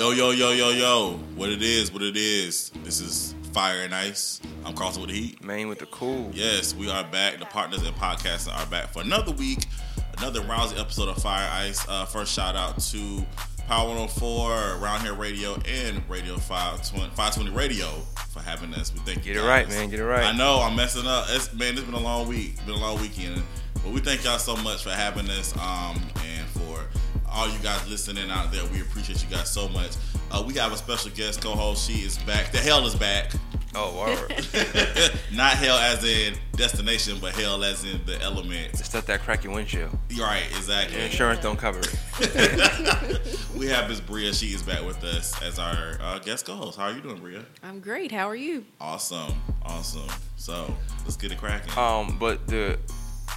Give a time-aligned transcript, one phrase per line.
[0.00, 1.10] Yo, yo, yo, yo, yo.
[1.36, 2.70] What it is, what it is.
[2.84, 4.40] This is Fire and Ice.
[4.64, 5.44] I'm Carlton with the Heat.
[5.44, 6.30] Man with the cool.
[6.32, 7.38] Yes, we are back.
[7.38, 9.66] The partners in podcasting are back for another week,
[10.16, 11.86] another rousing episode of Fire Ice.
[11.86, 13.26] Uh, first shout out to
[13.68, 17.88] Power 104, Around Here Radio, and Radio 520, 520 Radio
[18.30, 18.94] for having us.
[18.94, 19.34] We thank you.
[19.34, 19.90] Get it right, man.
[19.90, 20.24] Get it right.
[20.24, 21.26] I know I'm messing up.
[21.28, 22.56] It's, man, it's been a long week.
[22.64, 23.42] Been a long weekend.
[23.74, 26.19] But we thank y'all so much for having us um, and
[27.30, 28.64] all you guys listening out there.
[28.66, 29.92] We appreciate you guys so much.
[30.30, 31.88] Uh, we have a special guest co-host.
[31.88, 32.52] She is back.
[32.52, 33.32] The hell is back.
[33.74, 34.30] Oh, word.
[35.32, 38.72] Not hell as in destination, but hell as in the element.
[38.72, 39.96] the stuff that crack your windshield.
[40.08, 40.96] You're right, exactly.
[40.96, 43.36] Your insurance don't cover it.
[43.56, 44.32] We have Miss Bria.
[44.32, 46.78] She is back with us as our uh, guest co-host.
[46.78, 47.44] How are you doing, Bria?
[47.62, 48.10] I'm great.
[48.10, 48.64] How are you?
[48.80, 50.08] Awesome, awesome.
[50.36, 51.70] So let's get it cracking.
[51.76, 52.78] Um, but the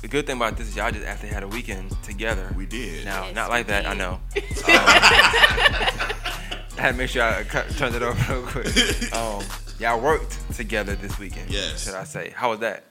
[0.03, 2.53] the good thing about this is y'all just actually had a weekend together.
[2.57, 3.05] we did.
[3.05, 3.85] Now, Yes, not like we that.
[3.87, 4.19] I know.
[4.35, 4.43] Um,
[6.77, 8.67] I had to make sure I cut, turned it over real quick.
[9.13, 9.41] Um,
[9.79, 11.49] y'all worked together this weekend.
[11.49, 11.85] Yes.
[11.85, 12.33] Should I say?
[12.35, 12.83] How was that?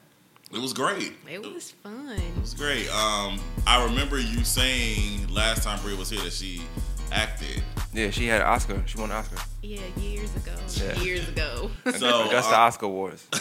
[0.51, 1.13] It was great.
[1.29, 2.09] It was fun.
[2.09, 2.89] It was great.
[2.89, 6.63] Um, I remember you saying last time Bria was here that she
[7.11, 7.61] acted.
[7.93, 8.81] Yeah, she had an Oscar.
[8.87, 9.37] She won an Oscar.
[9.61, 10.51] Yeah, years ago.
[10.75, 10.99] Yeah.
[11.01, 11.69] Years ago.
[11.97, 13.27] So, Augusta uh, Oscar Awards.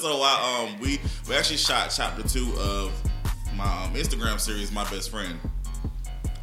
[0.00, 2.92] so I um we we actually shot chapter two of
[3.56, 5.38] my um, Instagram series, My Best Friend,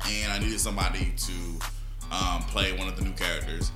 [0.07, 1.33] and I needed somebody to
[2.11, 3.71] um, play one of the new characters.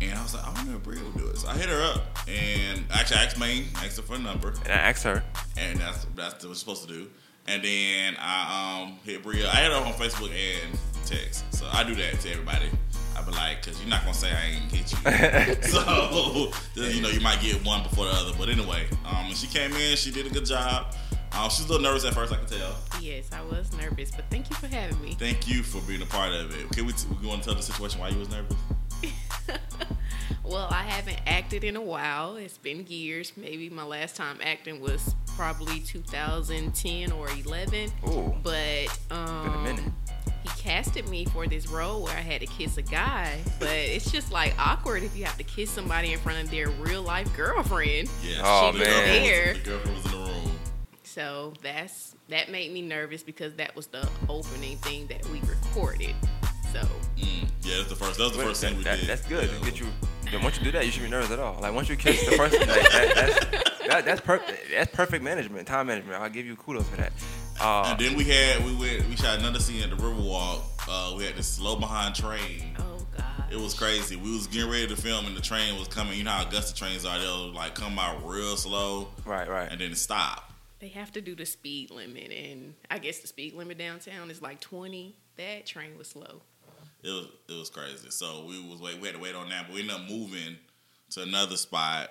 [0.00, 1.38] And I was like, I wonder if Bria will do it.
[1.38, 4.48] So I hit her up, and actually I asked Maine, asked her for a number,
[4.64, 5.22] And I asked her.
[5.56, 7.08] and that's that's what we're supposed to do.
[7.48, 9.48] And then I um hit Bria.
[9.48, 11.44] I hit her on Facebook and text.
[11.54, 12.66] So I do that to everybody.
[13.16, 14.98] I be like, cause you're not gonna say I ain't hit you.
[15.68, 18.32] so you know you might get one before the other.
[18.38, 19.96] But anyway, um, she came in.
[19.96, 20.94] She did a good job.
[21.32, 22.32] Um, she was a little nervous at first.
[22.32, 22.76] I can tell.
[23.00, 25.16] yes, I was nervous, but thank you for having me.
[25.18, 26.64] Thank you for being a part of it.
[26.66, 28.56] Okay, we, t- we want to tell the situation why you was nervous.
[30.46, 32.36] Well, I haven't acted in a while.
[32.36, 33.32] It's been years.
[33.36, 37.90] Maybe my last time acting was probably 2010 or 11.
[38.08, 38.32] Ooh.
[38.44, 39.92] But um, Been a minute.
[40.46, 43.38] He casted me for this role where I had to kiss a guy.
[43.58, 46.68] But it's just like awkward if you have to kiss somebody in front of their
[46.70, 48.08] real life girlfriend.
[48.22, 48.86] Yeah, Oh, the man.
[48.88, 49.54] Girlfriend There.
[49.54, 50.50] the girlfriend was in the room.
[51.02, 56.14] So that's that made me nervous because that was the opening thing that we recorded.
[56.72, 56.80] So
[57.16, 58.18] Mm, yeah, that's the first.
[58.18, 59.08] That was the Wait, first that- thing we that- did.
[59.08, 59.48] That's good.
[59.50, 59.64] Yeah.
[59.64, 59.86] Get you.
[60.30, 61.58] then Once you do that, you shouldn't be nervous at all.
[61.60, 64.70] Like once you kiss the person, like, that, that's that, that's perfect.
[64.70, 66.20] That's perfect management, time management.
[66.20, 67.12] I'll give you kudos for that.
[67.60, 70.62] Uh, And then we had we went we shot another scene at the Riverwalk.
[70.88, 72.76] Uh, we had this slow behind train.
[72.78, 73.44] oh god.
[73.50, 74.16] It was crazy.
[74.16, 76.18] We was getting ready to film and the train was coming.
[76.18, 77.18] You know how Augusta trains are.
[77.18, 79.70] They'll like come out real slow right, right.
[79.70, 80.52] and then stop.
[80.78, 84.42] They have to do the speed limit and I guess the speed limit downtown is
[84.42, 85.16] like 20.
[85.36, 86.42] That train was slow.
[87.02, 88.10] It was it was crazy.
[88.10, 90.56] So we was wait we had to wait on that, but we ended up moving
[91.10, 92.10] to another spot.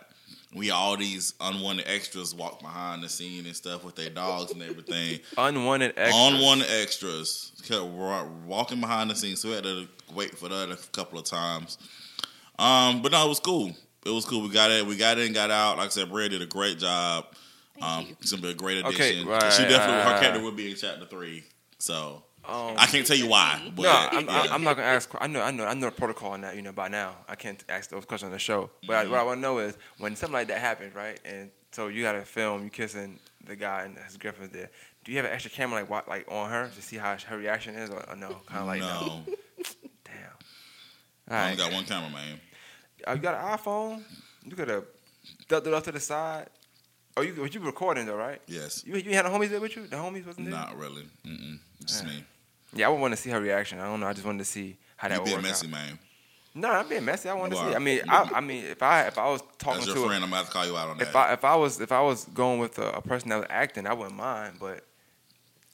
[0.56, 4.64] We all these unwanted extras walk behind the scene and stuff with their dogs and
[4.64, 5.20] everything.
[5.38, 6.16] Unwanted extras.
[6.34, 10.78] Unwanted extras kept walking behind the scenes, so we had to wait for that a
[10.92, 11.78] couple of times.
[12.58, 13.76] Um, but no, it was cool.
[14.06, 14.44] It was cool.
[14.44, 14.86] We got it.
[14.86, 15.78] We got in, got out.
[15.78, 17.26] Like I said, Bria did a great job.
[17.74, 18.16] Thank Um, you.
[18.22, 18.96] it's gonna be a great addition.
[19.02, 21.44] Okay, right, she definitely her character will be in chapter three.
[21.80, 23.62] So Um, I can't tell you why.
[23.76, 23.90] But no,
[24.20, 24.48] I'm, yeah.
[24.54, 25.10] I'm not gonna ask.
[25.20, 26.56] I know, I know, I know the protocol on that.
[26.56, 28.70] You know, by now, I can't ask those questions on the show.
[28.88, 31.20] But I, what I want to know is when something like that happens, right?
[31.26, 34.70] And so you got to film you kissing the guy and his girlfriend's there.
[35.04, 37.38] Do you have an extra camera like wa- like on her to see how her
[37.38, 38.38] reaction is, or, or no?
[38.48, 38.88] Kind of like no.
[39.02, 39.24] no,
[40.04, 40.14] Damn.
[41.30, 41.58] All I only right.
[41.58, 42.40] got one camera, man.
[43.08, 44.04] Uh, you got an iPhone?
[44.44, 44.86] You could have
[45.48, 46.48] ducked it off to the side.
[47.18, 48.42] Oh, you but you recording though, right?
[48.48, 49.88] Yes, You you had the homies there with you?
[49.88, 50.56] The homies wasn't there?
[50.60, 51.04] not really.
[51.26, 51.60] Mm-mm.
[51.86, 52.10] Just Yeah.
[52.10, 52.24] me.
[52.76, 53.80] Yeah, I would want to see her reaction.
[53.80, 54.08] I don't know.
[54.08, 55.72] I just wanted to see how that You would being work messy, out.
[55.72, 56.00] man.
[56.54, 57.28] No, I'm being messy.
[57.30, 57.76] I want to see.
[57.76, 60.24] I mean, I, I mean, if I if I was talking As your to friend,
[60.24, 61.16] I'm gonna have to call you out on if that.
[61.16, 63.86] I if I was if I was going with a, a person that was acting,
[63.88, 64.56] I wouldn't mind.
[64.60, 64.86] But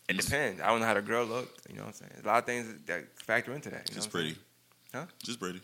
[0.09, 0.59] it depends.
[0.59, 1.69] I don't know how the girl looked.
[1.69, 2.11] You know what I'm saying?
[2.23, 3.89] A lot of things that factor into that.
[3.89, 4.35] You Just I'm pretty.
[4.93, 5.05] Huh?
[5.23, 5.61] Just pretty.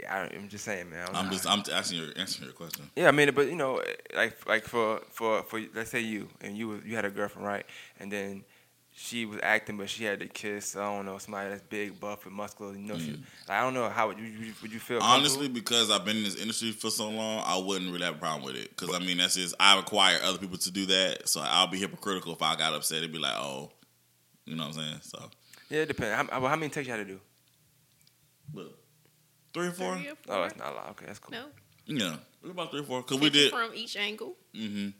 [0.00, 1.02] Yeah, I, I'm just saying, man.
[1.02, 2.90] I don't I'm just I'm asking your answering your question.
[2.96, 3.80] Yeah, I mean, but you know,
[4.16, 7.64] like like for for for let's say you and you you had a girlfriend, right?
[8.00, 8.44] And then
[8.96, 10.76] she was acting, but she had to kiss.
[10.76, 12.72] I don't know somebody that's big, buff, and muscular.
[12.72, 13.18] You know, she,
[13.48, 15.00] I don't know how would you would you, feel?
[15.02, 18.18] Honestly, because I've been in this industry for so long, I wouldn't really have a
[18.18, 18.70] problem with it.
[18.70, 21.78] Because I mean, that's just I require other people to do that, so I'll be
[21.78, 22.98] hypocritical if I got upset.
[22.98, 23.72] It'd be like, oh,
[24.44, 25.00] you know what I'm saying?
[25.02, 25.30] So,
[25.70, 26.30] yeah, it depends.
[26.30, 27.20] How, how many takes you had to do?
[28.52, 28.72] but
[29.52, 30.42] three or four, Three or Oh, four?
[30.42, 30.90] that's not a lot.
[30.90, 31.32] Okay, that's cool.
[31.32, 31.46] No.
[31.86, 32.16] yeah,
[32.48, 33.02] about three or four.
[33.02, 34.36] Because we did, from each angle.
[34.54, 34.90] hmm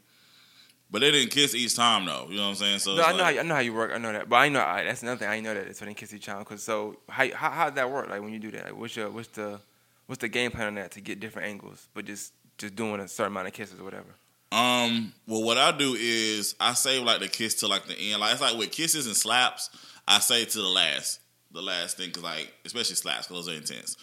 [0.94, 2.29] But they didn't kiss each time though.
[2.31, 2.79] You know what I'm saying?
[2.79, 3.91] So No, I know, how like- I know how you work.
[3.93, 5.29] I know that, but I know I, that's another thing.
[5.29, 6.44] I know that it's when they kiss each time.
[6.44, 8.08] Cause so how how how does that work?
[8.08, 9.58] Like when you do that, like what's your what's the
[10.06, 13.08] what's the game plan on that to get different angles, but just just doing a
[13.08, 14.06] certain amount of kisses or whatever.
[14.52, 18.20] Um, well, what I do is I save like the kiss to like the end.
[18.20, 19.70] Like it's like with kisses and slaps,
[20.06, 21.19] I say to the last,
[21.50, 23.97] the last thing, cause like especially slaps, cause those are intense.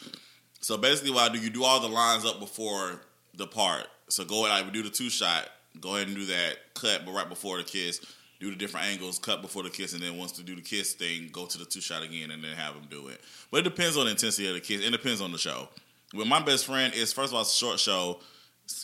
[0.60, 3.00] So basically, what I do, you do all the lines up before
[3.34, 3.88] the part.
[4.10, 5.48] So go ahead, like we do the two shot.
[5.80, 8.02] Go ahead and do that cut, but right before the kiss,
[8.40, 10.94] do the different angles, cut before the kiss, and then once to do the kiss
[10.94, 13.22] thing, go to the two shot again, and then have them do it.
[13.52, 14.86] But it depends on the intensity of the kiss.
[14.86, 15.70] It depends on the show.
[16.14, 18.20] With my best friend, is first of all, it's a short show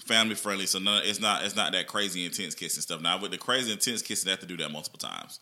[0.05, 3.01] family friendly, so none, it's not it's not that crazy intense kissing stuff.
[3.01, 5.39] Now with the crazy intense kissing, they have to do that multiple times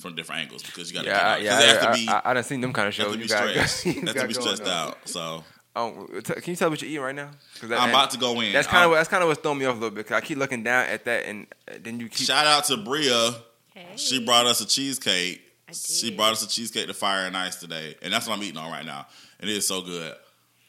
[0.00, 1.78] from different angles because you got to Yeah, I, yeah.
[1.82, 3.12] I, to be I, I, I done seen them kind of have shows.
[3.12, 3.86] to be You got, stressed.
[3.86, 5.08] you have to be stressed out.
[5.08, 5.44] So
[5.76, 7.30] Um, t- can you tell what you're eating right now?
[7.62, 8.52] that- I'm about to go in.
[8.52, 10.06] That's kind of that's kind of what's throwing me off a little bit.
[10.06, 12.26] Cause I keep looking down at that, and uh, then you keep.
[12.26, 13.34] Shout out to Bria.
[13.74, 13.86] Hey.
[13.96, 15.42] She brought us a cheesecake.
[15.68, 18.42] I She brought us a cheesecake to fire and ice today, and that's what I'm
[18.44, 19.06] eating on right now.
[19.40, 20.14] And it is so good.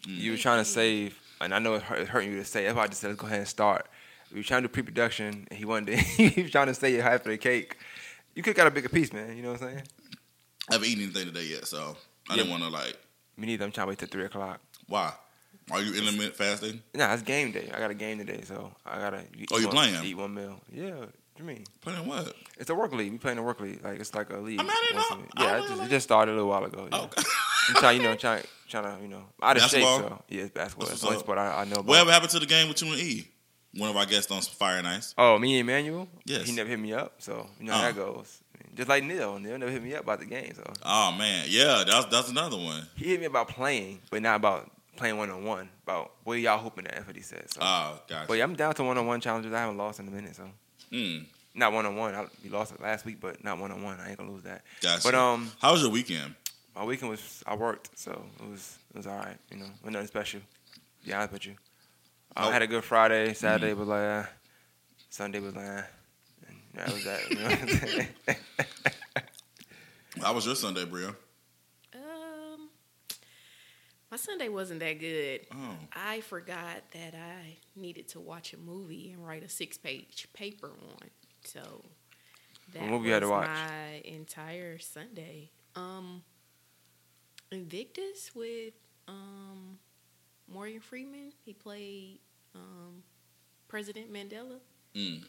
[0.08, 2.64] You were trying to save, and I know it's hurt- it's hurting you to say.
[2.64, 3.88] That's why I just said let's go ahead and start.
[4.32, 5.98] We were trying to do pre-production, and he wanted to,
[6.30, 7.78] he was trying to say half of the cake.
[8.34, 9.38] You could got a bigger piece, man.
[9.38, 9.84] You know what I'm saying?
[10.70, 11.96] I haven't eaten anything today yet, so
[12.30, 12.98] I didn't want to like.
[13.38, 13.66] Me neither.
[13.66, 14.60] I'm trying to wait till three o'clock.
[14.88, 15.14] Why?
[15.72, 16.82] Are you intermittent fasting?
[16.94, 17.72] Nah, it's game day.
[17.74, 19.24] I got a game today, so I gotta.
[19.38, 20.04] Eat Oh, you one, playing?
[20.06, 20.60] Eat one meal.
[20.72, 20.92] Yeah.
[20.96, 21.10] What
[21.40, 21.64] you mean?
[21.82, 22.34] Playing what?
[22.60, 23.12] It's a work league.
[23.12, 23.84] We playing a work league.
[23.84, 24.60] Like it's like a league.
[24.60, 25.26] I mean, I didn't know.
[25.38, 26.88] I Yeah, it just, like- it just started a little while ago.
[26.92, 27.00] Yeah.
[27.00, 27.24] Okay.
[27.70, 29.84] I'm trying, you know, trying, trying to, you know, out of shape.
[29.84, 30.88] So yeah, it's basketball.
[30.88, 31.86] That's That's the what's only sport I, I know about.
[31.88, 33.28] Whatever happened to the game with you and E?
[33.78, 35.16] One of our guests on Fire Ice.
[35.18, 36.08] Oh, me and Emmanuel?
[36.26, 36.46] Yes.
[36.48, 37.82] He never hit me up, so you know how Uh.
[37.88, 38.38] that goes.
[38.76, 39.40] Just like Neil.
[39.40, 42.56] Neil never hit me up about the game, so Oh man, yeah, that's that's another
[42.58, 42.88] one.
[42.96, 45.70] he hit me about playing, but not about playing one on one.
[45.84, 47.52] About what y'all hoping that That's says.
[47.54, 48.28] So, Oh, gotcha.
[48.28, 49.54] but yeah, I'm down to one on one challenges.
[49.54, 50.50] I haven't lost in a minute, so
[50.92, 52.30] Mm, not one on one.
[52.44, 54.00] We lost it last week, but not one on one.
[54.00, 54.64] I ain't gonna lose that.
[54.82, 55.04] gotcha.
[55.04, 56.36] But um, how was your weekend?
[56.76, 58.12] my weekend was I worked, so
[58.42, 59.38] it was it was all right.
[59.52, 60.42] You know, nothing special.
[61.04, 61.56] Be honest with you,
[62.36, 62.52] I Oh.
[62.52, 63.34] had a good Friday.
[63.34, 64.24] Saturday was like, uh,
[65.10, 65.82] Sunday was like, uh,
[66.48, 67.22] and that was that.
[67.32, 68.36] You know?
[70.22, 71.14] How was your Sunday, Bria?
[74.12, 75.42] My Sunday wasn't that good.
[75.52, 80.68] Oh, I forgot that I needed to watch a movie and write a six-page paper
[80.68, 81.10] on.
[81.44, 81.84] So
[82.74, 83.48] that What movie you had to watch?
[83.48, 85.50] my entire Sunday.
[85.76, 86.24] Um,
[87.52, 88.74] Invictus with
[89.08, 89.78] um
[90.48, 91.32] Morgan Freeman.
[91.44, 92.20] He played
[92.54, 93.04] um
[93.68, 94.60] President Mandela.
[94.96, 95.24] mm.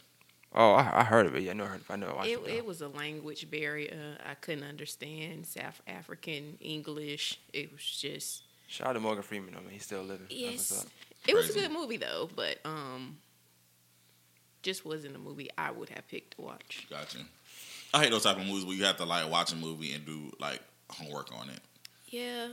[0.54, 1.42] oh, I, I heard of it.
[1.42, 1.64] Yeah, I know.
[1.64, 1.82] I heard.
[1.90, 2.16] I know.
[2.18, 2.54] I It, it.
[2.56, 4.16] it was a language barrier.
[4.24, 7.40] I couldn't understand South African English.
[7.52, 9.54] It was just Shout out to Morgan Freeman.
[9.56, 10.26] I mean, he's still living.
[10.30, 10.84] Yes.
[11.26, 13.16] It was a good movie though, but um,
[14.62, 16.86] just wasn't a movie I would have picked to watch.
[16.90, 17.18] gotcha.
[17.94, 20.04] I hate those type of movies where you have to like watch a movie and
[20.04, 20.60] do like
[20.90, 21.60] homework on it.
[22.08, 22.48] Yeah,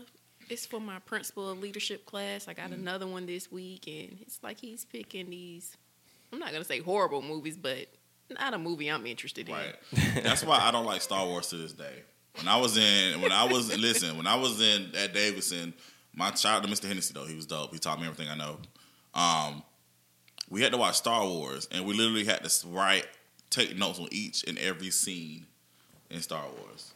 [0.50, 2.48] it's for my principal of leadership class.
[2.48, 2.74] I got Mm.
[2.74, 5.76] another one this week, and it's like he's picking these.
[6.32, 7.88] I'm not gonna say horrible movies, but
[8.30, 9.56] not a movie I'm interested in.
[9.56, 9.76] Right.
[10.24, 12.04] That's why I don't like Star Wars to this day.
[12.38, 15.74] When I was in, when I was listen, when I was in at Davidson,
[16.16, 16.88] my child, Mr.
[16.88, 17.74] Hennessy though, he was dope.
[17.74, 18.58] He taught me everything I know.
[19.14, 19.64] Um,
[20.50, 23.08] we had to watch Star Wars, and we literally had to write,
[23.50, 25.46] take notes on each and every scene
[26.10, 26.94] in Star Wars.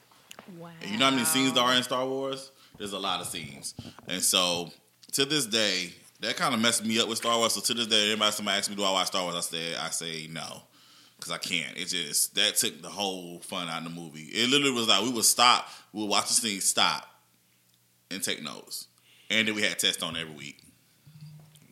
[0.57, 0.69] Wow.
[0.81, 2.51] And you know how many scenes there are in Star Wars?
[2.77, 3.73] There's a lot of scenes,
[4.07, 4.71] and so
[5.13, 7.53] to this day, that kind of messed me up with Star Wars.
[7.53, 9.75] So to this day, anybody somebody asks me, "Do I watch Star Wars?" I say,
[9.75, 10.61] I say no,
[11.17, 11.75] because I can't.
[11.75, 14.25] It just that took the whole fun out of the movie.
[14.25, 17.07] It literally was like we would stop, we would watch the scene, stop,
[18.11, 18.87] and take notes,
[19.29, 20.61] and then we had tests on every week.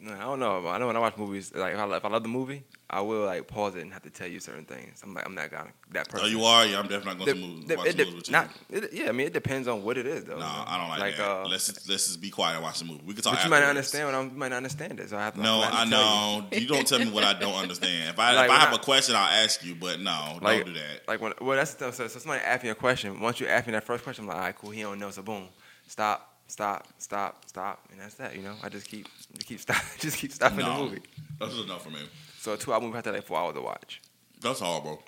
[0.07, 0.67] I don't know.
[0.67, 3.01] I know when I watch movies, like if I, if I love the movie, I
[3.01, 5.01] will like pause it and have to tell you certain things.
[5.03, 6.27] I'm like, I'm not gonna that person.
[6.27, 6.63] Oh, you are?
[6.63, 8.31] Yeah, I'm definitely not going to move, the- watch it the movie with you.
[8.31, 10.33] not, it, yeah, I mean, it depends on what it is, though.
[10.37, 10.45] no, you?
[10.45, 11.27] I don't like, that.
[11.27, 13.01] Uh, let's just, let's just be quiet and watch the movie.
[13.03, 13.33] We can talk.
[13.33, 14.29] but you might not understand what I'm.
[14.29, 15.41] You might not understand it, so I have to.
[15.41, 15.89] No, to I tell you.
[15.89, 16.45] know.
[16.51, 18.09] You don't tell me what I don't understand.
[18.11, 19.73] If I Like, if I have I- a question, I'll ask you.
[19.73, 21.07] But no, Like, don't do that.
[21.07, 23.19] Like when, well, that's the, so, so somebody asked me a question.
[23.19, 24.69] Once you ask me that first question, I'm like, all right, cool.
[24.69, 25.47] He don't know, so boom,
[25.87, 28.35] stop, stop, stop, stop, and that's that.
[28.35, 31.01] You know, I just keep, just keep stop, just keep stopping No, the movie.
[31.39, 31.99] that's enough for me.
[32.39, 34.01] So a two-hour movie have to like four hours to watch.
[34.41, 35.01] That's horrible.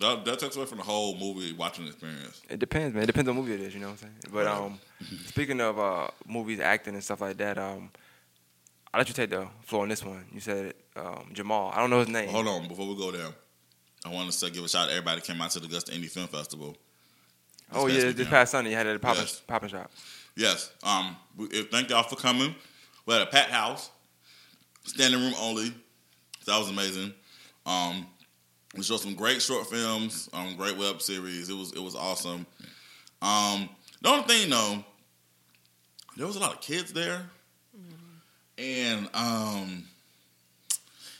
[0.00, 2.42] That, that takes away from the whole movie watching experience.
[2.48, 3.04] It depends, man.
[3.04, 3.74] It depends on movie it is.
[3.74, 4.14] You know what I'm saying?
[4.32, 4.80] But um,
[5.26, 7.90] speaking of uh, movies, acting and stuff like that, um,
[8.92, 10.24] I'll let you take the floor on this one.
[10.32, 11.70] You said um, Jamal.
[11.74, 12.30] I don't know his name.
[12.30, 13.28] Hold on, before we go there,
[14.04, 15.66] I want to say give a shout out to everybody that came out to the
[15.66, 16.76] Augusta Indie Film Festival.
[17.72, 18.28] oh yeah, this weekend.
[18.28, 19.70] past Sunday you had it at the Papa Yes.
[19.70, 19.90] Shop.
[20.36, 20.70] Yes.
[20.82, 21.16] Um.
[21.38, 22.54] uh, Thank y'all for coming.
[23.06, 23.90] We had a packed house,
[24.84, 25.72] standing room only.
[26.46, 27.12] That was amazing.
[27.66, 28.06] Um.
[28.74, 31.50] We showed some great short films, um, great web series.
[31.50, 32.46] It was it was awesome.
[33.20, 33.68] Um,
[34.00, 34.82] the only thing though,
[36.16, 37.28] there was a lot of kids there,
[38.56, 39.84] and um,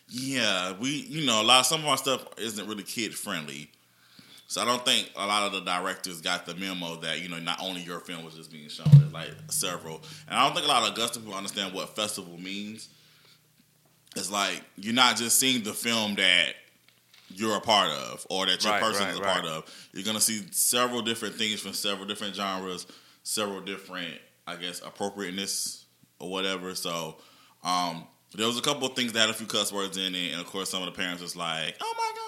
[0.09, 1.67] yeah, we you know a lot.
[1.67, 3.71] Some of our stuff isn't really kid friendly.
[4.53, 7.39] So I don't think a lot of the directors got the memo that you know
[7.39, 10.67] not only your film was just being shown, there's like several, and I don't think
[10.67, 12.91] a lot of Augusta people understand what festival means.
[14.15, 16.53] It's like you're not just seeing the film that
[17.35, 19.33] you're a part of or that your Right, person right, is a right.
[19.33, 19.89] part of.
[19.95, 22.87] You're gonna see several different things from several different genres,
[23.23, 25.87] several different, I guess, appropriateness
[26.19, 26.75] or whatever.
[26.75, 27.17] So
[27.65, 28.05] um,
[28.35, 30.43] there was a couple of things that had a few cuss words in it, and
[30.43, 32.22] of course some of the parents was like, "Oh my god,"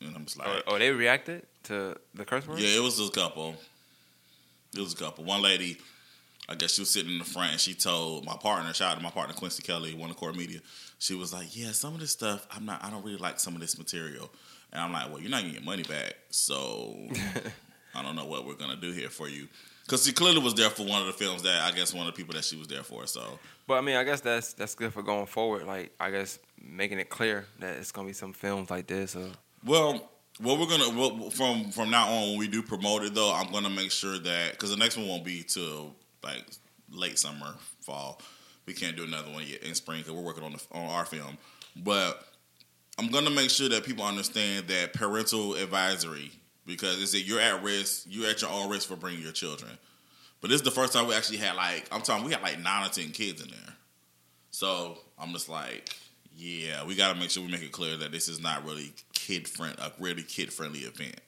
[0.00, 2.58] and I'm just oh, like, Oh, oh, they reacted to the curse word.
[2.60, 3.54] yeah, it was a couple.
[4.74, 5.24] It was a couple.
[5.24, 5.78] One lady,
[6.48, 8.96] I guess she was sitting in the front and she told my partner, shout out
[8.98, 10.60] to my partner Quincy Kelly, one of the Core Media.
[10.98, 12.84] She was like, "Yeah, some of this stuff, I'm not.
[12.84, 14.30] I don't really like some of this material."
[14.72, 16.96] And I'm like, "Well, you're not gonna get money back, so
[17.94, 19.48] I don't know what we're gonna do here for you."
[19.84, 22.12] Because she clearly was there for one of the films that I guess one of
[22.12, 23.06] the people that she was there for.
[23.06, 25.66] So But I mean, I guess that's that's good for going forward.
[25.66, 29.14] Like, I guess making it clear that it's gonna be some films like this.
[29.16, 29.28] Or,
[29.64, 30.10] Well,
[30.40, 33.50] what we're gonna well, from from now on when we do promote it though, I'm
[33.50, 36.44] gonna make sure that because the next one won't be till like
[36.90, 38.20] late summer, fall.
[38.66, 41.04] We can't do another one yet in spring because we're working on the, on our
[41.04, 41.38] film.
[41.76, 42.22] But
[42.98, 46.30] I'm gonna make sure that people understand that parental advisory
[46.66, 49.70] because it's that you're at risk, you're at your own risk for bringing your children.
[50.40, 52.60] But this is the first time we actually had like I'm talking we had like
[52.60, 53.74] nine or ten kids in there.
[54.50, 55.88] So I'm just like,
[56.38, 58.92] yeah, we got to make sure we make it clear that this is not really
[59.12, 61.20] kid friend, a really kid friendly event.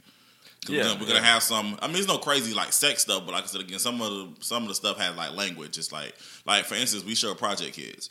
[0.68, 1.76] Yeah, we're, gonna, we're gonna have some.
[1.82, 4.10] I mean, it's no crazy like sex stuff, but like I said again, some of
[4.10, 5.78] the some of the stuff has like language.
[5.78, 6.14] It's like
[6.46, 8.10] like for instance, we show Project Kids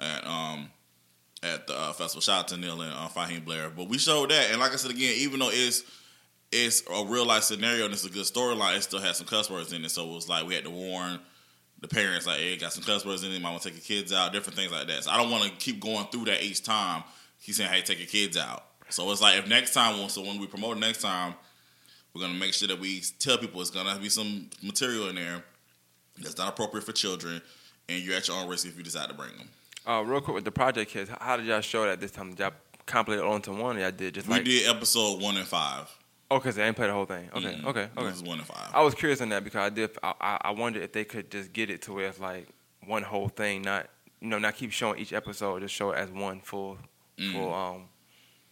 [0.00, 0.70] at um
[1.42, 2.22] at the uh, festival.
[2.22, 4.76] Shout out to Neil and uh, Fahim Blair, but we showed that, and like I
[4.76, 5.82] said again, even though it's
[6.50, 9.50] it's a real life scenario and it's a good storyline, it still has some cuss
[9.50, 9.90] words in it.
[9.90, 11.18] So it was like we had to warn
[11.82, 13.42] the parents, like, hey, got some cuss words in it.
[13.42, 15.04] Might want to take your kids out, different things like that.
[15.04, 17.04] So I don't want to keep going through that each time.
[17.38, 18.64] He's saying, hey, take your kids out.
[18.88, 21.34] So it's like if next time, so when we promote next time,
[22.14, 25.42] we're gonna make sure that we tell people it's gonna be some material in there
[26.18, 27.40] that's not appropriate for children,
[27.88, 29.48] and you're at your own risk if you decide to bring them.
[29.86, 32.30] uh, real quick with the project kids, how did y'all show that this time?
[32.30, 32.52] Did y'all
[32.84, 33.78] compilate it all into one?
[33.78, 35.88] Or y'all did just We like did episode one and five.
[36.32, 37.28] Oh, because they ain't played the whole thing.
[37.34, 37.64] Okay, Mhm.
[37.66, 38.06] okay, okay.
[38.06, 38.70] This is one and five.
[38.74, 39.90] I was curious on that because I did.
[40.02, 42.48] I, I wondered if they could just get it to where it's like
[42.86, 43.88] one whole thing, not
[44.20, 46.78] you know, not keep showing each episode, just show it as one full,
[47.18, 47.32] Mm.
[47.32, 47.88] full um,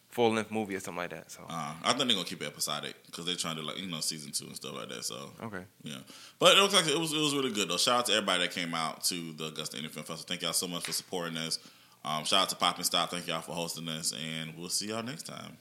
[0.08, 1.30] full length movie or something like that.
[1.30, 3.86] So Uh, I think they're gonna keep it episodic because they're trying to like you
[3.86, 5.04] know season two and stuff like that.
[5.04, 5.98] So okay, yeah,
[6.40, 7.76] but it looks like it was it was really good though.
[7.78, 10.24] Shout out to everybody that came out to the Augusta Indie Film Festival.
[10.26, 11.58] Thank y'all so much for supporting us.
[12.04, 13.10] Um, shout out to Pop and Stop.
[13.10, 15.56] Thank y'all for hosting us, and we'll see y'all next time.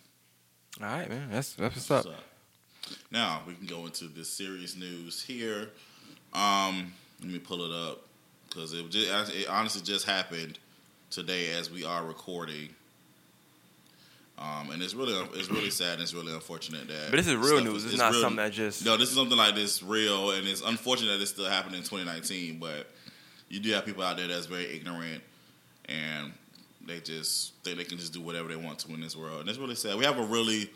[0.81, 1.29] All right, man.
[1.31, 2.13] That's that's what's up.
[3.12, 5.69] Now we can go into the serious news here.
[6.33, 8.01] Um, let me pull it up
[8.48, 10.57] because it just it honestly just happened
[11.09, 12.69] today as we are recording.
[14.38, 17.07] Um, and it's really it's really sad and it's really unfortunate that.
[17.09, 17.83] But this is real news.
[17.83, 20.48] is- It's not real- something that just No, this is something like this real, and
[20.48, 22.57] it's unfortunate that it's still happening in 2019.
[22.57, 22.89] But
[23.50, 25.21] you do have people out there that's very ignorant,
[25.89, 26.31] and
[26.89, 29.50] they just think they can just do whatever they want to in this world, and
[29.50, 29.98] it's really sad.
[29.98, 30.69] We have a really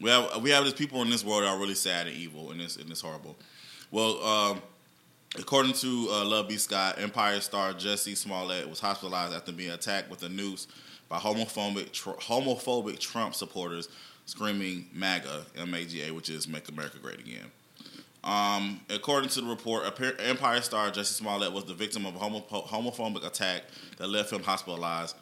[0.00, 2.50] we have we have these people in this world that are really sad and evil,
[2.50, 3.36] and it's and it's horrible.
[3.90, 4.62] Well, um,
[5.38, 6.56] according to uh, Love B.
[6.56, 10.66] Scott, Empire star Jussie Smollett was hospitalized after being attacked with a noose
[11.08, 13.88] by homophobic tr- homophobic Trump supporters
[14.26, 17.50] screaming MAGA, M-A-G-A, which is Make America Great Again.
[18.24, 19.84] Um, according to the report,
[20.18, 23.62] Empire star Jussie Smollett was the victim of a homo- homophobic attack
[23.98, 25.14] that left him hospitalized.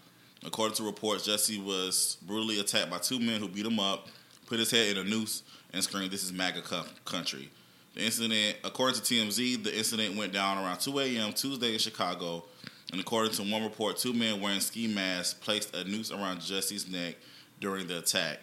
[0.44, 4.08] According to reports, Jussie was brutally attacked by two men who beat him up,
[4.46, 6.62] put his head in a noose, and screamed, "This is MAGA
[7.04, 7.50] country."
[7.94, 11.32] The incident, according to TMZ, the incident went down around 2 a.m.
[11.32, 12.44] Tuesday in Chicago.
[12.90, 16.88] And according to one report, two men wearing ski masks placed a noose around Jussie's
[16.88, 17.16] neck
[17.60, 18.40] during the attack.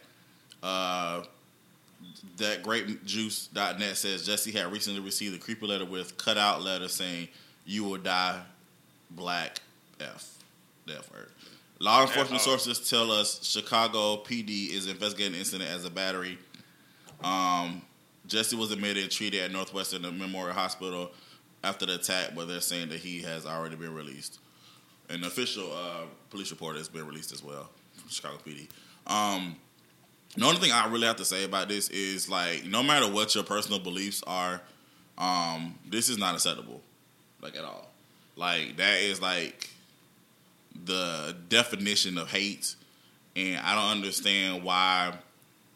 [0.63, 1.24] Uh,
[2.38, 7.27] that grapejuice.net says Jussie had recently received a creepy letter with cutout letter saying,
[7.65, 8.41] You will die,
[9.10, 9.60] black
[10.00, 10.38] F.
[10.86, 11.29] The F word.
[11.81, 16.38] Law enforcement sources tell us Chicago PD is investigating the incident as a battery.
[17.23, 17.81] Um,
[18.27, 21.09] Jussie was admitted and treated at Northwestern Memorial Hospital
[21.63, 24.38] after the attack, but they're saying that he has already been released.
[25.09, 28.69] An official uh, police report has been released as well from Chicago PD.
[29.07, 29.55] Um,
[30.38, 33.33] the only thing I really have to say about this is like, no matter what
[33.33, 34.61] your personal beliefs are,
[35.17, 36.79] um, this is not acceptable,
[37.41, 37.89] like at all.
[38.35, 39.71] Like that is like
[40.85, 42.75] the definition of hate
[43.35, 45.13] and I don't understand why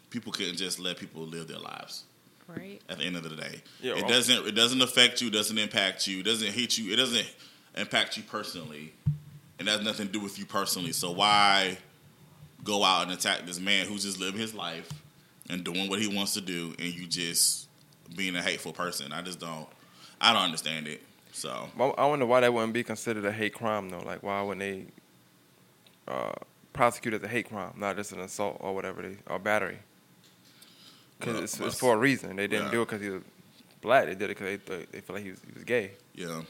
[0.09, 2.03] people couldn't just let people live their lives.
[2.47, 2.81] Right.
[2.89, 5.57] At the end of the day, Yeah, it well- doesn't it doesn't affect you, doesn't
[5.57, 7.25] impact you, doesn't hit you, it doesn't
[7.75, 8.93] impact you personally,
[9.59, 10.91] and has nothing to do with you personally.
[10.91, 11.77] So why
[12.63, 14.89] go out and attack this man who's just living his life
[15.49, 17.67] and doing what he wants to do, and you just
[18.15, 19.11] being a hateful person?
[19.11, 19.67] I just don't,
[20.21, 21.01] I don't understand it.
[21.35, 23.99] So I wonder why that wouldn't be considered a hate crime though.
[23.99, 24.85] Like why wouldn't they
[26.07, 26.31] uh,
[26.71, 29.79] prosecute it as a hate crime, not just an assault or whatever they or battery?
[31.19, 32.37] Because Well, it's, it's for a reason.
[32.37, 32.71] They didn't yeah.
[32.71, 33.23] do it because he was
[33.81, 34.05] black.
[34.05, 35.91] They did it because they they feel like he was, he was gay.
[36.13, 36.41] Yeah,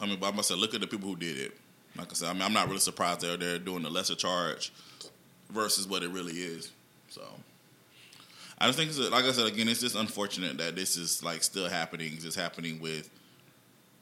[0.00, 1.56] I mean, but I must say, look at the people who did it.
[1.96, 4.70] Like I said, I mean, I'm not really surprised they're they're doing the lesser charge
[5.50, 6.72] versus what it really is.
[7.08, 7.22] So,
[8.58, 11.42] I just think, it's, like I said again, it's just unfortunate that this is like
[11.42, 12.18] still happening.
[12.22, 13.08] It's happening with,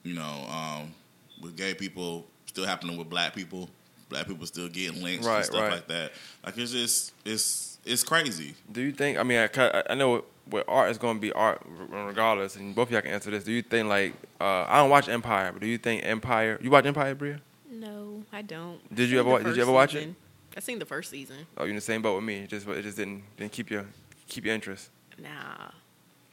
[0.04, 0.94] you know, um,
[1.42, 3.68] with gay people, still happening with black people.
[4.08, 5.73] Black people still getting lynched Right, and stuff right.
[5.73, 6.12] like that.
[6.44, 8.54] Like it's just it's it's crazy.
[8.70, 9.18] Do you think?
[9.18, 12.88] I mean, I, I know with art is going to be art regardless, and both
[12.88, 13.44] of y'all can answer this.
[13.44, 16.58] Do you think like uh, I don't watch Empire, but do you think Empire?
[16.62, 17.40] You watch Empire, Bria?
[17.70, 18.78] No, I don't.
[18.94, 19.99] Did you ever seen wa- the did you ever watch it?
[20.00, 20.16] season.
[20.56, 21.38] I seen the first season.
[21.56, 22.37] Oh, you in the same boat with me?
[22.40, 23.87] It just it just didn't didn't keep your
[24.28, 24.90] keep your interest.
[25.20, 25.70] Nah.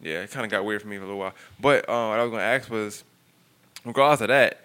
[0.01, 1.33] Yeah, it kind of got weird for me for a little while.
[1.59, 3.03] But uh, what I was going to ask was,
[3.85, 4.61] regardless of that,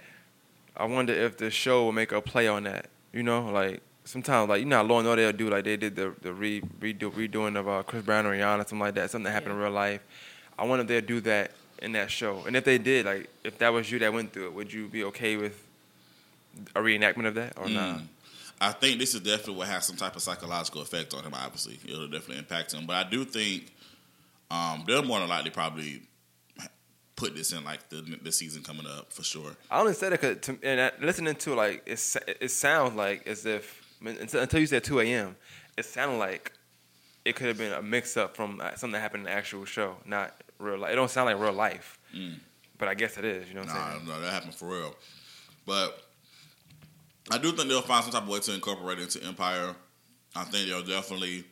[0.76, 2.86] I wonder if the show will make a play on that.
[3.12, 5.76] You know, like sometimes, like you know, how Law and Order they'll do like they
[5.76, 9.10] did the the re, redo, redoing of uh, Chris Brown and Rihanna, something like that,
[9.10, 10.00] something that happened in real life.
[10.58, 12.44] I wonder if they'll do that in that show.
[12.46, 14.88] And if they did, like if that was you that went through it, would you
[14.88, 15.62] be okay with
[16.74, 17.98] a reenactment of that or not?
[17.98, 18.06] Mm.
[18.60, 21.34] I think this is definitely what has some type of psychological effect on him.
[21.34, 22.86] Obviously, it'll definitely impact him.
[22.86, 23.70] But I do think
[24.50, 26.02] um, they're more than likely probably
[27.16, 29.52] put this in like the the season coming up for sure.
[29.70, 33.44] I only said it because and I, listening to like it, it sounds like as
[33.46, 35.36] if until, you said two a.m.
[35.76, 36.52] It sounded like
[37.24, 39.64] it could have been a mix up from uh, something that happened in the actual
[39.64, 40.92] show, not real life.
[40.92, 42.34] It don't sound like real life, Mm.
[42.78, 43.48] but I guess it is.
[43.48, 44.06] You know what I'm saying?
[44.08, 44.94] no, that happened for real.
[45.66, 46.00] But
[47.30, 49.74] I do think they'll find some type of way to incorporate it into Empire.
[50.36, 51.44] I think they'll definitely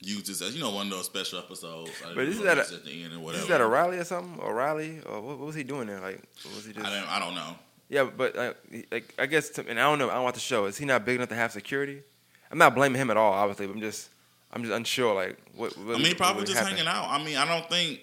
[0.00, 1.90] use this as you know one of those special episodes.
[2.06, 3.42] I But is at a- at the end or whatever.
[3.42, 4.38] Is that a rally or something?
[4.40, 5.00] Or rally?
[5.06, 6.00] Or what, what was he doing there?
[6.00, 6.86] Like, was he just?
[6.86, 7.56] I don't, I don't know.
[7.88, 8.52] Yeah, but uh,
[8.92, 10.10] like I guess, to, and I don't know.
[10.10, 10.66] I don't watch the show.
[10.66, 12.02] Is he not big enough to have security?
[12.50, 13.66] I'm not blaming him at all, obviously.
[13.66, 14.10] But I'm just,
[14.52, 15.14] I'm just unsure.
[15.14, 15.76] Like, what?
[15.78, 16.76] what I mean, probably just happened?
[16.78, 17.08] hanging out.
[17.08, 18.00] I mean, I don't think.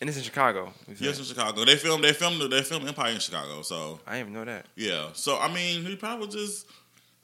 [0.00, 0.72] And it's in Chicago.
[0.88, 0.94] you?
[0.98, 1.64] Yes, in Chicago.
[1.64, 2.04] They filmed.
[2.04, 2.40] They filmed.
[2.52, 3.62] They filmed Empire in Chicago.
[3.62, 4.66] So I didn't even know that.
[4.76, 5.08] yeah.
[5.12, 6.66] So I mean, he probably just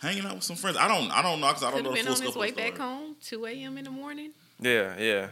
[0.01, 0.77] hanging out with some friends.
[0.77, 1.11] I don't.
[1.11, 2.71] I don't know because I don't Could know have the been full on his way
[2.71, 3.79] back home, 2 a.m.
[3.79, 4.33] in the morning.
[4.61, 5.29] Yeah, yeah.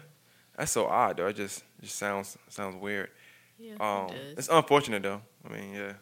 [0.56, 1.26] That's so odd though.
[1.26, 3.10] It just just sounds sounds weird.
[3.58, 4.38] Yeah, Um, it does.
[4.38, 5.20] it's unfortunate though.
[5.48, 5.92] I mean, yeah.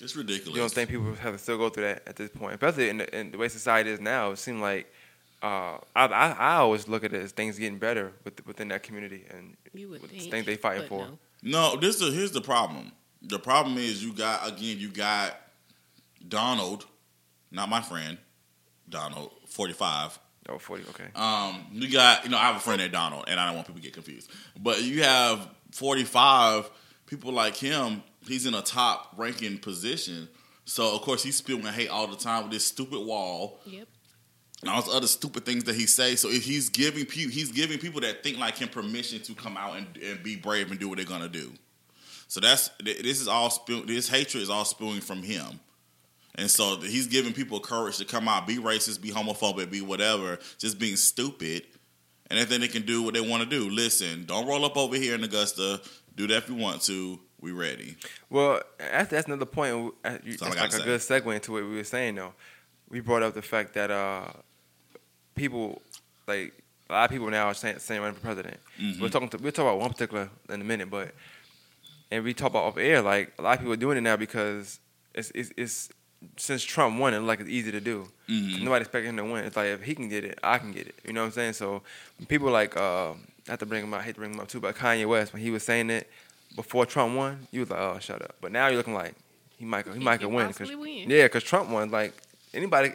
[0.00, 0.54] It's ridiculous.
[0.54, 2.98] You don't think people have to still go through that at this point, especially in
[2.98, 4.30] the, in the way society is now.
[4.30, 4.90] It seems like
[5.42, 8.82] uh, I, I I always look at it as things getting better with, within that
[8.82, 11.06] community and You would with the think, things they fighting for.
[11.06, 11.18] no.
[11.42, 12.92] No, this is here's the problem.
[13.22, 14.78] The problem is you got again.
[14.78, 15.36] You got
[16.28, 16.86] Donald,
[17.50, 18.18] not my friend,
[18.88, 20.18] Donald, forty five.
[20.48, 21.04] Oh, 40, okay.
[21.14, 23.66] Um, you got you know I have a friend named Donald, and I don't want
[23.66, 24.30] people to get confused.
[24.58, 26.68] But you have forty five
[27.06, 28.02] people like him.
[28.26, 30.28] He's in a top ranking position,
[30.64, 33.86] so of course he's spewing hate all the time with this stupid wall Yep.
[34.62, 36.16] and all those other stupid things that he say.
[36.16, 39.56] So if he's giving people, he's giving people that think like him permission to come
[39.56, 41.52] out and, and be brave and do what they're gonna do.
[42.28, 45.60] So that's this is all spew, this hatred is all spewing from him,
[46.36, 50.38] and so he's giving people courage to come out, be racist, be homophobic, be whatever,
[50.58, 51.64] just being stupid,
[52.30, 53.68] and think they can do what they want to do.
[53.70, 55.80] Listen, don't roll up over here in Augusta.
[56.14, 57.18] Do that if you want to.
[57.40, 57.96] We ready.
[58.28, 59.94] Well, that's, that's another point.
[60.04, 62.34] uh, That's like a good segue into what we were saying, though.
[62.90, 64.26] We brought up the fact that uh,
[65.34, 65.80] people,
[66.26, 66.52] like
[66.88, 68.58] a lot of people now are saying, saying running for president.
[68.78, 69.00] Mhm.
[69.00, 69.28] We're talking.
[69.30, 71.14] To, we'll talk about one particular in a minute, but
[72.10, 73.00] and we talk about off air.
[73.00, 74.78] Like a lot of people are doing it now because
[75.14, 75.88] it's it's, it's
[76.36, 78.08] since Trump won, it like it's easy to do.
[78.28, 78.62] Mhm.
[78.62, 79.44] Nobody expecting him to win.
[79.44, 80.94] It's like if he can get it, I can get it.
[81.04, 81.52] You know what I'm saying?
[81.54, 81.82] So
[82.28, 83.16] people like uh, I
[83.48, 84.00] have to bring him up.
[84.00, 86.10] I hate to bring him up too, but Kanye West when he was saying it
[86.56, 88.36] before Trump won, you was like, oh, shut up.
[88.40, 89.14] But now you're looking like
[89.58, 91.10] he might he, He might can could win possibly win.
[91.10, 91.90] yeah, because Trump won.
[91.90, 92.12] Like
[92.52, 92.92] anybody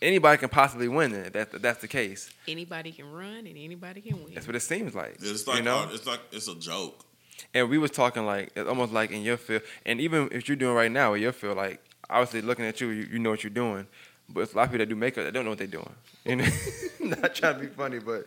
[0.00, 1.32] anybody can possibly win it.
[1.32, 2.30] That that's the case.
[2.48, 4.34] Anybody can run and anybody can win.
[4.34, 5.16] That's what it seems like.
[5.20, 5.80] It's like you know.
[5.80, 7.04] uh, it's like it's a joke.
[7.52, 10.56] And we was talking like it's almost like in your field, and even if you're
[10.56, 13.42] doing right now in your field, like obviously looking at you, you, you know what
[13.42, 13.86] you're doing.
[14.28, 15.94] But it's a lot of people that do makeup that don't know what they're doing.
[16.24, 16.46] You know,
[17.00, 18.24] not trying to be funny, but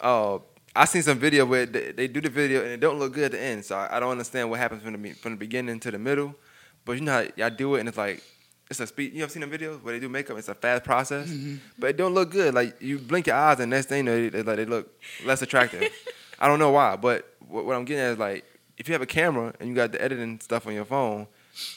[0.00, 0.38] uh,
[0.76, 3.24] I seen some video where they, they do the video and it don't look good
[3.24, 3.64] at the end.
[3.64, 6.36] So I, I don't understand what happens from the from the beginning to the middle.
[6.84, 8.22] But you know how y'all do it, and it's like
[8.70, 9.12] it's a speed.
[9.12, 10.38] You ever seen the videos where they do makeup?
[10.38, 11.32] It's a fast process,
[11.78, 12.54] but it don't look good.
[12.54, 14.88] Like you blink your eyes, and next thing you know, they, they, they look
[15.24, 15.90] less attractive.
[16.38, 18.44] I don't know why, but what, what I'm getting at is like,
[18.78, 21.26] if you have a camera and you got the editing stuff on your phone,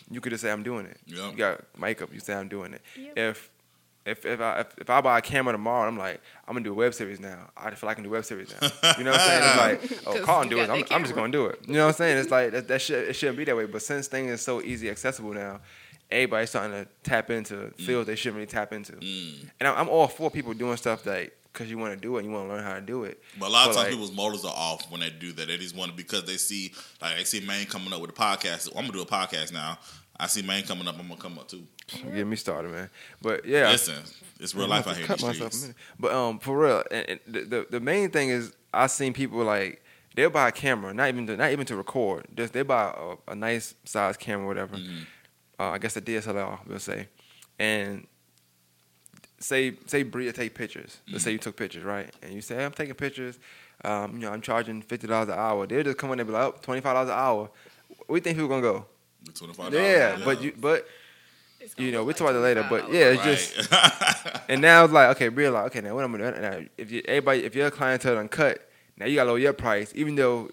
[0.09, 0.97] you could just say I'm doing it.
[1.05, 1.31] Yep.
[1.31, 2.81] You got makeup, you say I'm doing it.
[2.97, 3.13] Yep.
[3.17, 3.51] If
[4.05, 6.71] if if I if, if I buy a camera tomorrow, I'm like I'm gonna do
[6.71, 7.49] a web series now.
[7.57, 8.69] I feel like I can do web series now.
[8.97, 9.79] You know what I'm saying?
[9.81, 10.69] It's like oh, call and do it.
[10.69, 11.59] I'm, I'm just gonna do it.
[11.67, 12.17] You know what I'm saying?
[12.19, 13.65] It's like that, that should it shouldn't be that way.
[13.65, 15.59] But since things are so easy accessible now,
[16.11, 18.93] everybody's starting to tap into fields they shouldn't really tap into.
[18.93, 19.49] Mm.
[19.59, 22.19] And I'm, I'm all for people doing stuff that because you want to do it,
[22.19, 23.23] and you want to learn how to do it.
[23.39, 25.47] But a lot of times like- people's motives are off when they do that.
[25.47, 28.13] They just want to because they see like they see Maine coming up with a
[28.13, 28.67] podcast.
[28.75, 29.79] I'm gonna do a podcast now.
[30.17, 30.99] I see Maine coming up.
[30.99, 31.63] I'm gonna come up too.
[32.13, 32.89] Get me started, man.
[33.21, 33.95] But yeah, Listen,
[34.39, 35.05] it's real life out here.
[35.07, 35.61] Cut myself a streets.
[35.61, 35.75] minute.
[35.99, 39.43] But um, for real, and, and the, the the main thing is I seen people
[39.43, 39.83] like
[40.15, 42.25] they'll buy a camera, not even to, not even to record.
[42.35, 44.77] Just they buy a, a nice size camera, whatever.
[44.77, 45.03] Mm-hmm.
[45.59, 47.07] Uh, I guess a DSLR, we'll say,
[47.59, 48.07] and
[49.45, 50.83] say say Bria take pictures.
[50.83, 51.17] Let's Mm-hmm.
[51.19, 52.09] say you took pictures, right?
[52.21, 53.37] And you say I'm taking pictures.
[53.83, 55.67] Um, you know, I'm charging fifty dollars an hour.
[55.67, 57.49] They'll just come in and be like, oh, twenty five dollars an hour.
[58.07, 58.85] We you think people gonna go?
[59.33, 59.71] $25.
[59.73, 60.87] Yeah, but you but
[61.77, 62.65] you know, we'll like talk about that later.
[62.69, 63.73] But yeah, it's just
[64.49, 66.41] and now it's like, okay, real like, okay, now what I'm gonna do?
[66.41, 69.91] Now, if you everybody, if your clientele done cut, now you gotta lower your price,
[69.95, 70.49] even though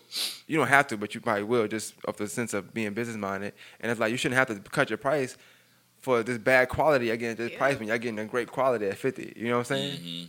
[0.47, 3.17] you don't have to, but you probably will, just off the sense of being business
[3.19, 3.53] minded.
[3.81, 5.37] And it's like you shouldn't have to cut your price
[6.03, 7.59] for this bad quality again, this Yeah.
[7.59, 9.33] price when you're getting a great quality at fifty.
[9.37, 9.99] You know what I'm saying?
[10.01, 10.29] Mhm.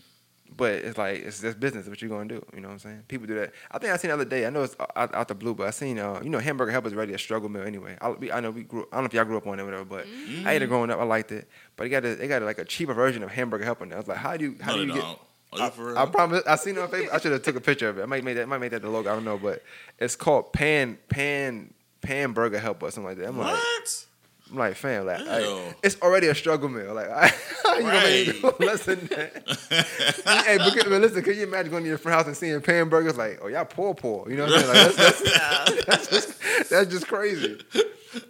[0.56, 1.88] But it's like it's just business.
[1.88, 2.46] What you gonna do?
[2.54, 3.04] You know what I'm saying?
[3.08, 3.54] People do that.
[3.72, 4.46] I think I seen the other day.
[4.46, 6.88] I know it's out, out the blue, but I seen uh, you know hamburger helper
[6.90, 7.98] is already a struggle meal anyway.
[8.00, 8.86] I, we, I know we grew.
[8.92, 10.06] I don't know if y'all grew up on it or whatever, but
[10.46, 11.00] I ate it growing up.
[11.00, 13.66] I liked it, but they got a, they got like a cheaper version of hamburger
[13.66, 13.96] helper now.
[13.96, 15.10] I was like, how do you how No, do they you don't.
[15.10, 15.60] get?
[15.60, 15.98] Are you for real?
[15.98, 16.44] I promise.
[16.48, 17.14] I seen it on Facebook.
[17.14, 18.04] I should have took a picture of it.
[18.04, 18.44] I might make that.
[18.44, 19.12] I Might make that the logo.
[19.12, 19.64] I don't know, but
[19.98, 23.28] it's called Pan Pan Pan Burger Helper or something like that.
[23.30, 24.06] I'm like, what?
[24.54, 25.26] I'm like, fam, like, Ew.
[25.28, 26.94] I- it's already a struggle meal.
[26.94, 27.28] Like, I,
[27.64, 30.44] how you gonna make it less than that?
[30.46, 32.88] hey, but, but listen, can you imagine going to your friend's house and seeing pan
[32.88, 33.18] burgers?
[33.18, 34.30] Like, oh, y'all poor, poor.
[34.30, 34.86] You know what I'm saying?
[34.86, 37.60] Like, that's, that's, that's, just, that's just crazy.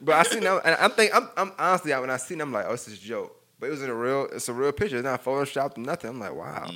[0.02, 2.54] But I seen them, and I'm think I'm, I'm honestly, when I seen them, I'm
[2.54, 3.36] like, oh, this is a joke.
[3.60, 4.96] But it was in a real, it's a real picture.
[4.98, 6.10] It's not photoshopped or nothing.
[6.10, 6.70] I'm like, wow.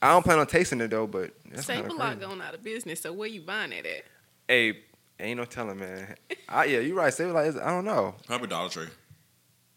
[0.00, 2.54] I don't plan on tasting it though, but that's Save kinda a lot going out
[2.54, 3.00] of business.
[3.00, 4.04] So where you buying it at?
[4.48, 4.78] Hey,
[5.20, 6.14] ain't no telling, man.
[6.48, 7.12] I, yeah, you're right.
[7.12, 8.14] Save like I don't know.
[8.26, 8.86] Probably Dollar Tree.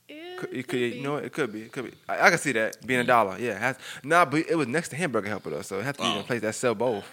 [0.07, 1.91] Yeah, Could, it could could, you know, it could be, it could be.
[2.07, 3.37] I, I can see that being a dollar.
[3.37, 5.95] Yeah, it has, nah, but it was next to Hamburger Helper though, so it has
[5.97, 6.19] to be in Oh.
[6.21, 7.05] a place that sell both.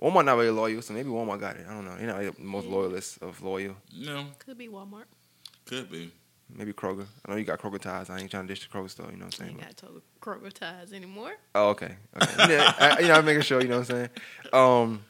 [0.00, 1.66] Walmart not really loyal, so maybe Walmart got it.
[1.68, 1.94] I don't know.
[1.98, 3.76] You're not really the most loyalist of loyal.
[3.96, 5.04] No, Could be Walmart.
[5.66, 6.10] could be.
[6.54, 7.06] Maybe Kroger.
[7.24, 8.10] I know you got Kroger ties.
[8.10, 9.06] I ain't trying to dish the Kroger store.
[9.10, 9.58] You know what I'm I saying?
[9.58, 11.32] ain't got total Kroger ties anymore.
[11.54, 11.94] Oh, okay.
[12.20, 12.52] okay.
[12.54, 13.60] yeah, I, you know, I'm making sure.
[13.62, 14.10] You know what I'm saying?
[14.52, 15.04] Um,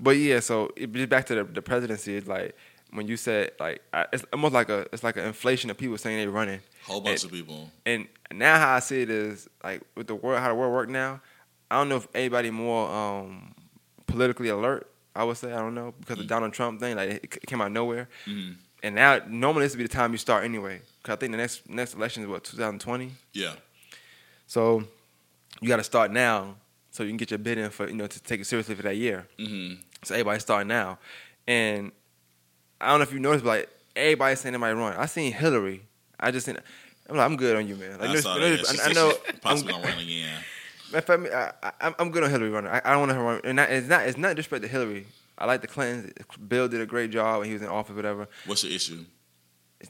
[0.00, 2.16] but yeah, so it, just back to the, the presidency.
[2.16, 2.54] It's like
[2.92, 5.98] when you said like I, it's almost like a it's like an inflation of people
[5.98, 6.60] saying they're running.
[6.86, 7.70] Whole bunch And- of people.
[7.84, 10.88] And now how I see it is like with the world, how the world work
[10.88, 11.20] now.
[11.70, 13.54] I don't know if anybody more um,
[14.06, 14.88] politically alert.
[15.16, 16.94] I would say I don't know because the Donald Trump thing.
[16.96, 18.08] Like it came out of nowhere.
[18.26, 18.56] Mhm.
[18.82, 20.80] And now normally this would be the time you start anyway.
[21.02, 23.10] Cause I think the next next election is what 2020.
[23.32, 23.54] Yeah.
[24.46, 24.84] So
[25.60, 26.56] you got to start now
[26.90, 28.82] so you can get your bid in for you know to take it seriously for
[28.82, 29.26] that year.
[29.38, 30.98] hmm So everybody starting now,
[31.46, 31.92] and
[32.80, 34.96] I don't know if you noticed, but like everybody's saying might run.
[34.96, 35.82] I seen Hillary.
[36.18, 36.58] I just seen.
[37.08, 37.98] I'm like, I'm good on you, man.
[37.98, 38.50] Like, I saw that.
[38.50, 39.12] Yeah, I, I know.
[39.40, 40.38] possibly I'm, gonna run again.
[40.92, 42.70] Matter of fact, I, I, I'm good on Hillary running.
[42.70, 43.40] I, I don't want her run.
[43.44, 44.06] And that, it's not.
[44.06, 45.06] It's not disrespect to Hillary.
[45.38, 46.12] I like the Clintons.
[46.48, 48.28] Bill did a great job when he was in office, whatever.
[48.46, 49.04] What's your issue?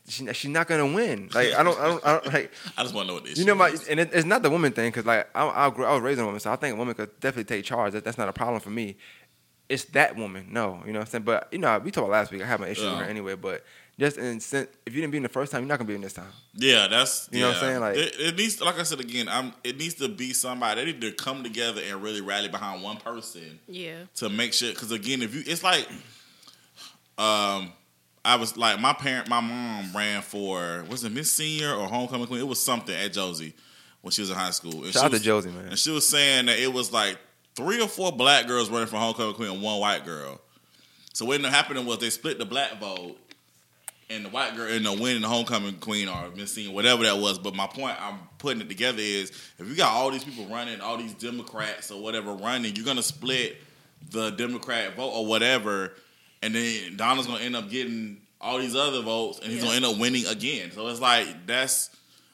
[0.09, 1.31] She, she's not gonna win.
[1.33, 1.79] Like I don't.
[1.79, 2.07] I don't.
[2.07, 2.53] I don't like.
[2.77, 3.41] I just want to know what the issue.
[3.41, 3.87] You know, my is.
[3.87, 6.25] and it, it's not the woman thing because like I, I, I was raised a
[6.25, 7.93] woman, so I think a woman could definitely take charge.
[7.93, 8.97] That, that's not a problem for me.
[9.69, 11.25] It's that woman, no, you know what I'm saying.
[11.25, 12.43] But you know, we talked about last week.
[12.43, 13.35] I have an issue with her anyway.
[13.35, 13.65] But
[13.99, 15.95] just in sen- if you didn't be in the first time, you're not gonna be
[15.97, 16.31] in this time.
[16.55, 17.81] Yeah, that's You know what I'm saying?
[17.81, 19.53] Like- it, it needs, like I said again, I'm.
[19.65, 20.81] It needs to be somebody.
[20.85, 24.05] They need to come together and really rally behind one person Yeah.
[24.17, 24.71] to make sure.
[24.71, 25.89] Because again, if you, it's like,
[27.19, 27.73] um,
[28.25, 32.27] I was like my parent, my mom ran for was it Miss Senior or Homecoming
[32.27, 32.41] Queen?
[32.41, 33.55] It was something at Josey
[34.03, 34.85] when she was in high school.
[34.85, 35.69] And Shout she out to Josey, man.
[35.69, 37.19] And she was saying that it was like
[37.57, 40.41] three or four black girls running for Homecoming Queen and one white girl.
[41.13, 43.17] So what ended up happening was they split the black vote
[44.11, 47.17] and the white girl ended up winning the homecoming queen or Miss Senior, whatever that
[47.19, 47.39] was.
[47.39, 50.81] But my point I'm putting it together is if you got all these people running,
[50.81, 53.57] all these Democrats or whatever running, you're gonna split
[54.11, 55.95] the Democrat vote or whatever,
[56.43, 59.69] and then Donald's gonna end up getting all these other votes and he's Yeah.
[59.71, 60.71] gonna end up winning again.
[60.73, 61.89] So it's like that's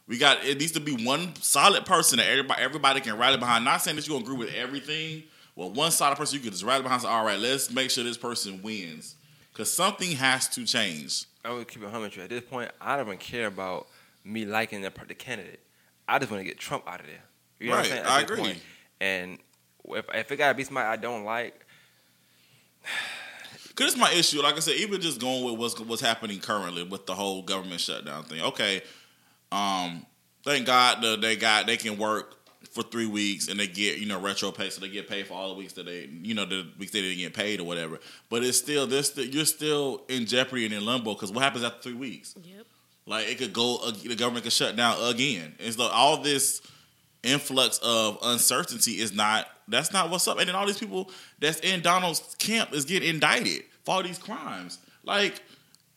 [0.08, 3.64] we got it needs to be one solid person that everybody everybody can rally behind.
[3.64, 5.24] Not saying that gonna agree with everything.
[5.54, 7.02] Well, one solid person you can just rally behind.
[7.02, 9.16] Say, all right, let's make sure this person wins
[9.52, 11.24] because something has to change.
[11.44, 12.18] I would keep it hundred.
[12.18, 13.86] At this point, I don't even care about
[14.24, 15.60] me liking the, the candidate.
[16.08, 17.16] I just want to get Trump out of there.
[17.60, 18.04] You know what I'm Right, saying?
[18.04, 18.36] At I agree.
[18.38, 18.62] point.
[19.00, 19.38] And
[19.84, 21.64] if if it gotta be somebody I don't like,
[23.74, 24.42] Cause it's my issue.
[24.42, 27.80] Like I said, even just going with what's what's happening currently with the whole government
[27.80, 28.42] shutdown thing.
[28.42, 28.82] Okay,
[29.52, 30.06] um,
[30.44, 32.36] thank God the, they got they can work
[32.70, 35.34] for three weeks and they get you know retro pay, so they get paid for
[35.34, 37.98] all the weeks that they you know the weeks they didn't get paid or whatever.
[38.30, 41.82] But it's still this you're still in jeopardy and in limbo because what happens after
[41.82, 42.34] three weeks?
[42.42, 42.66] Yep.
[43.06, 45.54] Like it could go, the government could shut down again.
[45.58, 46.62] And so all this
[47.22, 49.48] influx of uncertainty is not.
[49.68, 50.38] That's not what's up.
[50.38, 54.18] And then all these people that's in Donald's camp is getting indicted for all these
[54.18, 54.78] crimes.
[55.04, 55.42] Like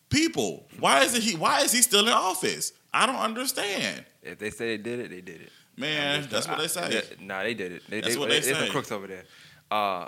[0.09, 1.35] people, why is he?
[1.35, 2.73] Why is he still in office?
[2.95, 4.05] I don't understand.
[4.23, 5.49] if they say they did it, they did it.
[5.77, 6.89] Man, that's what they say.
[6.89, 7.81] They- nah, they did it.
[7.89, 8.71] They, That's they, what they There's some say.
[8.71, 9.23] crooks over there.
[9.69, 10.07] Uh,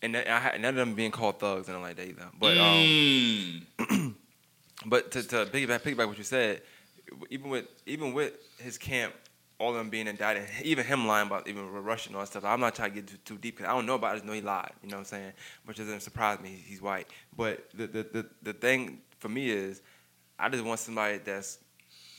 [0.00, 2.28] and I, none of them being called thugs and like that either.
[2.38, 4.14] But um, Mm.
[4.86, 6.62] But to, to piggyback, piggyback what you said,
[7.30, 9.12] even with even with his camp,
[9.58, 12.44] all of them being indicted, even him lying about even Russian all that stuff.
[12.44, 14.10] I'm not trying to get too, too deep because I don't know about it.
[14.10, 14.70] I just know he lied.
[14.84, 15.32] You know what I'm saying?
[15.64, 16.62] Which doesn't surprise me.
[16.64, 17.08] He's white.
[17.36, 19.82] But the the, the, the thing for me is,
[20.38, 21.58] I just want somebody that's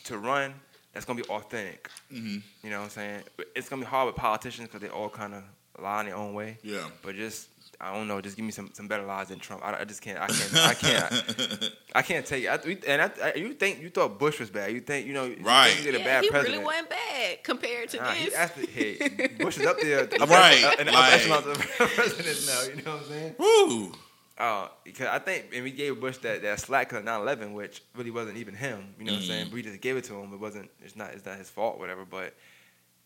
[0.09, 0.53] to run
[0.93, 1.89] that's gonna be authentic.
[2.11, 2.41] Mhm.
[2.63, 3.23] You know what I'm saying?
[3.55, 5.43] It's gonna be hard with politicians because they all kind of
[5.79, 6.57] lie in their own way.
[6.63, 6.83] Yeah.
[7.01, 7.47] But just
[7.81, 8.19] I don't know.
[8.19, 9.63] Just give me some, some better lies than Trump.
[9.63, 10.19] I, I just can't.
[10.19, 10.55] I can't.
[10.57, 11.71] I can't.
[11.95, 12.47] I can't take it.
[12.49, 14.73] I, and I, I, you think you thought Bush was bad?
[14.73, 15.33] You think you know?
[15.39, 15.73] Right.
[15.77, 16.55] You did a Yeah, bad he president.
[16.57, 18.35] really wasn't bad compared to Nah, he this.
[18.35, 22.47] actually, hey, Bush is up there, Right, up in the like- upper echelons of presidents
[22.47, 22.61] now.
[22.63, 23.35] You know what I'm saying?
[23.39, 23.91] Woo.
[24.39, 28.09] Uh, because I think, and we gave Bush that, that slack because 9/11, which really
[28.11, 28.95] wasn't even him.
[28.97, 29.47] You know what I'm saying?
[29.47, 29.51] Mhm.
[29.51, 30.33] We just gave it to him.
[30.33, 30.69] It wasn't.
[30.81, 31.11] It's not.
[31.11, 31.77] It's not his fault.
[31.77, 32.05] Whatever.
[32.05, 32.33] But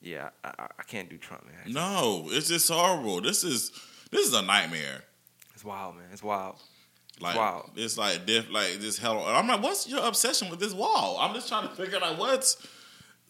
[0.01, 1.73] yeah, I, I, I can't do Trump, man.
[1.73, 3.19] No, it's just horrible.
[3.21, 3.71] This is
[4.11, 5.01] this is a nightmare.
[5.55, 6.05] It's wild, man.
[6.11, 6.57] It's wild.
[7.19, 7.69] Like Wow.
[7.75, 9.23] it's like diff, like this hell.
[9.25, 11.17] I'm like, what's your obsession with this wall?
[11.19, 12.57] I'm just trying to figure out what's.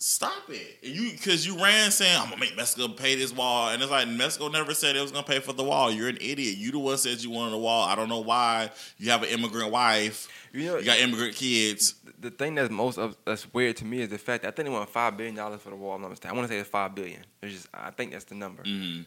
[0.06, 3.70] Stop it, And you because you ran saying I'm gonna make Mexico pay this wall,
[3.70, 5.89] and it's like Mexico never said it was gonna pay for the wall.
[5.89, 6.58] You're an idiot.
[6.58, 7.88] You the one said you wanted a wall.
[7.88, 8.70] I don't know why.
[8.98, 10.28] You have an immigrant wife.
[10.52, 11.96] You know, You got immigrant kids.
[12.20, 14.68] the thing that's most of, that's weird to me is the fact that I think
[14.68, 15.96] they want five billion dollars for the wall.
[15.96, 16.36] I'm not mistaken.
[16.36, 17.22] I want to say it's five billion.
[17.42, 18.63] It's just I think that's the number.
[18.63, 19.04] Mm-hmm.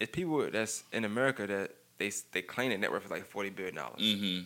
[0.00, 3.50] It's people that's in America that they they claim the net worth is like forty
[3.50, 4.00] billion dollars.
[4.00, 4.44] Mm-hmm.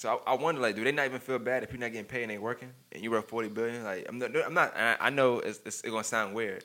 [0.00, 2.06] So I, I wonder, like, do they not even feel bad if you're not getting
[2.06, 3.84] paid and they working and you're worth forty billion?
[3.84, 4.30] Like, I'm not.
[4.46, 6.64] I'm not I, I know it's, it's, it's gonna sound weird,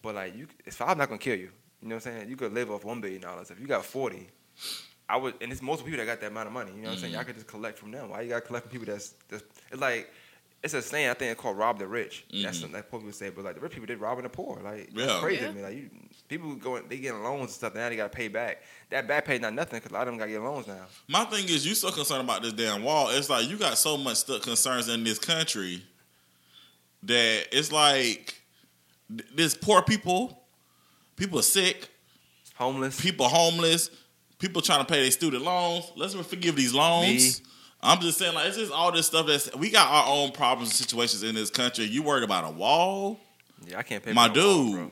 [0.00, 1.50] but like, you, it's five not gonna kill you.
[1.82, 2.28] You know what I'm saying?
[2.28, 3.50] You could live off one billion dollars.
[3.50, 4.28] If you got forty,
[5.08, 6.70] I would, and it's most people that got that amount of money.
[6.70, 7.12] You know what I'm saying?
[7.14, 7.16] Mhm.
[7.16, 8.10] Y'all could just collect from them.
[8.10, 10.08] Why you gotta collect from people that's, that's it's like.
[10.62, 12.60] It's a saying I think it's called "rob the rich." That's Mhm.
[12.62, 14.60] something that people say, but like the rich people did robbing the poor.
[14.62, 15.06] Like Yeah.
[15.06, 15.48] that's crazy Yeah.
[15.48, 15.62] to me.
[15.62, 15.90] Like you,
[16.28, 17.74] people going, they getting loans and stuff.
[17.76, 18.62] Now they gotta pay back.
[18.90, 20.86] That back pay not nothing because a lot of them gotta get loans now.
[21.06, 23.08] My thing is, you so concerned about this damn wall.
[23.10, 25.84] It's like you got so much stuff concerns in this country
[27.04, 28.42] that it's like
[29.16, 30.42] th- there's poor people,
[31.16, 31.88] people are sick,
[32.56, 33.00] Homeless.
[33.00, 33.90] people homeless,
[34.38, 35.84] people trying to pay their student loans.
[35.96, 37.40] Let's forgive these loans.
[37.40, 37.46] Me.
[37.82, 40.70] I'm just saying, like, it's just all this stuff that's we got our own problems
[40.70, 41.84] and situations in this country.
[41.84, 43.18] You worried about a wall,
[43.66, 44.12] Yeah, I can't pay.
[44.12, 44.74] my for no wall, dude.
[44.74, 44.90] bro.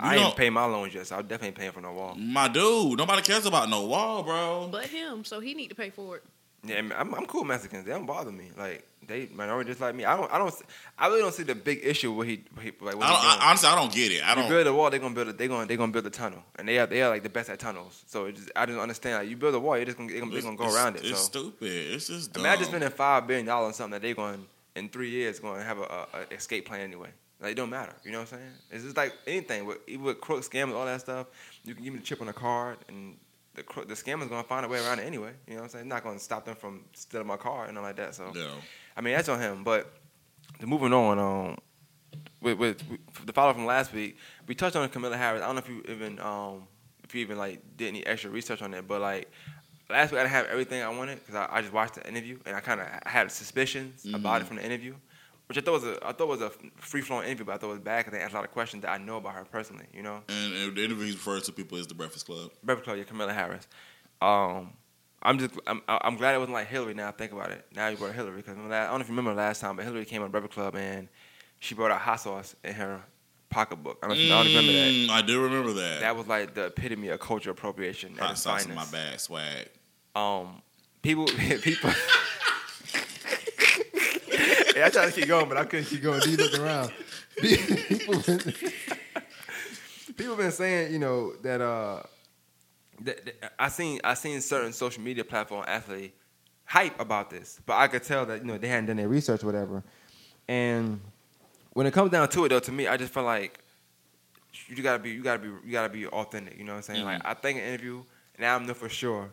[0.00, 2.14] I ain't don't- pay my loans yet, so I definitely ain't paying for no wall.
[2.14, 2.98] my dude.
[2.98, 4.68] Nobody cares about no wall, bro.
[4.70, 6.24] but him, so he need to pay for it.
[6.64, 7.84] Yeah, I I'm, I'm cool with Mexicans.
[7.84, 8.50] They don't bother me.
[8.56, 10.04] Like they minority just like me.
[10.04, 10.30] I don't.
[10.32, 10.52] I don't.
[10.98, 12.96] I really don't see the big issue what he, what he like.
[12.96, 13.26] What I, don't, he.
[13.28, 14.22] I honestly, I don't get it.
[14.22, 14.48] I you don't.
[14.48, 15.28] build a wall, they're gonna build.
[15.28, 17.28] A, they gonna They're gonna build a tunnel, and they are they are like the
[17.28, 18.02] best at tunnels.
[18.06, 19.18] So it just I just understand.
[19.22, 20.96] Like, you build a wall, you're just gonna they're gonna, they're gonna go It's- around
[20.96, 21.04] it.
[21.04, 21.70] It's so stupid.
[21.94, 22.44] It's just dumb.
[22.44, 24.44] imagine spending five billion dollars on something that they're going
[24.74, 27.08] in three years going to have a, a, a escape plan anyway.
[27.40, 27.94] Like it don't matter.
[28.04, 28.50] You know what I'm saying?
[28.72, 31.28] It's just like anything with even with crook scams, all that stuff.
[31.64, 33.16] You can give me the chip on the card, and
[33.66, 35.32] the the scammer's gonna find a way around it anyway.
[35.46, 35.84] You know what I'm saying?
[35.86, 38.14] It's not gonna stop them from stealing my car and nothing like that.
[38.14, 38.46] So Yeah.
[38.96, 39.64] I mean that's on him.
[39.64, 39.92] But
[40.60, 41.56] the moving on, um,
[42.40, 44.16] with, with, with the follow from last week,
[44.46, 45.42] we touched on Kamala Harris.
[45.42, 46.66] I don't know if you even um
[47.04, 49.30] if you even like did any extra research on it, but like
[49.90, 52.38] last week I didn't have everything I wanted because I, I just watched the interview
[52.46, 54.94] and I kind of had suspicions about it from the interview,
[55.48, 57.68] which I thought was a I thought was a free flowing interview, but I thought
[57.70, 59.44] it was bad because they asked a lot of questions that I know about her
[59.44, 59.86] personally.
[59.92, 62.50] You know, And, and the interview he refers to people as the Breakfast Club.
[62.62, 63.66] Breakfast Club, yeah, Kamala Harris.
[64.22, 64.72] Um,
[65.22, 66.94] I'm just I'm I'm glad it wasn't like Hillary.
[66.94, 67.66] Now I think about it.
[67.74, 70.04] Now you brought Hillary because I don't know if you remember last time, but Hillary
[70.04, 71.08] came on Breakfast Club and
[71.60, 73.00] she brought out hot sauce in her
[73.50, 73.98] pocketbook.
[74.02, 74.92] I don't, know if you- I don't remember that.
[74.92, 76.00] Mm, I do remember that.
[76.00, 79.68] That was like the epitome of culture appropriation at Hot sauce in my bag, swag.
[80.14, 80.62] Um,
[81.02, 81.26] people,
[81.62, 81.90] people.
[84.78, 86.20] Yeah, I tried to keep going, but I couldn't keep going.
[86.22, 86.92] He looked around.
[87.36, 88.54] People been,
[90.16, 92.02] People been saying, you know, that uh,
[93.02, 96.12] that, that- I seen I seen certain social media platform actually
[96.64, 99.42] hype about this, but I could tell that you know they hadn't done their research,
[99.42, 99.82] or whatever.
[100.48, 101.00] And
[101.74, 103.60] when it comes down to it, though, to me, I just feel like
[104.66, 106.58] you gotta be, you gotta be, you gotta be authentic.
[106.58, 107.04] You know what I'm saying?
[107.04, 108.02] Like I think an interview,
[108.38, 109.32] now I know for sure.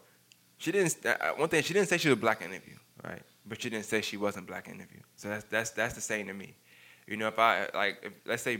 [0.57, 1.03] She didn't.
[1.05, 3.21] uh, One thing she didn't say she was black in interview, right?
[3.47, 5.01] But she didn't say she wasn't black in interview.
[5.15, 6.55] So that's that's that's the same to me.
[7.07, 8.59] You know, if I like, if, let's say,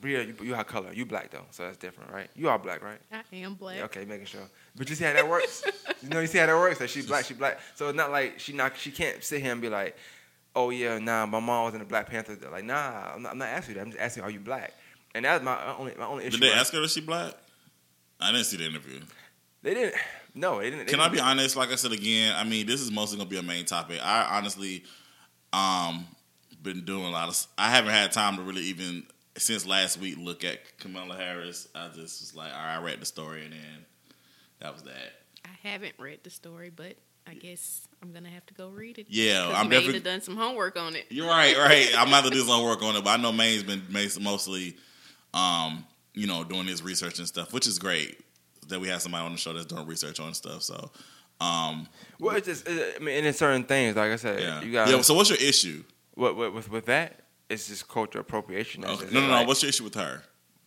[0.00, 2.28] Bria, you, you have color, you black though, so that's different, right?
[2.36, 2.98] You are black, right?
[3.10, 3.78] I am black.
[3.78, 4.42] Yeah, okay, making sure.
[4.76, 5.64] But you see how that works.
[6.02, 6.78] you know, you see how that works.
[6.78, 7.58] That she's black, she black.
[7.74, 9.96] So it's not like she not she can't sit here and be like,
[10.54, 12.34] oh yeah, nah, my mom was in the Black Panther.
[12.34, 13.86] They're Like, nah, I'm not, I'm not asking you that.
[13.86, 14.74] I'm just asking, are you black?
[15.14, 16.38] And that's my only my only issue.
[16.38, 16.58] Did they right?
[16.58, 17.34] ask her if she black?
[18.20, 19.00] I didn't see the interview.
[19.66, 19.96] They didn't.
[20.32, 20.86] No, they didn't.
[20.86, 21.56] They Can I didn't- be honest?
[21.56, 23.98] Like I said again, I mean, this is mostly gonna be a main topic.
[24.00, 24.84] I honestly,
[25.52, 26.06] um,
[26.62, 27.46] been doing a lot of.
[27.58, 31.66] I haven't had time to really even since last week look at Kamala Harris.
[31.74, 33.84] I just was like, all right, I read the story and then
[34.60, 35.12] that was that.
[35.44, 36.94] I haven't read the story, but
[37.26, 39.06] I guess I'm gonna have to go read it.
[39.08, 40.00] Yeah, I'm Maine definitely.
[40.00, 41.06] done some homework on it.
[41.10, 41.88] You're right, right.
[41.98, 43.82] I'm about to do some work on it, but I know Maine's been
[44.20, 44.76] mostly,
[45.34, 48.20] um, you know, doing his research and stuff, which is great
[48.68, 50.62] that we have somebody on the show that's doing research on stuff.
[50.62, 50.90] So,
[51.40, 52.68] um, Well, it's just.
[52.68, 54.88] it- I mean, and in certain things, like I said, yeah, you got.
[54.88, 55.00] yeah.
[55.02, 55.82] So, what's your issue?
[56.14, 57.20] what, what with with that?
[57.48, 58.84] It's just cultural appropriation.
[58.84, 59.06] Okay.
[59.12, 59.32] No, no, no.
[59.34, 60.22] Like, What's your issue with her?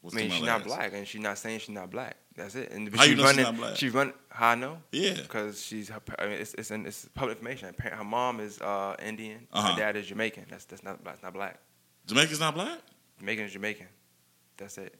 [0.09, 2.15] I mean, she's not black, and she's not saying she's not black.
[2.35, 2.71] That's it.
[2.71, 3.75] And How you know she's running, not black?
[3.75, 4.13] She run.
[4.29, 4.77] How I know?
[4.93, 5.15] Yeah.
[5.15, 5.89] because she's.
[5.89, 7.75] Her, I mean, it's it's, in, it's public information.
[7.79, 9.45] Her, her mom is uh, Indian.
[9.51, 9.73] Uh-huh.
[9.73, 10.45] Her dad is Jamaican.
[10.49, 11.59] That's that's not that's not black.
[12.07, 12.79] Jamaica's not black.
[13.19, 13.87] Jamaican is Jamaican.
[14.55, 14.95] That's it.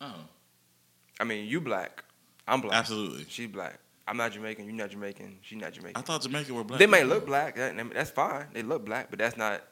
[0.00, 0.14] Oh,
[1.20, 2.02] I mean, you black.
[2.46, 2.76] I'm black.
[2.76, 3.26] absolutely.
[3.28, 3.78] She's black.
[4.06, 4.66] I'm not Jamaican.
[4.66, 5.38] You're not Jamaican.
[5.40, 5.96] She's not Jamaican.
[5.96, 6.78] I thought Jamaica were black.
[6.78, 7.56] they may look black.
[7.56, 8.46] That, that's fine.
[8.52, 9.62] They look black, but that's not.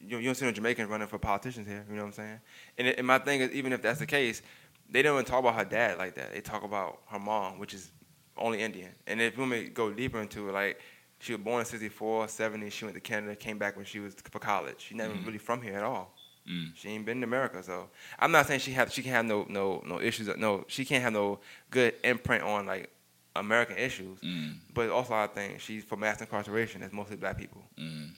[0.00, 1.84] You, you don't see no Jamaicans running for politicians here.
[1.88, 2.40] You know what I'm saying?
[2.78, 4.42] And, and my thing is, even if that's the case,
[4.90, 6.32] they don't even talk about her dad like that.
[6.32, 7.90] They talk about her mom, which is
[8.36, 8.90] only Indian.
[9.06, 10.80] And if you want me to go deeper into it, like
[11.20, 12.70] she was born in 64, 70.
[12.70, 14.76] She went to Canada, came back when she was for college.
[14.78, 15.26] She's not even mm-hmm.
[15.26, 16.14] really from here at all.
[16.50, 16.70] Mm.
[16.74, 19.46] She ain't been in America, so I'm not saying she have she can have no
[19.48, 20.28] no no issues.
[20.36, 22.90] No, she can't have no good imprint on like
[23.36, 24.18] American issues.
[24.20, 24.56] Mm.
[24.72, 26.80] But also, I think she's for mass incarceration.
[26.80, 27.62] That's mostly black people.
[27.78, 28.10] Mm.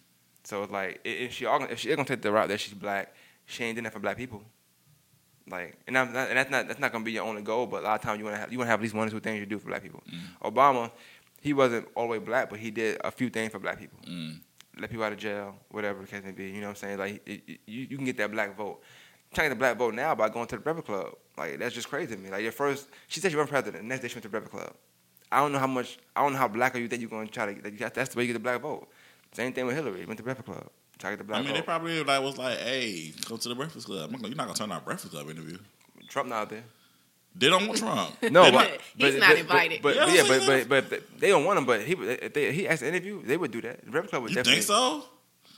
[0.44, 3.14] So it's like if she if she is gonna take the route that she's black,
[3.46, 4.42] she ain't doing that for black people.
[5.48, 7.66] Like, and, I'm not, and that's not that's not gonna be your only goal.
[7.66, 9.10] But a lot of times you wanna have you wanna have at least one or
[9.10, 10.02] two things you do for black people.
[10.42, 10.90] Obama,
[11.40, 13.98] he wasn't all the way black, but he did a few things for black people.
[14.78, 16.46] Let people out of jail, whatever the case may be.
[16.50, 16.98] You know what I'm saying?
[16.98, 18.80] Like, it, it- you, you can get that black vote.
[19.32, 21.14] Trying to get the black vote now by going to the Breakfast Club.
[21.36, 22.30] Like, that's just crazy to me.
[22.30, 23.82] Like, your first, she said she run president.
[23.82, 24.74] The next day she went to the Breakfast Club.
[25.32, 27.26] I don't know how much, I don't know how black are you that you're going
[27.28, 27.70] to try to.
[27.78, 28.88] That, that's the way you get the black vote.
[29.32, 30.04] Same thing with Hillary.
[30.06, 30.68] Went to the Breakfast Club.
[30.98, 31.44] Try to get the black vote.
[31.44, 31.60] I mean, vote.
[31.60, 34.48] they probably like was like, "Hey, go to the Breakfast Club." I'm not you're not
[34.48, 35.56] gonna turn a Breakfast Club interview.
[36.08, 36.64] Trump not out there.
[37.34, 38.10] They don't want Trump.
[38.30, 39.82] No, but, don't- He's but- not but- invited.
[39.82, 41.64] But, Yeah, but but, but but they don't want him.
[41.66, 43.84] But he if they, he asked to interview, they would do that.
[43.84, 44.62] The Club would you definitely.
[44.62, 45.04] think so?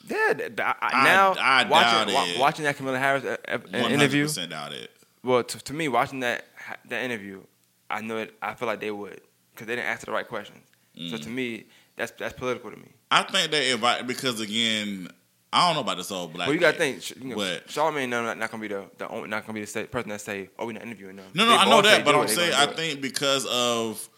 [0.08, 2.14] Yeah, th- I, I, I- now I watching doubt it.
[2.38, 4.26] wa- watching that Kamala Harris uh, uh, interview.
[4.28, 4.90] doubt it.
[5.24, 6.44] Well, to, to me, watching that
[6.88, 7.42] that interview,
[7.88, 8.34] I know it.
[8.42, 9.20] I feel like they would
[9.54, 10.60] because they didn't answer the right questions.
[10.94, 11.22] So Mm.
[11.22, 11.64] to me,
[11.96, 12.88] that's that's political to me.
[13.10, 15.08] I think they invite because again,
[15.52, 16.46] I don't know about this whole black.
[16.48, 16.94] well, you got to thing.
[16.94, 19.58] think, sh- you know, But- Charlamagne not, not gonna be the, the only, not gonna
[19.58, 21.82] be the person that say, "Oh, we're not interviewing them." No, no, They I know
[21.82, 22.76] that, but I'm it, they saying I do it.
[22.76, 24.08] think because of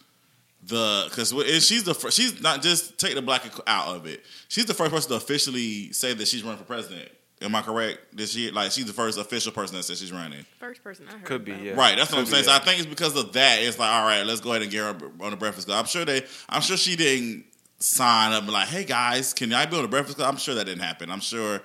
[0.63, 1.29] the because
[1.65, 4.23] she's the first, she's not just take the black out of it.
[4.47, 7.09] She's the first person to officially say that she's running for president.
[7.41, 7.99] Am I correct?
[8.17, 10.45] That she like she's the first official person that says she's running.
[10.59, 11.25] First person I heard.
[11.25, 11.63] Could be, about.
[11.63, 11.73] yeah.
[11.73, 12.43] Right, that's what I'm saying.
[12.43, 13.59] be So I think it's because of that.
[13.61, 15.79] It's like, all right, let's go ahead and get her on the Breakfast Club.
[15.79, 17.43] I'm sure they, I'm sure she didn't
[17.79, 20.29] sign up and be like, hey guys, can I be on the Breakfast Club?
[20.29, 21.09] I'm sure that didn't happen.
[21.11, 21.61] I'm sure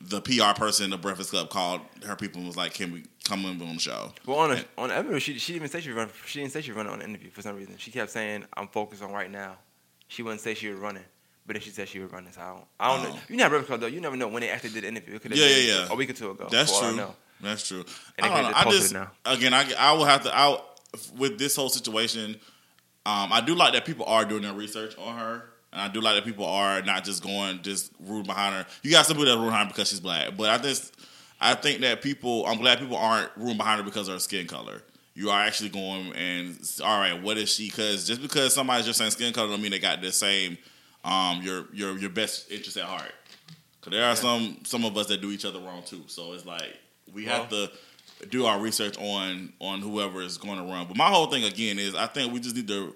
[0.00, 3.04] the PR person in the Breakfast Club called her people and was like, can we
[3.24, 4.12] come in on the show?
[4.26, 6.14] Well, on a, on the interview, she she didn't even say she was running.
[6.26, 7.76] She didn't say she was running on the interview for some reason.
[7.76, 9.56] She kept saying, "I'm focused on right now."
[10.08, 11.04] She wouldn't say she was running,
[11.46, 12.32] but then she said she was running.
[12.32, 13.16] So I don't, I don't know.
[13.16, 13.22] Oh.
[13.28, 13.86] You know, Breakfast Club though.
[13.86, 15.16] You never know when they actually did the interview.
[15.16, 15.92] It could have Yeah, been yeah, yeah.
[15.92, 16.48] a week or two ago.
[16.50, 16.96] That's true.
[16.96, 17.14] know.
[17.42, 17.84] That's true.
[18.18, 18.56] And I don't know.
[18.56, 19.10] I just now.
[19.26, 20.80] again, I I will have to out
[21.16, 22.40] with this whole situation.
[23.06, 26.00] Um, I do like that people are doing their research on her, and I do
[26.00, 28.66] like that people are not just going just rude behind her.
[28.82, 30.94] You got some people that rude behind her because she's black, but I just
[31.40, 32.46] I think that people.
[32.46, 34.82] I'm glad people aren't rude behind her because of her skin color.
[35.14, 37.66] You are actually going and all right, what is she?
[37.66, 40.56] Because just because somebody's just saying skin color don't mean they got the same
[41.04, 43.12] um your your your best interest at heart.
[43.80, 46.02] Cause there are some some of us that do each other wrong too.
[46.06, 46.76] So it's like
[47.12, 47.70] we have to
[48.28, 50.86] do our research on on whoever is going to run.
[50.86, 52.94] But my whole thing again is I think we just need to.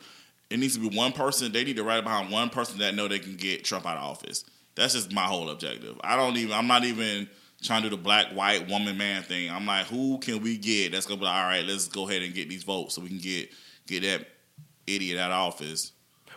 [0.50, 1.50] It needs to be one person.
[1.52, 4.04] They need to ride behind one person that know they can get Trump out of
[4.04, 4.44] office.
[4.74, 5.98] That's just my whole objective.
[6.04, 6.52] I don't even.
[6.52, 7.28] I'm not even
[7.62, 9.50] trying to do the black, white, woman, man thing.
[9.50, 11.64] I'm like, who can we get that's gonna be like, all right?
[11.64, 13.50] Let's go ahead and get these votes so we can get
[13.86, 14.26] get that
[14.86, 15.92] idiot out of office.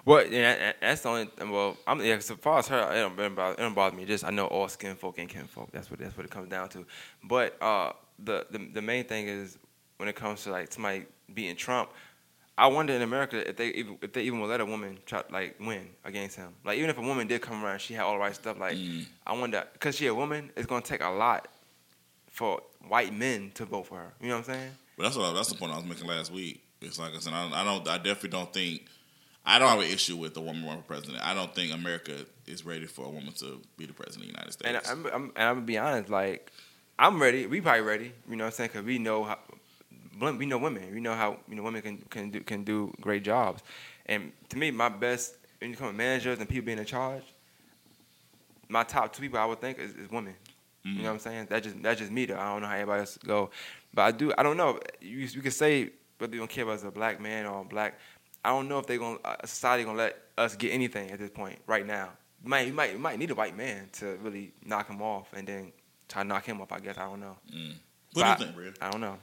[0.06, 1.30] Well, yeah, that's the only.
[1.38, 2.20] Well, I'm yeah.
[2.20, 4.06] So far as her, it don't, it don't bother me.
[4.06, 5.70] Just I know all skin folk and kin folk.
[5.72, 6.86] That's what that's what it comes down to.
[7.26, 9.58] But uh, the, the the main thing is
[9.98, 11.92] when it comes to like somebody beating Trump.
[12.60, 15.24] I wonder in America if they even if they even will let a woman try
[15.32, 16.54] like win against him.
[16.66, 18.60] Like even if a woman did come around, she had all the right stuff.
[18.60, 19.06] Like Mm.
[19.28, 21.48] I wonder because she a woman, it's gonna take a lot
[22.32, 24.14] for white men to vote for her.
[24.22, 24.72] You know what I'm saying?
[24.96, 26.64] But that's what I, that's the point I was making last week.
[26.82, 28.86] It's like I said, I, I don't, I definitely don't think,
[29.46, 31.24] I don't have an issue with a woman running for president.
[31.26, 34.40] I don't think America is ready for a woman to be the president of the
[34.40, 34.90] United States.
[34.90, 36.52] And I'm, I'm, and I'm gonna be honest, like
[37.00, 37.46] I'm ready.
[37.46, 38.14] We probably ready.
[38.30, 38.70] You know what I'm saying?
[38.74, 39.38] Because we know how
[40.20, 40.94] we know women.
[40.94, 43.62] We know how you know women can can do can do great jobs.
[44.08, 47.24] And to me, my best when you come to managers and people being in charge,
[48.70, 50.36] my top two people I would think is, is women.
[50.84, 51.48] You know what I'm saying?
[51.50, 52.38] That just that's just me though.
[52.38, 53.50] I don't know how everybody else go,
[53.94, 54.32] but I do.
[54.38, 54.80] I don't know.
[55.02, 57.66] You you can say whether you don't care about as a black man or a
[57.66, 58.00] black.
[58.46, 61.30] I don't know if they're gonna uh, society gonna let us get anything at this
[61.30, 62.12] point right now.
[62.42, 65.28] You might you might you might need a white man to really knock him off
[65.34, 65.74] and then
[66.08, 66.72] try to knock him up.
[66.72, 67.36] I guess I don't know.
[68.14, 68.74] what But do you think, Bria?
[68.82, 69.18] I don't know.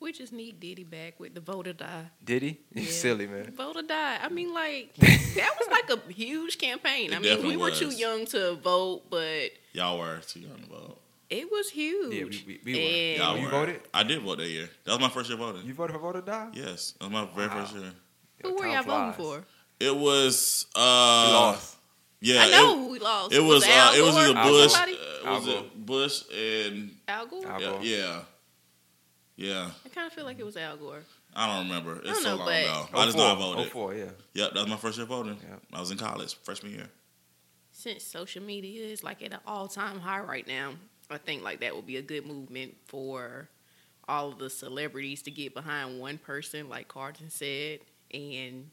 [0.00, 2.04] We just need Diddy back with the Vote or Die.
[2.24, 2.58] Diddy?
[2.74, 2.80] he?
[2.80, 3.00] He's Yeah.
[3.02, 3.52] silly man.
[3.54, 4.18] Vote or Die.
[4.22, 7.12] I mean, like that was like a huge campaign.
[7.12, 10.56] It I mean, we definitely were too young to vote, but Y'all were too young
[10.62, 10.96] to vote.
[11.28, 12.14] it was huge.
[12.14, 12.80] Yeah, we- we- we were.
[12.80, 13.80] And Y'all you voted?
[13.92, 14.70] I did vote that year.
[14.84, 15.66] That was my first year voting.
[15.66, 16.48] You voted for Vote or Die?
[16.54, 17.60] yes, that was my very Wow.
[17.64, 17.92] first year.
[18.42, 19.14] who were y'all flies.
[19.16, 19.44] voting for?
[19.78, 21.76] It was, uh, You lost.
[22.22, 23.32] yeah, I know it, who we lost.
[23.34, 27.26] it was, Al uh, it was Gore either Bush, uh, was it Bush and Al
[27.26, 27.46] Gore.
[27.46, 27.80] Al- yeah, Gore.
[27.82, 28.20] yeah,
[29.36, 29.70] yeah.
[29.84, 31.02] I kind of feel like it was Al Gore.
[31.34, 31.98] I don't remember.
[31.98, 32.86] It's I don't so know, long but- ago.
[32.94, 33.72] I just know I oh voted.
[33.72, 34.04] 04, yeah.
[34.34, 35.38] Yep, that was my first year voting.
[35.48, 35.62] Yep.
[35.72, 36.88] I was in college, freshman year.
[37.72, 40.72] Since social media is like at an all time high right now,
[41.10, 43.48] I think like that would be a good movement for
[44.08, 47.78] all of the celebrities to get behind one person, like Carlton said,
[48.12, 48.70] and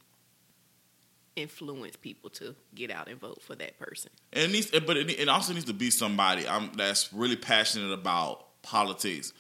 [1.38, 4.12] influence people to get out and vote for that person.
[4.34, 7.94] And it needs, but it, it also needs to be somebody um, that's really passionate
[7.94, 9.32] about politics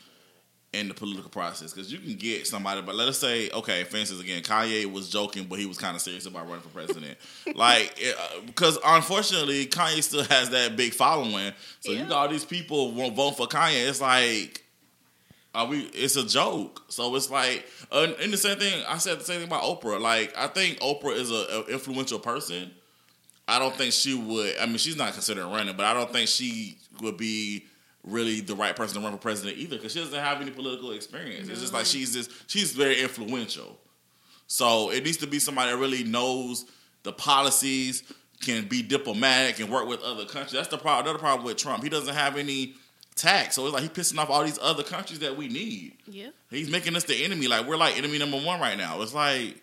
[0.74, 1.74] and the political process.
[1.74, 5.10] Because you can get somebody, but let us say, okay, for instance, again, Kanye was
[5.10, 7.18] joking, but he was kind of serious about running for president.
[7.56, 11.52] like, it, uh, because unfortunately, Kanye still has that big following.
[11.80, 12.06] So you Yeah.
[12.10, 13.88] got all these people won't vote for Kanye.
[13.90, 14.64] It's like.
[15.58, 15.80] Are we?
[15.86, 16.84] It's a joke.
[16.88, 18.84] So it's like, uh, and the same thing.
[18.88, 20.00] I said the same thing about Oprah.
[20.00, 22.70] Like, I think Oprah is a, a influential person.
[23.48, 24.56] I don't think she would.
[24.60, 27.66] I mean, she's not considering running, but I don't think she would be
[28.04, 30.92] really the right person to run for president either because she doesn't have any political
[30.92, 31.50] experience.
[31.50, 33.80] It's just like she's just she's very influential.
[34.46, 36.66] So it needs to be somebody that really knows
[37.02, 38.04] the policies,
[38.42, 40.52] can be diplomatic, and work with other countries.
[40.52, 41.08] That's the problem.
[41.08, 41.82] Another problem with Trump.
[41.82, 42.76] He doesn't have any
[43.18, 45.98] tax, so it's like he's pissing off all these other countries that we need.
[46.08, 46.30] Yeah.
[46.50, 47.48] He's making us the enemy.
[47.48, 49.02] Like we're like enemy number one right now.
[49.02, 49.62] It's like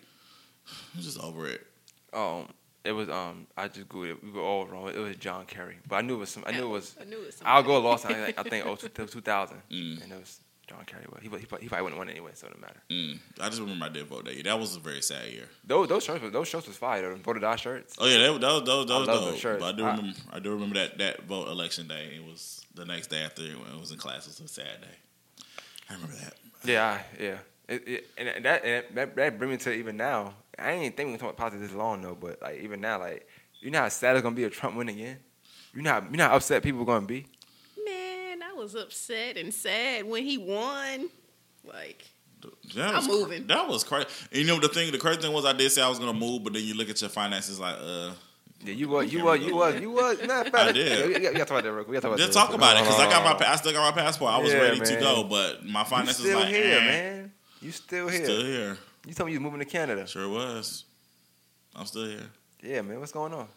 [0.95, 1.65] I'm just over it.
[2.13, 2.47] Um,
[2.83, 4.23] it was um, I just googled it.
[4.23, 4.89] We were all wrong.
[4.89, 6.43] It was John Kerry, but I knew it was some.
[6.45, 6.95] I knew it was.
[7.01, 7.81] I knew it was I'll somebody.
[7.81, 8.05] go lost.
[8.05, 10.03] I think I think oh, two- 2000, Mm.
[10.03, 11.03] and it was John Kerry.
[11.11, 12.81] But he he, he probably wouldn't win anyway, so it don't matter.
[12.91, 13.19] Mm.
[13.41, 14.43] I just remember I did vote that year.
[14.43, 15.49] That was a very sad year.
[15.65, 17.01] Those those shirts was- those shirts was fire.
[17.01, 17.95] Those voted our shirts.
[17.99, 19.37] Oh yeah, that, that was that that I was love those dope.
[19.39, 19.59] shirts.
[19.61, 22.13] But I do I- remember I do remember that that vote election day.
[22.17, 24.25] It was the next day after when it was in class.
[24.27, 25.43] It was a sad day.
[25.89, 26.33] I remember that.
[26.63, 26.85] Yeah,
[27.19, 27.37] I- yeah.
[27.67, 30.35] It, it, and that, and that that bring me to even now.
[30.59, 32.99] I ain't think we can talk about politics this long though, but like even now,
[32.99, 33.27] like
[33.59, 35.17] you know how sad it's gonna be if Trump win again.
[35.73, 37.25] You know how you know how upset people are gonna be.
[37.83, 41.09] Man, I was upset and sad when he won.
[41.63, 42.05] Like,
[42.75, 43.47] That I'm was, moving.
[43.47, 44.07] That was crazy.
[44.31, 46.13] And you know the thing, the crazy thing was I did say I was gonna
[46.13, 48.11] move, but then you look at your finances like, uh,
[48.65, 50.21] Yeah, you was you was you was you was.
[50.23, 51.11] Nah, I did.
[51.11, 51.87] Yeah, we, got, to talk about that real quick.
[51.87, 53.41] We got to talk about just that talk about it because I got my, Hold
[53.41, 54.31] on, pa- I still got my passport.
[54.31, 56.77] I was Yeah, ready to go, but my You finances still like, You still here,
[56.77, 56.85] eh.
[56.85, 57.31] man.
[57.61, 58.23] You still here.
[58.23, 58.77] Still here.
[59.07, 60.07] You told me you was moving to Canada.
[60.07, 60.85] Sure was.
[61.75, 62.29] I'm still here.
[62.63, 62.99] Yeah, man.
[62.99, 63.47] What's going on?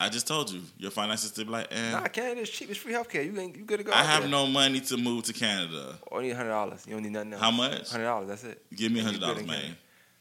[0.00, 1.90] I just told you your finances still be like, eh.
[1.90, 2.70] Nah, Canada's cheap.
[2.70, 3.24] It's free healthcare.
[3.24, 3.92] You ain't you good to go.
[3.92, 4.30] I have there.
[4.30, 5.98] no money to move to Canada.
[6.12, 6.84] Only hundred dollars.
[6.86, 7.42] You don't need nothing else.
[7.42, 7.90] How much?
[7.90, 8.28] Hundred dollars.
[8.28, 8.62] That's it.
[8.74, 9.60] Give me hundred dollars, man.
[9.60, 9.76] Canada.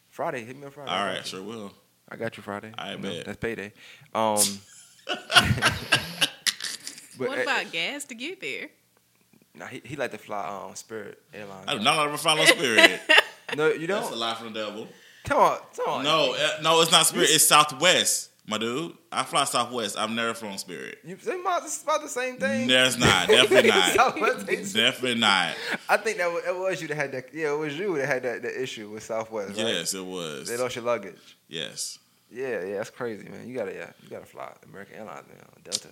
[0.10, 0.46] Friday.
[0.46, 0.90] Hit me on Friday.
[0.90, 1.24] All right, you.
[1.24, 1.72] sure will.
[2.10, 2.72] I got you Friday.
[2.78, 3.26] I You know, bet.
[3.26, 3.74] That's payday.
[4.14, 4.40] Um.
[7.18, 8.70] but what uh, about gas to get there?
[9.56, 11.66] Nah, he, he like to fly um Spirit Airlines.
[11.68, 13.02] I do not ever follow Spirit.
[13.56, 14.02] No, you don't.
[14.02, 14.20] That's a don't.
[14.20, 14.88] lie from the devil.
[15.24, 16.04] Come on, come on.
[16.04, 17.30] No, uh, no, it's not Spirit.
[17.32, 18.94] It's Southwest, my dude.
[19.12, 19.98] I fly Southwest.
[19.98, 21.00] I've never flown Spirit.
[21.04, 22.68] You they about, it's about the same thing.
[22.68, 23.28] There's not.
[23.28, 23.96] Definitely not.
[23.96, 25.56] Definitely not.
[25.90, 27.34] I think that was, it was you that had that.
[27.34, 29.50] Yeah, it was you that had that, that issue with Southwest.
[29.58, 29.68] Right?
[29.68, 30.48] Yes, it was.
[30.48, 31.38] They lost your luggage.
[31.50, 32.00] Yes.
[32.32, 33.48] Yeah, yeah, that's crazy, man.
[33.48, 35.90] You gotta, yeah, you gotta fly American Airlines, man, Delta.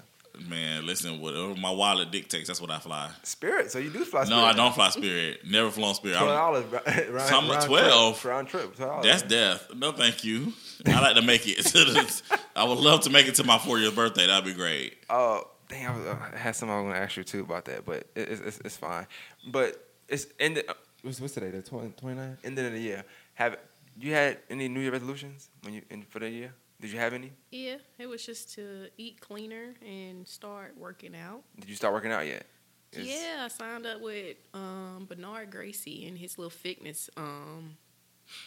[0.49, 3.09] Man, listen, whatever my wallet dictates, that's what I fly.
[3.23, 3.71] Spirit.
[3.71, 4.25] So you do fly.
[4.25, 4.39] Spirit.
[4.41, 5.39] No, I don't fly Spirit.
[5.49, 6.17] Never flown Spirit.
[6.17, 6.65] Twelve I'm- dollars.
[7.09, 8.19] round, round 12.
[8.19, 8.75] Trip, round trip.
[8.75, 9.03] $12.
[9.03, 9.73] That's death.
[9.75, 10.51] No, thank you.
[10.85, 11.57] I like to make it.
[11.65, 12.21] to the,
[12.55, 14.27] I would love to make it to my 40th birthday.
[14.27, 14.97] That'd be great.
[15.09, 15.87] Oh, dang!
[15.87, 17.85] I, was, uh, I had something I was going to ask you too about that,
[17.85, 19.07] but it, it's, it's it's fine.
[19.47, 20.61] But it's end.
[20.67, 21.51] Uh, what's, what's today?
[21.51, 22.37] The 20, 29th?
[22.43, 23.03] End of the year.
[23.35, 23.57] Have
[23.99, 26.53] you had any New Year resolutions when you in, for the year?
[26.81, 27.31] Did you have any?
[27.51, 31.41] Yeah, it was just to eat cleaner and start working out.
[31.59, 32.45] Did you start working out yet?
[32.91, 37.77] Is- Yeah, I signed up with um, Bernard Gracie and his little fitness um,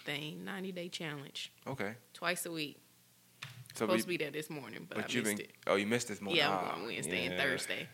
[0.05, 1.95] thing, 90 day challenge, Okay.
[2.15, 2.79] twice a week.
[3.75, 5.47] So, Supposed we, to be there this morning, but, but I you've missed been.
[5.47, 5.53] it.
[5.67, 6.39] Oh, you missed this morning.
[6.39, 7.37] Yeah, Ah, I'm going Wednesday and.
[7.41, 7.89] Thursday.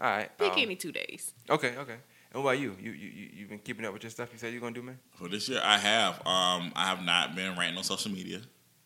[0.00, 0.36] All right.
[0.38, 1.32] Pick um, any two days.
[1.48, 1.76] Okay.
[1.76, 1.96] Okay.
[2.32, 2.76] And what about you?
[2.80, 4.28] You you you you've been keeping up with your stuff.
[4.32, 4.98] You said you're gonna do, man.
[5.14, 6.14] For this year, I have.
[6.26, 8.40] Um, I have not been ranting on social media.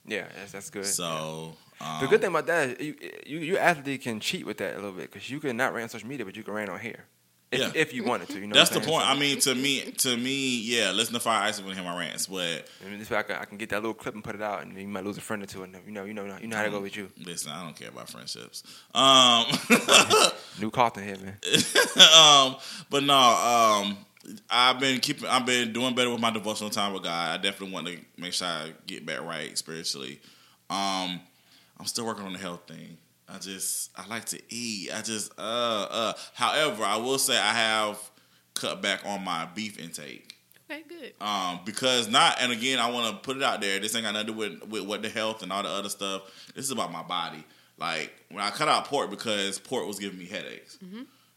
[0.06, 0.84] Yeah, that's that's good.
[0.86, 2.94] So um, The good thing about that is you,
[3.26, 5.84] you, your athlete can cheat with that a little bit because you can not rant
[5.84, 7.04] on social media, but you can rant on here
[7.50, 7.70] if, Yeah.
[7.74, 8.38] if you wanted to.
[8.40, 9.04] You know, that's the point.
[9.04, 9.16] saying?
[9.16, 10.90] I mean, to me, to me, yeah.
[10.90, 13.36] Listen to Fire Ice when hear my rants, but I mean, this way I can,
[13.36, 15.20] I can get that little clip and put it out, and you might lose a
[15.20, 15.62] friend or two.
[15.62, 17.10] And you know, you know, you know how to go with you.
[17.24, 18.62] listen, I don't care about friendships.
[18.94, 19.46] Um,
[20.60, 21.36] New Carlton here, man.
[22.14, 22.56] um,
[22.90, 23.98] but no, um,
[24.50, 27.38] I've been keeping, I've been doing better with my devotional time with God.
[27.38, 30.20] I definitely want to make sure I get back right spiritually.
[30.68, 31.20] Um,
[31.78, 32.98] I'm still working on the health thing.
[33.28, 34.90] I just, I like to eat.
[34.94, 36.12] I just, uh, uh.
[36.34, 37.98] However, I will say I have
[38.54, 40.34] cut back on my beef intake.
[40.70, 41.12] Okay, good.
[41.20, 43.78] Um, because not, and again, I want to put it out there.
[43.80, 45.88] This ain't got nothing to do with, with what the health and all the other
[45.88, 46.22] stuff.
[46.54, 47.44] This is about my body.
[47.78, 50.78] Like when I cut out pork because pork was giving me headaches.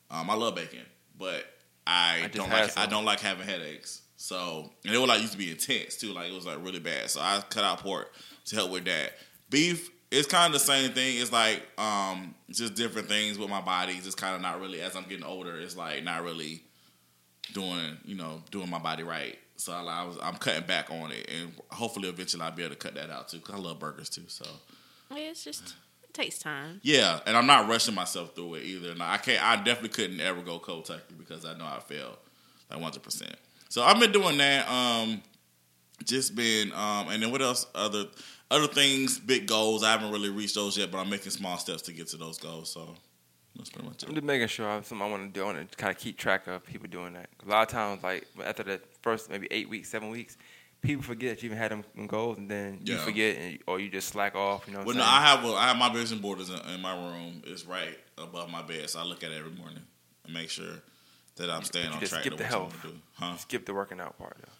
[0.09, 0.85] Um, I love bacon,
[1.17, 1.45] but
[1.85, 4.01] I, I don't had like I don't like having headaches.
[4.17, 6.13] So and it was like used to be intense too.
[6.13, 7.09] Like it was like really bad.
[7.09, 8.11] So I cut out pork
[8.45, 9.13] to help with that.
[9.49, 9.89] Beef.
[10.11, 11.19] It's kind of the same thing.
[11.21, 13.93] It's like um, just different things with my body.
[13.93, 14.81] It's just kind of not really.
[14.81, 16.63] As I'm getting older, it's like not really
[17.53, 19.37] doing you know doing my body right.
[19.55, 22.75] So I, I was I'm cutting back on it, and hopefully eventually I'll be able
[22.75, 23.39] to cut that out too.
[23.39, 24.23] Cause I love burgers too.
[24.27, 24.45] So
[25.11, 26.81] Yeah, it's just it takes time.
[26.83, 28.93] yeah, and I'm not rushing myself through it either.
[28.95, 29.41] No, I can't.
[29.41, 32.17] I definitely couldn't ever go cold turkey because I know I failed
[32.69, 33.01] like 100.
[33.01, 33.35] percent
[33.69, 34.67] So I've been doing that.
[34.69, 35.21] Um,
[36.03, 37.65] just been um, and then what else?
[37.75, 38.05] Other
[38.51, 39.83] other things, big goals.
[39.83, 42.37] I haven't really reached those yet, but I'm making small steps to get to those
[42.37, 42.69] goals.
[42.69, 42.95] So
[43.55, 44.15] that's pretty much I'm it.
[44.15, 45.43] just making sure I have something I want to do.
[45.43, 47.29] I want to kind of keep track of people doing that.
[47.45, 50.37] A lot of times, like after the first maybe eight weeks, seven weeks,
[50.81, 53.89] people forget that you even had them goals, and then you forget, and, or you
[53.89, 54.67] just slack off.
[54.67, 54.79] You know.
[54.79, 55.03] Well, I'm no.
[55.03, 57.41] I have a, I have my vision board is in, in my room.
[57.45, 59.81] It's right above my bed, so I look at it every morning
[60.25, 60.73] and make sure
[61.37, 62.21] that I'm staying on track.
[62.21, 62.75] skip the health.
[63.13, 63.37] Huh?
[63.37, 64.35] Skip the working out part.
[64.39, 64.51] Though.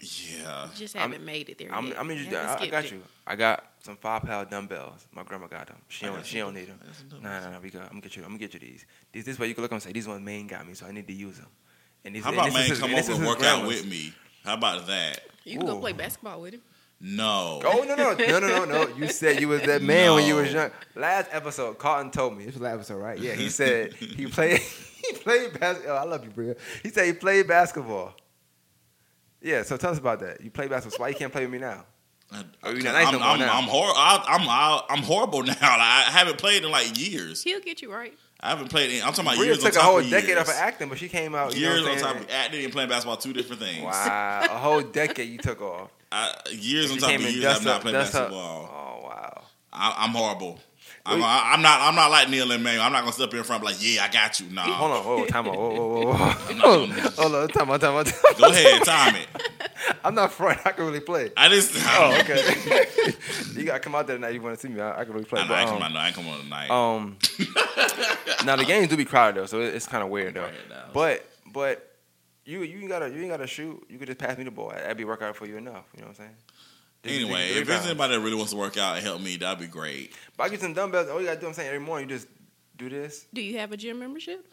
[0.00, 0.68] Yeah.
[0.74, 1.98] Just I'm- haven't made it there I'm, yet.
[1.98, 2.92] I'm just, Haven't I, I got it.
[2.92, 3.02] you.
[3.26, 5.06] I got some five pound dumbbells.
[5.12, 5.76] My grandma got them.
[5.88, 6.24] She don't.
[6.24, 6.78] She don't need them.
[6.82, 7.60] I got some No, no, no.
[7.60, 7.82] We got.
[7.82, 8.22] I'm gonna get you.
[8.22, 8.86] I'm gonna get you these.
[9.12, 9.24] These.
[9.24, 11.06] This way you can look and say these ones Maine got me, so I need
[11.06, 11.48] to use them.
[12.04, 14.12] And these, How and about this man is- come over and work out with me?
[14.44, 15.20] How about that?
[15.44, 16.62] You can go play basketball with him.
[17.00, 17.60] No.
[17.64, 18.88] Oh no no no no no no!
[18.96, 20.70] You said you was that man when you was young.
[20.94, 23.18] Last episode, Carlton told me this was last episode, right?
[23.18, 25.96] Yeah, he said he played he played basketball.
[25.96, 26.56] Oh, I love you, Bria.
[26.82, 28.14] He said he played basketball.
[29.44, 30.40] Yeah, so tell us about that.
[30.40, 30.96] You play basketball.
[30.96, 31.84] So why you can't play with me now?
[32.32, 33.40] I, Oh, you're not nice I'm, no I'm.
[33.42, 35.52] I'm, hor- I, I'm, I, I'm horrible now.
[35.52, 37.42] Like, I haven't played in like years.
[37.44, 38.14] He'll get you right.
[38.40, 38.90] I haven't played.
[38.90, 40.40] In, I'm talking about Bria years on took a whole of decade years.
[40.40, 41.54] off of acting, but she came out.
[41.54, 43.82] You years know on what top of acting and playing basketball, two different things.
[43.84, 45.90] Wow, a whole decade you took off.
[46.12, 48.30] I, years on top of in years, I've not up- played dust up.
[48.30, 48.70] basketball.
[48.72, 49.42] Oh wow.
[49.72, 50.58] I, I'm horrible.
[51.06, 51.80] I'm, I'm not.
[51.82, 52.80] I'm not like Neil and May.
[52.80, 54.46] I'm not gonna sit up here in front and be like, yeah, I got you.
[54.50, 54.62] Nah.
[54.62, 56.34] Hold on, whoa, time out, whoa, whoa, whoa, whoa.
[56.48, 57.12] I'm not doing that.
[57.14, 58.06] Hold on, time out, time out.
[58.06, 58.38] Time out.
[58.38, 59.28] Go ahead, time it.
[60.04, 60.60] I'm not front.
[60.64, 61.30] I can really play.
[61.36, 61.74] I just.
[61.76, 63.12] Oh, okay.
[63.54, 64.30] you gotta come out there tonight.
[64.30, 64.80] If you want to see me?
[64.80, 65.42] I, I can really play.
[65.42, 66.70] I, know, but, I, um, come on, I ain't come on tonight.
[66.70, 67.18] Um,
[68.46, 70.48] now the games do be crowded though, so it, it's kind of weird though.
[70.94, 71.96] But but
[72.46, 73.84] you you ain't gotta you ain't gotta shoot.
[73.90, 74.70] You could just pass me the ball.
[74.70, 75.84] That'd be workout for you enough.
[75.94, 76.36] You know what I'm saying?
[77.04, 79.58] Just- anyway, if there's anybody that really wants to work out and help me, that'd
[79.60, 80.12] be great.
[80.36, 81.08] But I get some dumbbells.
[81.08, 82.28] All you gotta do, I'm saying, every morning you just
[82.76, 83.26] do this.
[83.32, 84.44] Do you have a gym membership?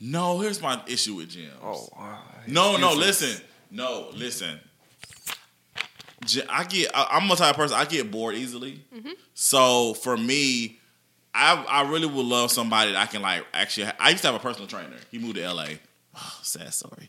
[0.00, 1.50] No, here's my issue with gyms.
[1.62, 2.18] Oh, wow.
[2.46, 3.42] No, no, listen.
[3.70, 4.60] No, listen.
[6.48, 6.90] I get.
[6.94, 7.76] I, I'm a type of person.
[7.76, 8.82] I get bored easily.
[9.34, 10.78] So for me,
[11.32, 13.90] I I really would love somebody that I can like actually.
[13.98, 14.96] I used to have a personal trainer.
[15.10, 15.78] He moved to L.A.
[16.16, 17.08] Oh, sad story.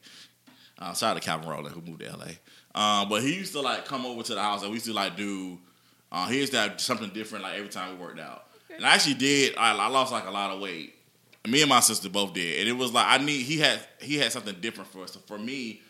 [0.78, 2.38] Uh, shout out to Calvin Rowland who moved to L.A.
[2.76, 4.94] Um, but he used to like come over to the house and we used to
[4.94, 5.58] like do.
[6.12, 8.46] Uh, he used to have something different like every time we worked out.
[8.76, 9.56] And I actually did.
[9.58, 10.96] I, I lost like a lot of weight.
[11.48, 13.42] Me and my sister both did, and it was like I need.
[13.42, 15.14] He had he had something different for us.
[15.14, 15.82] So for me,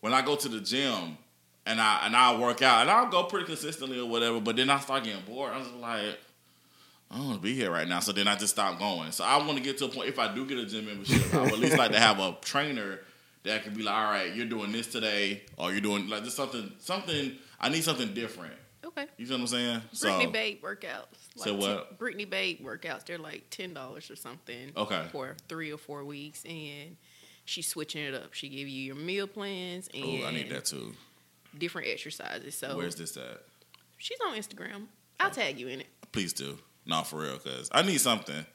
[0.00, 1.18] when I go to the gym
[1.66, 4.70] and I and I work out and I'll go pretty consistently or whatever, but then
[4.70, 5.52] I start getting bored.
[5.52, 6.18] I'm just like,
[7.10, 8.00] I don't want to be here right now.
[8.00, 9.10] So then I just stopped going.
[9.12, 10.08] So I want to get to a point.
[10.08, 12.36] If I do get a gym membership, I would at least like to have a
[12.40, 13.00] trainer
[13.44, 16.36] that could be like, all right, you're doing this today, or you're doing like just
[16.36, 17.36] something, something.
[17.60, 18.54] I need something different.
[18.84, 19.06] Okay.
[19.16, 19.82] You see what I'm saying?
[20.00, 21.06] Brittany so Babe workouts.
[21.36, 21.88] So Like what?
[21.88, 23.04] ten- Brittany Babe workouts.
[23.06, 24.72] They're like ten dollars or something.
[24.76, 25.06] Okay.
[25.12, 26.96] For three or four weeks, and
[27.44, 28.34] she's switching it up.
[28.34, 30.94] She give you your meal plans and oh, I need that too.
[31.58, 32.54] different exercises.
[32.56, 33.42] So Where's this at?
[33.98, 34.84] she's on Instagram.
[35.20, 35.88] I'll tag you in it.
[36.12, 36.58] Please do.
[36.86, 38.46] No, for real, because I need something.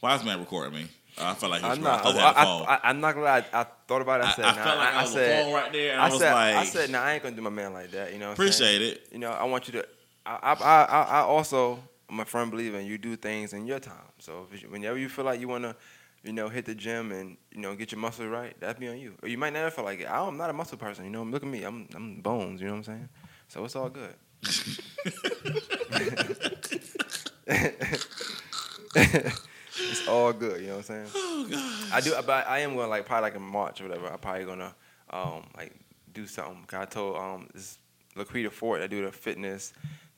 [0.00, 0.86] Why is man recording me?
[1.18, 2.02] I felt like he was I'm I not.
[2.02, 2.62] thought he I, had a phone.
[2.66, 3.44] I, I, I'm not gonna lie.
[3.52, 4.24] I, I thought about it.
[4.24, 6.00] I I, said, I nah, felt like I, I, was said, phone right there, and
[6.00, 7.90] I, I was said, like, I said, nah, I ain't gonna do my man like
[7.90, 8.12] that.
[8.12, 8.76] You know, what I'm saying?
[8.76, 9.08] appreciate it.
[9.12, 9.86] You know, I want you to.
[10.24, 13.66] I, I, I, I- I also, I'm a firm believer in you do things in
[13.66, 13.94] your time.
[14.20, 15.76] So if you, whenever you feel like you wanna,
[16.24, 18.98] you know, hit the gym and you know get your muscles right, that's be on
[18.98, 19.14] you.
[19.22, 20.08] Or you might never feel like it.
[20.10, 21.04] I'm not a muscle person.
[21.04, 21.62] You know, look at me.
[21.64, 22.60] I'm, I'm bones.
[22.60, 23.08] You know what I'm saying?
[23.48, 24.14] So it's all good.
[29.78, 30.60] it's all good.
[30.60, 31.06] You know what I'm saying?
[31.14, 31.92] Oh god.
[31.92, 34.08] I do, but I am gonna like probably like in March or whatever.
[34.08, 34.74] I'm probably gonna
[35.10, 35.74] um like
[36.12, 36.64] do something.
[36.66, 37.78] Cause I told um this
[38.16, 39.72] Laquita Ford I do the fitness,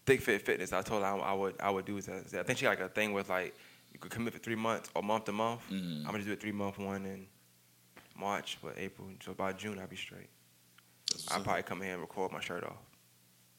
[0.06, 0.72] thick fit fitness.
[0.72, 2.34] I told her I, I would I would do that.
[2.40, 3.54] I think she got like a thing with like
[3.92, 5.60] you could commit for three months or month to month.
[5.70, 6.00] Mhm.
[6.04, 7.26] I'm gonna do a three month one in
[8.18, 9.08] March, but April.
[9.24, 10.28] So by June I'll be straight.
[11.30, 12.78] I'll probably come here and record my shirt off.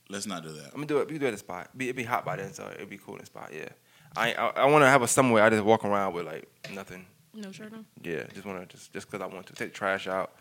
[0.10, 0.66] Let's not do that.
[0.68, 1.10] I'm gonna do it.
[1.10, 1.70] We do it at the spot.
[1.80, 3.52] It'd be hot by then, so it'd be cool in the spot.
[3.54, 3.70] Yeah.
[4.16, 7.05] I I, I want to have a somewhere I just walk around with like nothing.
[7.34, 7.86] No shirt on.
[8.01, 10.32] Yeah, just want to just just because I want to take the trash out,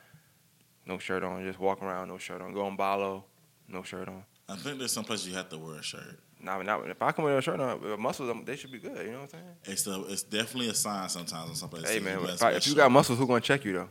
[0.86, 2.52] no shirt on, just walk around, no shirt on.
[2.52, 3.24] Go on Balo,
[3.68, 4.22] no shirt on.
[4.48, 6.20] I think there's some places you have to wear a shirt.
[6.40, 8.78] Nah, not if I come with a shirt on, with muscles, um, they should be
[8.78, 9.04] good.
[9.06, 9.44] You know what I'm saying?
[9.64, 11.90] It's a, it's definitely a sign sometimes in some places.
[11.90, 13.88] hey man, if, I, if you got muscles, who gonna check you though?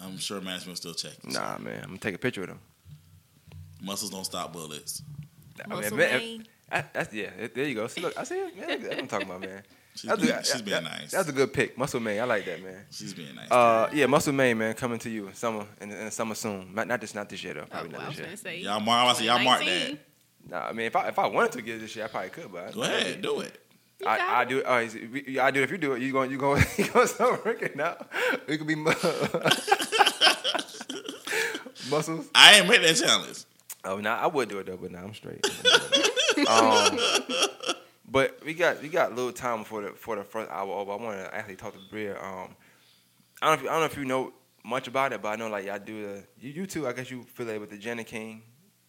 [0.00, 1.16] I'm sure management will still check.
[1.24, 1.32] you.
[1.32, 2.60] Nah, man, I'm gonna take a picture of them.
[3.80, 5.02] Muscles don't stop bullets.
[5.64, 6.84] I mean, if- if- man.
[6.92, 7.30] that's yeah.
[7.54, 7.86] There you go.
[7.86, 8.56] See, look, I see it.
[8.58, 9.62] Man, that's what I'm talking about, man.
[9.96, 11.12] She's That's being, a- she's being that- nice.
[11.12, 12.20] That's a good pick, Muscle Man.
[12.20, 12.84] I like that, man.
[12.90, 13.48] she's being nice.
[13.48, 16.74] Uh, yeah, Muscle Man, man, coming to you in summer in, in the summer soon.
[16.74, 17.60] Not, not this, not this year though.
[17.60, 18.62] Oh, Probably well, I not was this gonna year.
[18.64, 18.64] say.
[18.64, 19.08] y'all mark.
[19.08, 19.98] I say y'all mark that.
[20.50, 22.30] Nah, I mean, if I if I wanted to get it this year, I probably
[22.30, 23.60] could, but Go ahead, do it.
[24.04, 24.64] I, I do.
[24.66, 25.62] Oh, is it- I do.
[25.62, 28.08] If you do it, you going you going you going start working out.
[28.48, 28.90] It could be mu-
[31.90, 32.26] muscles.
[32.34, 33.44] I ain't made that challenge.
[33.84, 35.46] Oh, nah, I would do it though, but now I'm straight.
[36.38, 36.98] Um,
[38.10, 40.92] but we got we got a little time for the for the first hour over.
[40.92, 42.20] I want to actually talk to Bria.
[42.20, 42.56] Um,
[43.42, 44.32] I don't know if you, I don't know if you know
[44.64, 46.86] much about it, but I know like y'all do the you, you too.
[46.86, 48.42] I guess you affiliate with the Jani-King.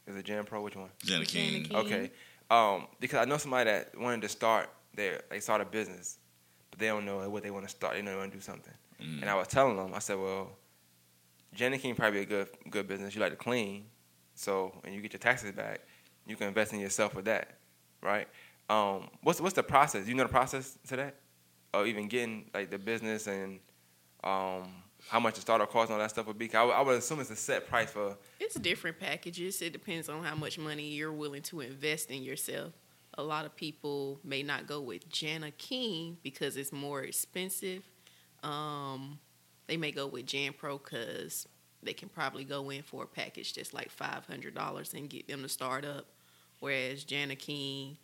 [0.08, 0.62] Is it Jan Pro?
[0.62, 0.90] Which one?
[1.04, 1.66] Jani-King.
[1.66, 1.78] Jenna King.
[1.78, 2.12] Okay.
[2.50, 6.20] Um, because I know somebody that wanted to start their they start a business,
[6.72, 7.96] but they don't know what they want to start.
[7.96, 8.74] They know they want to do something.
[9.02, 9.22] Mm.
[9.22, 10.52] And I was telling them, I said, well,
[11.56, 13.16] Jani-King probably a good good business.
[13.16, 13.86] You like to clean,
[14.36, 15.82] so and you get your taxes back,
[16.26, 17.58] you can invest in yourself with that,
[18.02, 18.28] right?
[18.70, 20.08] Um, what's what's the process?
[20.08, 21.16] You know the process to that,
[21.74, 23.60] or even getting like the business and
[24.24, 24.70] um,
[25.08, 26.54] how much the startup cost and all that stuff would be.
[26.54, 28.18] I would assume it's a set price for.
[28.40, 29.62] It's different packages.
[29.62, 32.74] It depends on how much money you're willing to invest in yourself.
[33.18, 37.84] A lot of people may not go with Jani-King because it's more expensive.
[38.44, 39.20] Um,
[39.68, 41.48] they may go with Jan Pro because
[41.82, 45.28] they can probably go in for a package that's like five hundred dollars and get
[45.28, 46.08] them to start up.
[46.60, 47.98] Whereas Jani-King,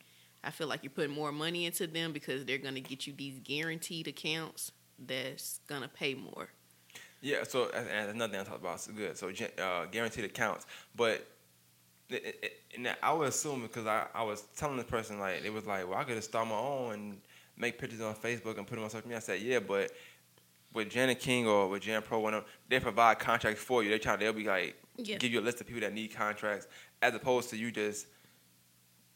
[0.43, 3.39] I feel like you're putting more money into them because they're gonna get you these
[3.43, 6.49] guaranteed accounts that's gonna pay more.
[7.21, 9.17] Yeah, so and another thing I talked about, so good.
[9.17, 11.27] So uh, guaranteed accounts, but
[12.09, 15.65] it, it, I would assume because I, I was telling this person like it was
[15.65, 17.17] like, well, I could have started my own and
[17.57, 19.17] make pictures on Facebook and put them on social media.
[19.17, 19.91] I said, yeah, but
[20.73, 24.15] with Janet King or with Jan Pro, when they provide contracts for you, they try
[24.15, 25.17] they'll be like Yeah.
[25.17, 26.67] give you a list of people that need contracts,
[27.01, 28.07] as opposed to you just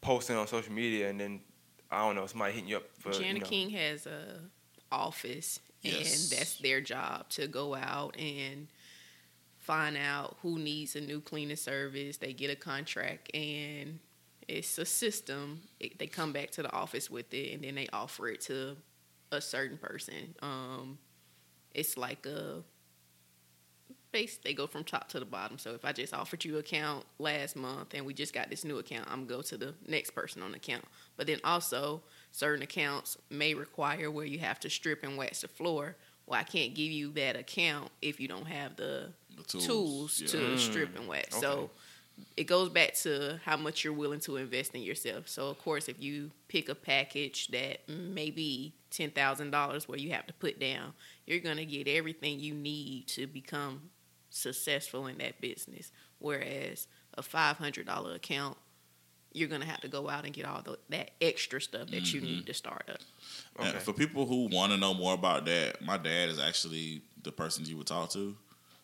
[0.05, 1.41] posting on social media and then
[1.91, 4.39] I don't know somebody hitting you up for Jana you know, King has a
[4.91, 6.31] office, Yes.
[6.31, 8.67] and that's their job to go out and
[9.57, 12.17] find out who needs a new cleaning service.
[12.17, 13.99] They get a contract, and
[14.47, 15.61] it's a system.
[15.79, 18.77] It, they come back to the office with it, and then they offer it to
[19.31, 20.35] a certain person.
[20.41, 20.97] Um,
[21.73, 22.63] it's like a
[24.43, 25.57] They go from top to the bottom.
[25.57, 28.77] So if I just offered you account last month, and we just got this new
[28.77, 30.85] account, I'm gonna go to the next person on the account.
[31.17, 32.01] But then also
[32.31, 35.95] certain accounts may require where you have to strip and wax the floor.
[36.27, 40.21] Well, I can't give you that account if you don't have the The tools, tools,
[40.21, 40.27] yeah.
[40.29, 40.59] to Mm.
[40.59, 41.33] strip and wax.
[41.35, 41.41] Okay.
[41.41, 41.69] So
[42.37, 45.27] it goes back to how much you're willing to invest in yourself.
[45.27, 49.99] So of course, if you pick a package that may be ten thousand dollars where
[49.99, 50.93] you have to put down,
[51.27, 53.89] you're gonna get everything you need to become
[54.35, 55.91] successful in that business.
[56.19, 58.57] Whereas a five hundred dollar account,
[59.33, 62.21] you're gonna have to go out and get all the, that extra stuff that you
[62.21, 62.29] Mm-hmm.
[62.29, 62.99] need to start up.
[63.59, 63.79] And Okay.
[63.79, 67.65] for people who want to know more about that, my dad is actually the person
[67.65, 68.35] you would talk to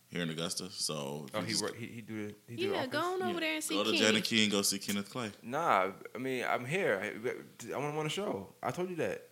[0.09, 0.69] here in Augusta.
[0.71, 1.75] So Oh, he just work.
[1.77, 2.35] He, he do the.
[2.47, 2.89] He do Yeah, office?
[2.91, 3.99] go on over yeah, there and see go to Ken.
[3.99, 5.31] Janet Key and go see Kenneth Clay.
[5.43, 7.01] Nah, I mean I'm here.
[7.01, 8.53] I want him on the show.
[8.63, 9.27] I told you that.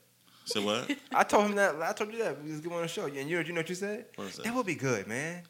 [0.46, 0.90] Say what?
[1.14, 1.82] I told him that.
[1.82, 2.44] I told you that.
[2.44, 3.06] We was going on the show.
[3.06, 4.06] And you, you know what you said?
[4.16, 4.44] What is that?
[4.46, 5.44] That would be good, man.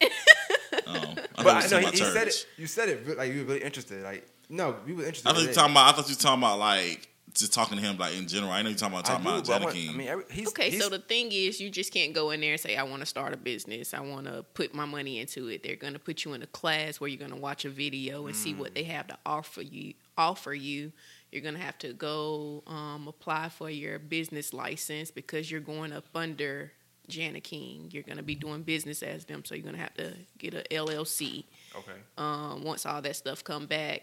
[0.96, 2.46] I but thought I you know he, he said it.
[2.56, 4.02] You said it like you were really interested.
[4.02, 5.28] Like no, we were interested.
[5.28, 5.54] I thought in you it.
[5.54, 5.88] talking about.
[5.88, 8.50] I thought you were talking about like just talking to him like in general.
[8.50, 9.90] I know you're talking about I talking do, about but I, want, King.
[9.90, 12.40] I mean, every, he's Okay, he's, so the thing is, you just can't go in
[12.40, 13.94] there and say, "I want to start a business.
[13.94, 16.48] I want to put my money into it." They're going to put you in a
[16.48, 18.58] class where you're going to watch a video and see Mm.
[18.58, 19.94] what they have to offer you.
[20.18, 20.92] Offer you.
[21.30, 25.92] You're going to have to go um, apply for your business license because you're going
[25.92, 26.72] up under
[27.10, 27.88] Jani-King.
[27.92, 30.54] You're going to be doing business as them, so you're going to have to get
[30.54, 31.44] a LLC.
[31.76, 31.98] okay.
[32.18, 34.02] Um, once all that stuff come back,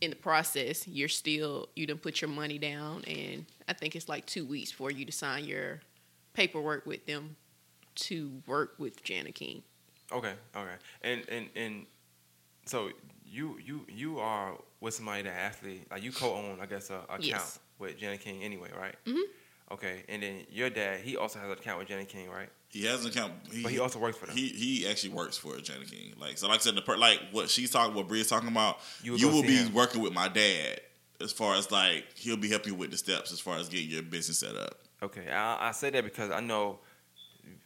[0.00, 4.08] in the process, you're still you didn't put your money down, and I think it's
[4.08, 5.80] like two weeks for you to sign your
[6.32, 7.36] paperwork with them
[7.96, 9.62] to work with Jani-King.
[10.12, 11.86] Okay, okay, and and and
[12.66, 12.90] so
[13.26, 17.24] you you you are with somebody that actually like you co-own, I guess, a, account
[17.24, 17.58] Yes.
[17.78, 18.94] with Jana King anyway, right?
[19.06, 19.22] Mhm.
[19.72, 22.48] Okay, and then your dad, he also has an account with Janet King, right?
[22.68, 23.32] he has an account.
[23.52, 24.36] He, But he also works for them.
[24.36, 26.12] He he actually works for Janet King.
[26.20, 28.78] Like so, like I said, the per, like what she's talking, what Bria's talking about.
[29.02, 29.72] You You, will be him.
[29.72, 30.80] working with my dad
[31.20, 33.88] as far as like he'll be helping you with the steps as far as getting
[33.88, 34.74] your business set up.
[35.02, 36.80] Okay, I, I say that because I know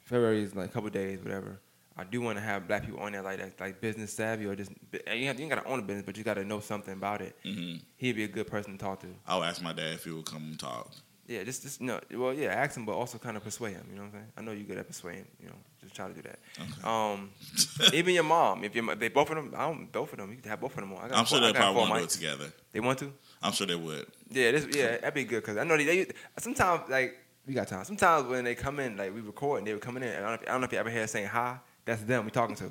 [0.05, 1.59] February is like a couple days, whatever.
[1.97, 4.55] I do want to have black people on there like that, like business savvy or
[4.55, 6.95] just you, have, you got to own a business, but you got to know something
[6.95, 7.37] about it.
[7.43, 9.09] hmm He'd be a good person to talk to.
[9.27, 10.93] I'll ask my dad if he would come and talk.
[11.29, 12.01] Yeah, just just no.
[12.11, 13.87] Well, yeah, ask him, but also kind of persuade him.
[13.91, 14.33] You know what I'm saying?
[14.39, 15.27] I know you're good at persuading.
[15.43, 16.39] You know, just try to do that.
[16.59, 16.89] Okay.
[16.89, 17.31] Um,
[17.93, 20.31] even your mom, if your they both of them, I don't both of them.
[20.31, 21.05] You can have both of them on.
[21.05, 22.53] I got I'm sure they probably want to do it together.
[22.73, 23.13] They want to.
[23.43, 24.07] I'm sure they would.
[24.31, 26.07] Yeah, this, yeah, that'd be good because I know they, they
[26.39, 27.85] sometimes like we got time.
[27.85, 30.09] Sometimes when they come in, like we record and they were coming in.
[30.09, 31.59] And I don't, know if, I don't know if you ever hear us saying hi.
[31.89, 32.71] That's them we talking to.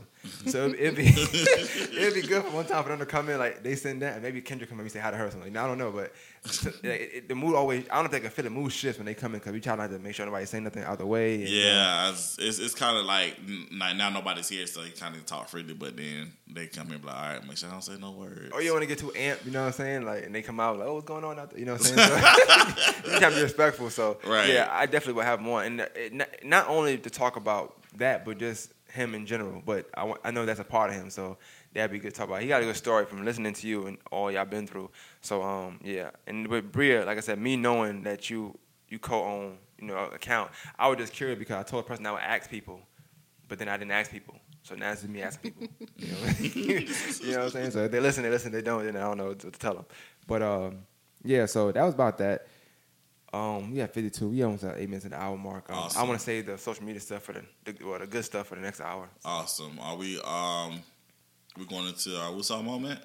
[0.52, 1.08] So it'd, it'd be
[2.02, 4.14] it'd be good for one time for them to come in like they send that
[4.14, 5.52] and maybe Kendra come in and say hi to her or something.
[5.52, 6.14] Now, I don't know, but
[6.84, 7.86] it, it- the mood always.
[7.90, 9.54] I don't know if they can feel the mood shifts when they come in because
[9.54, 11.36] we try not to make sure nobody say nothing out the way.
[11.36, 13.38] and, uh, Yeah, it's it's, it's kind of like
[13.72, 15.74] now, now nobody's here, so you kind of talk freely.
[15.74, 18.52] But then they come in, like, all right, make sure I don't say no words.
[18.54, 20.06] Or you want to get too amped, you know what I'm saying?
[20.06, 21.90] Like, and they come out like, "Oh, what's going on out there?" You know what
[21.92, 22.08] I'm saying?
[22.08, 23.90] So, you have to be respectful.
[23.90, 24.50] So, Right.
[24.54, 28.24] yeah, I definitely would have more, and it, not, not only to talk about that,
[28.26, 29.62] but just him in general.
[29.66, 31.38] But I, I know that's a part of him, so
[31.74, 32.42] that'd be good to talk about.
[32.42, 34.90] He got a good story from listening to you and all y'all been through.
[35.22, 38.58] So, um, yeah, and with Bria, like I said, me knowing that you
[38.90, 42.12] you co-own, you know, account, I was just curious because I told the person I
[42.12, 42.80] would ask people,
[43.48, 44.36] but then I didn't ask people.
[44.64, 45.78] So now it's just me asking people.
[45.98, 47.72] You know, you know what I'm saying?
[47.72, 48.52] So if they listen, they listen.
[48.52, 49.86] They don't, then I don't know what to tell them.
[50.28, 50.80] But um,
[51.24, 51.46] yeah.
[51.46, 52.48] So that was about that.
[53.34, 54.30] Um, we have 52.
[54.30, 55.70] We almost at eight minutes in the hour mark.
[55.70, 58.24] Um, I want to save the social media stuff for the, the well, the good
[58.24, 59.10] stuff for the next hour.
[59.26, 59.78] Awesome.
[59.82, 60.82] Are we um
[61.58, 63.02] We're going into our Woosah moment?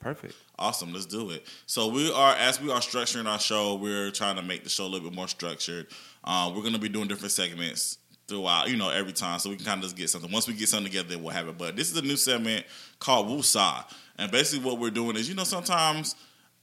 [0.00, 0.34] Perfect.
[0.58, 1.44] Awesome, let's do it.
[1.66, 4.84] So we are, as we are structuring our show, we're trying to make the show
[4.84, 5.88] a little bit more structured.
[6.22, 7.98] Uh, we're going to be doing different segments
[8.28, 10.30] throughout, you know, every time, so we can kind of just get something.
[10.30, 11.58] Once we get something together, then we'll have it.
[11.58, 12.64] But this is a new segment
[13.00, 16.14] called Woosah, and basically what we're doing is, you know, sometimes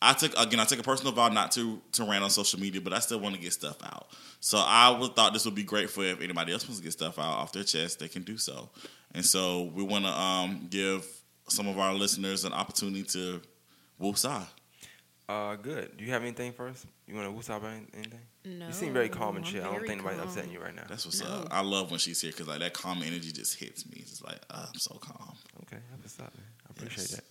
[0.02, 2.82] I took again, I took a personal vow not to to rant on social media,
[2.82, 4.08] but I still want to get stuff out.
[4.40, 6.92] So I would thought this would be great for if anybody else wants to get
[6.94, 8.70] stuff out off their chest, they can do so.
[9.14, 11.06] And so we want to um, give
[11.48, 13.42] some of our listeners an opportunity to
[14.02, 14.46] woosah.
[15.28, 15.98] Uh, good.
[15.98, 16.86] Do you have anything first?
[17.08, 18.20] You want to whoop about anything?
[18.44, 19.62] No, You seem very calm and I'm.
[19.64, 20.84] I don't think anybody's upsetting you right now.
[20.88, 21.28] That's what's No.
[21.28, 21.48] up.
[21.50, 23.98] I love when she's here because like that calm energy just hits me.
[24.02, 25.36] It's just like uh, I'm so calm.
[25.64, 26.46] Okay, that's what's up, man.
[26.68, 27.16] I appreciate Yes.
[27.16, 27.24] that.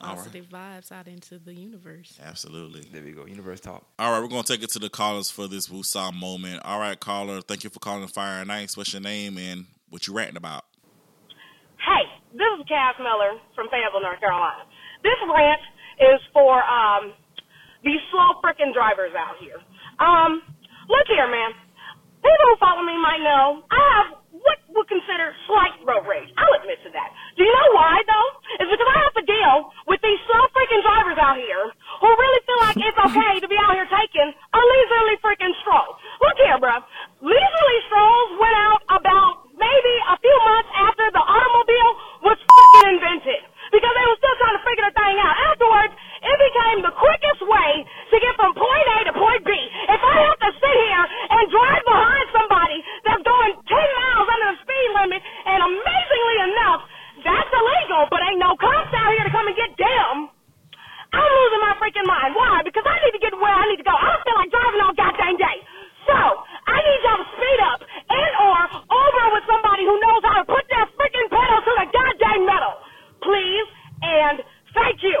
[0.00, 0.16] All right.
[0.16, 2.18] Positive vibes out into the universe.
[2.22, 2.88] Absolutely.
[2.90, 3.26] There we go.
[3.26, 3.84] Universe talk.
[3.98, 6.62] All right, we're gonna take it to the callers for this woosah moment.
[6.64, 8.76] All right, caller, thank you for calling Fire and Ice.
[8.76, 10.64] What's your name and what you ranting about?
[11.84, 14.64] Hey, this is Cass Miller from Fayetteville, North Carolina.
[15.02, 15.60] This rant
[16.00, 17.12] is for um,
[17.84, 19.60] these slow frickin' drivers out here.
[20.00, 20.40] Um,
[20.88, 21.52] look here, man.
[22.20, 26.28] People who follow me might know I have what would consider slight road rage.
[26.36, 27.10] I'll admit to that.
[27.40, 28.30] Do you know why, though?
[28.60, 29.54] It's because I have to deal
[29.88, 33.56] with these slow freaking drivers out here who really feel like it's okay to be
[33.56, 35.96] out here taking a leisurely freaking stroll.
[36.20, 36.84] Look here, bruh.
[37.24, 41.92] Leisurely strolls went out about maybe a few months after the automobile
[42.28, 43.40] was fucking invented
[43.72, 45.36] because they were still trying to figure the thing out.
[45.56, 47.70] Afterwards, it became the quickest way
[48.12, 49.52] to get from point A to point B.
[49.88, 52.78] If I have to sit here and drive behind somebody
[53.08, 56.80] that's going 10 miles under the speed limit, and amazingly enough,
[57.20, 60.30] that's illegal, but ain't no cops out here to come and get them.
[61.10, 62.38] I'm losing my freaking mind.
[62.38, 62.62] Why?
[62.62, 63.92] Because I need to get where I need to go.
[63.92, 65.58] I don't feel like driving all goddamn day.
[66.06, 70.36] So, I need y'all to speed up and or over with somebody who knows how
[70.40, 72.74] to put their freaking pedal to the goddamn metal.
[73.20, 73.68] Please
[74.02, 74.40] and
[74.72, 75.18] thank you.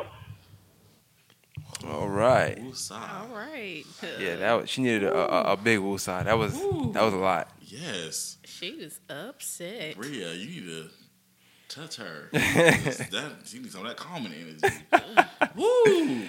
[1.88, 2.58] All right.
[2.90, 3.84] All right.
[4.18, 5.80] Yeah, that was, she needed a, a, a big.
[5.80, 6.90] That was Ooh.
[6.92, 7.48] that was a lot.
[7.60, 8.38] Yes.
[8.44, 9.96] She was upset.
[9.96, 10.90] Bria, you need to
[11.70, 12.28] touch her.
[12.32, 14.76] that she needs some of that calming energy.
[15.56, 16.24] Woo!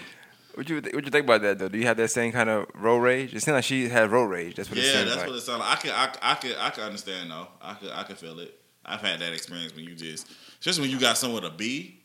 [0.55, 1.69] What you what you think about that though?
[1.69, 3.33] Do you have that same kind of road rage?
[3.33, 4.55] It seems like she had road rage.
[4.55, 5.27] That's what it Yeah, that's like.
[5.27, 5.77] what it sounds like.
[5.77, 7.47] I can, I, I can, I can understand though.
[7.61, 8.57] I could, I can feel it.
[8.85, 10.27] I've had that experience when you just,
[10.59, 11.99] especially when you got somewhere to be,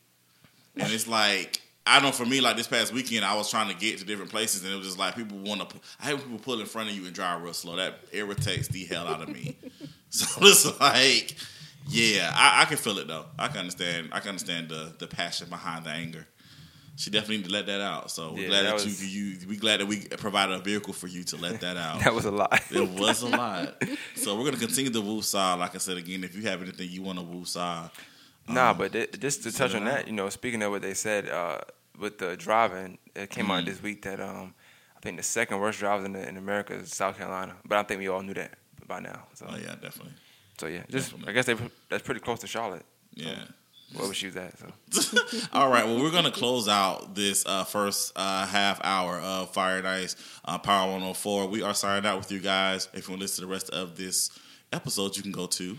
[0.76, 1.60] and it's like.
[1.88, 4.32] I know for me, like this past weekend, I was trying to get to different
[4.32, 5.76] places, and it was just like people want to.
[6.00, 7.76] I hate when people pull in front of you and drive real slow.
[7.76, 9.56] That irritates the hell out of me.
[10.10, 11.36] so it's like,
[11.88, 13.26] yeah, I, I can feel it though.
[13.38, 14.10] I can understand.
[14.12, 16.26] I can understand the the passion behind the anger.
[16.98, 18.10] She definitely need to let that out.
[18.10, 19.48] So we're Yeah, glad that that, was- you, you.
[19.48, 22.00] We glad that we provided a vehicle for you to let that out.
[22.04, 22.58] That was a lot.
[22.70, 23.82] It was a lot.
[24.14, 25.58] So we're gonna continue the woosah.
[25.58, 27.90] Like I said again, if you have anything you want to woosah,
[28.48, 29.92] Nah, um, but it, just to touch on out.
[29.92, 31.58] that, you know, speaking of what they said uh,
[31.98, 33.66] with the driving, it came out Mhm.
[33.66, 34.54] this week that um,
[34.96, 37.56] I think the second worst drivers in, the, in America is South Carolina.
[37.64, 38.52] But I think we all knew that
[38.86, 39.24] by now.
[39.34, 40.12] So, oh yeah, definitely,
[40.58, 41.30] so yeah, just Definitely.
[41.30, 41.56] I guess they
[41.88, 42.84] that's pretty close to Charlotte,
[43.14, 43.44] yeah.
[43.92, 44.54] wherever she was at.
[44.58, 45.18] So
[45.52, 49.78] All right, well, we're gonna close out this uh, first uh, half hour of Fire
[49.78, 51.46] and Ice uh, Power 104.
[51.48, 52.88] We are signing out with you guys.
[52.94, 54.30] If you want to listen to the rest of this
[54.72, 55.76] episode, you can go to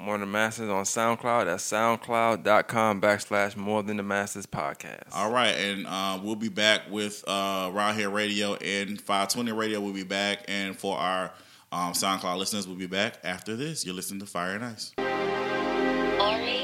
[0.00, 1.44] more than the Masters on SoundCloud.
[1.44, 5.14] That's SoundCloud.com backslash More Than the Masters podcast.
[5.14, 9.80] All right, and uh, we'll be back with uh, Round Here Radio and 520 Radio.
[9.80, 11.32] We'll be back, and for our
[11.74, 13.84] um, SoundCloud listeners, we'll be back after this.
[13.84, 14.92] You're listening to Fire and Ice.
[16.20, 16.63] Ori,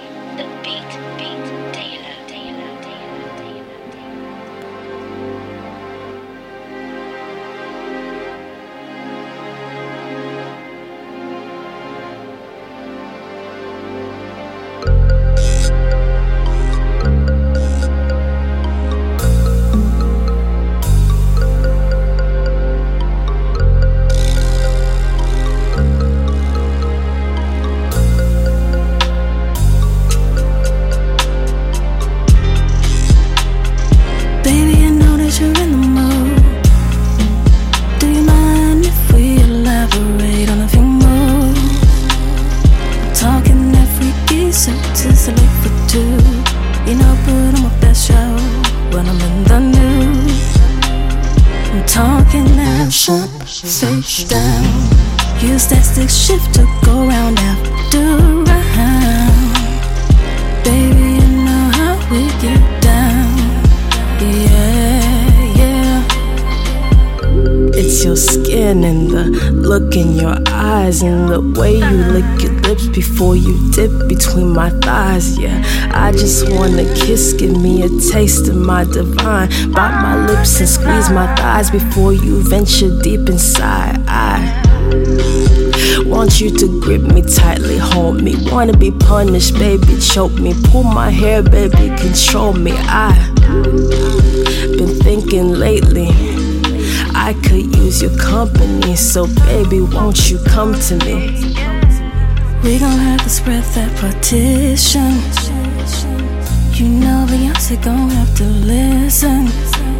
[77.83, 79.49] a taste of my divine.
[79.72, 83.99] Bite my lips and squeeze my thighs before you venture deep inside.
[84.07, 84.61] I
[86.07, 88.35] Want you to grip me tightly, hold me.
[88.51, 90.55] Wanna be punished, baby, choke me.
[90.64, 92.72] Pull my hair, baby, control me.
[92.76, 93.14] I
[94.76, 96.09] been thinking lately.
[97.14, 101.55] I could use your company, so baby, won't you come to me?
[102.62, 105.39] We gon' have to spread that partition.
[106.81, 109.45] You know Beyonce gon' have to listen.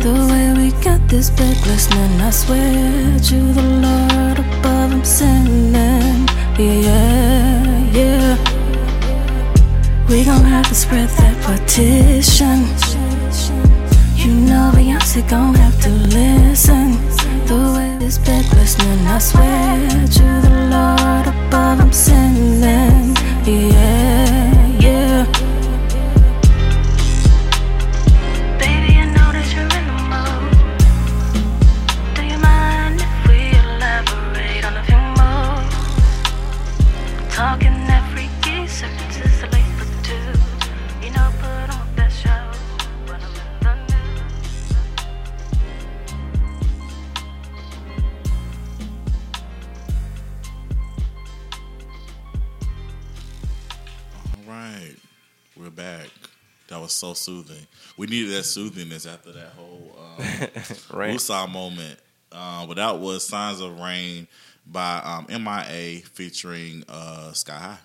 [0.01, 6.26] The way we got this bed glistening, I swear to the Lord above, I'm sinning.
[6.57, 8.37] Yeah, yeah.
[10.09, 12.64] We gon' have to spread that partition.
[14.16, 16.93] You know Beyonce gon' have to listen.
[17.45, 23.14] The way this bed glistening, I swear to the Lord above, I'm sinning.
[23.45, 24.49] Yeah, yeah.
[58.01, 60.24] We needed that soothingness after that whole um.
[60.88, 61.98] Woosah moment.
[62.32, 64.26] Uh, but that was "Signs of Rain"
[64.64, 67.78] by um, MIA featuring uh, Sky High.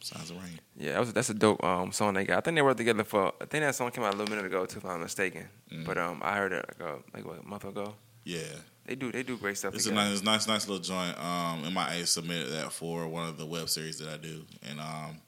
[0.00, 2.38] "Signs of Rain." Yeah, that was, that's a dope um, song they got.
[2.38, 3.32] I think they worked together for.
[3.40, 5.48] I think that song came out a little minute ago too, if I'm mistaken.
[5.72, 5.86] Mm.
[5.86, 7.94] But um, I heard it like a, like what, a month ago.
[8.24, 8.40] Yeah,
[8.86, 9.72] They do they do great stuff.
[9.72, 10.10] it's a together.
[10.10, 11.16] nice, nice, nice little joint.
[11.16, 15.20] Um, MIA submitted that for one of the web series that I do, and um,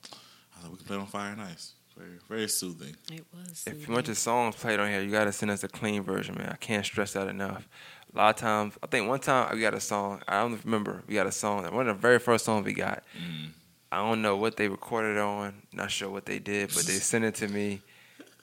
[0.56, 1.74] I thought we can play it on Fire and Ice.
[2.00, 2.96] Very, very soothing.
[3.12, 3.64] It was.
[3.66, 6.34] If you want your songs played on here, you gotta send us a clean version,
[6.36, 6.48] man.
[6.50, 7.68] I can't stress that enough.
[8.14, 10.22] A lot of times, I think one time we got a song.
[10.26, 11.02] I don't remember.
[11.06, 11.64] We got a song.
[11.74, 13.02] One of the very first songs we got.
[13.16, 13.50] Mm.
[13.92, 15.62] I don't know what they recorded on.
[15.72, 17.82] Not sure what they did, but they sent it to me.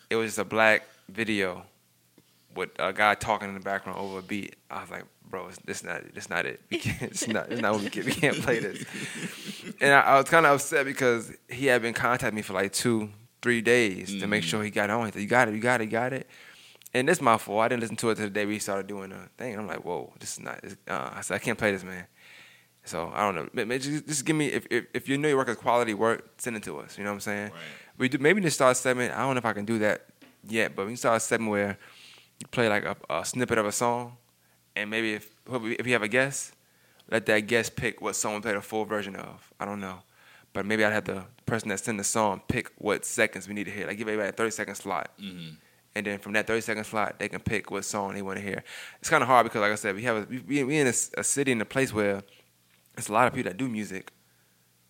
[0.09, 1.63] It was just a black video
[2.55, 4.55] with a guy talking in the background over a beat.
[4.69, 6.61] I was like, bro, this not this not it.
[6.69, 8.85] We can't, it's not it's not what we can we can't play this.
[9.81, 12.73] And I, I was kind of upset because he had been contacting me for like
[12.73, 13.09] two,
[13.41, 15.05] three days to make sure he got it on.
[15.05, 16.27] He said, "You got it, you got it, you got it."
[16.93, 17.61] And this my fault.
[17.61, 19.57] I didn't listen to it till the day we started doing the thing.
[19.57, 22.05] I'm like, "Whoa, this is not." Uh, I said, "I can't play this, man."
[22.85, 23.77] So I don't know.
[23.77, 26.55] Just, just give me if, if if you know your work is quality work, send
[26.55, 26.97] it to us.
[26.97, 27.43] You know what I'm saying?
[27.51, 27.61] Right.
[27.97, 29.13] We do maybe just start a segment.
[29.13, 30.05] I don't know if I can do that
[30.47, 31.77] yet, but we can start a segment where
[32.39, 34.15] you play like a, a snippet of a song,
[34.75, 36.53] and maybe if if you have a guest,
[37.11, 39.51] let that guest pick what someone we play the full version of.
[39.59, 39.99] I don't know,
[40.57, 43.65] but maybe I'd have the person that send the song pick what seconds we need
[43.65, 43.85] to hear.
[43.85, 45.11] Like give everybody a 30 second slot.
[45.93, 48.43] And then from that 30 second slot, they can pick what song they want to
[48.43, 48.63] hear.
[48.99, 50.93] It's kind of hard because, like I said, we have a, we, we in a
[51.23, 52.23] city in a place where
[52.97, 54.11] it's a lot of people that do music,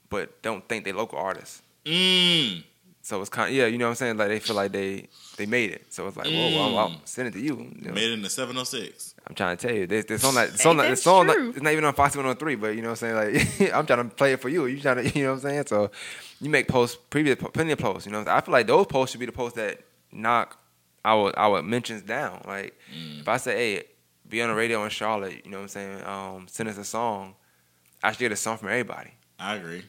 [0.09, 1.61] but don't think they local artists.
[1.83, 2.63] Mm.
[3.07, 4.17] So it's kind of, yeah, you know what I'm saying?
[4.17, 5.85] Like they feel like they they made it.
[5.93, 6.97] So it's like, whoa, well, well, Mm.
[7.05, 7.55] send it to you.
[7.79, 7.93] you know?
[7.93, 9.15] Made it in the 706.
[9.25, 11.35] I'm trying to tell you, this, this song, that, the song, that- the song, that-
[11.35, 11.49] true.
[11.51, 13.59] it's not even on Fox 103, but you know what I'm saying?
[13.61, 14.65] Like, I'm trying to play it for you.
[14.65, 15.63] You trying to, you know what I'm saying?
[15.67, 15.89] So
[16.41, 18.05] you make posts, previous, plenty of posts.
[18.07, 19.79] You know, I feel like those posts should be the posts that
[20.11, 20.59] knock
[21.05, 22.41] our our mentions down.
[22.45, 22.77] Like,
[23.21, 23.83] if I say, hey,
[24.27, 26.03] be on the radio in Charlotte, you know what I'm saying?
[26.03, 27.35] Um, send us a song.
[28.03, 29.11] I should get a song from everybody.
[29.39, 29.85] I agree.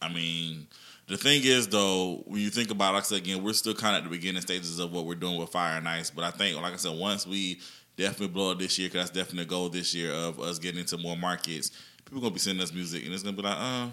[0.00, 0.68] I mean,
[1.06, 3.74] the thing is, though, when you think about, it, like I said again, we're still
[3.74, 6.10] kind of at the beginning stages of what we're doing with Fire and Ice.
[6.10, 7.60] But I think, like I said, once we
[7.96, 10.80] definitely blow up this year, because that's definitely a goal this year of us getting
[10.80, 11.70] into more markets,
[12.04, 13.88] people gonna be sending us music, and it's gonna be like, uh,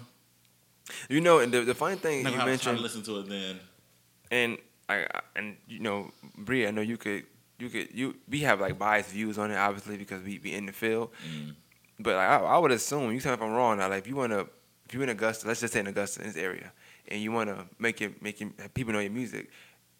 [1.08, 3.02] You know, and the, the funny thing you gonna have to try mentioned, to listen
[3.02, 3.60] to it then.
[4.30, 4.58] and
[4.88, 5.06] I
[5.36, 7.24] and you know, Bria, I know you could
[7.58, 10.66] you could you we have like biased views on it, obviously because we be in
[10.66, 11.10] the field.
[11.98, 13.78] But like, I, I would assume you tell me if I'm wrong.
[13.78, 14.46] Now, like if you wanna
[14.86, 16.72] if you in Augusta, let's just say in Augusta, in this area,
[17.12, 19.50] and you wanna make it make it, people know your music,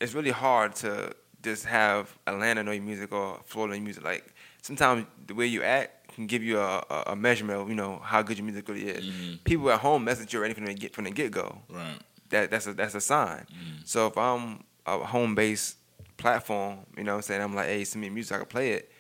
[0.01, 4.05] it's really hard to just have Atlanta know your music or Florida know your music.
[4.05, 7.75] Like sometimes the way you act can give you a, a, a measurement of you
[7.75, 9.05] know how good your music really is.
[9.05, 9.35] Mm-hmm.
[9.45, 11.99] People at home message you already from the get from the get go Right.
[12.31, 13.47] that that's a that's a sign.
[13.51, 13.83] Mm-hmm.
[13.85, 15.77] So if I'm a home based
[16.17, 18.73] platform, you know what I'm saying, I'm like, hey, send me music, I can play
[18.73, 18.91] it.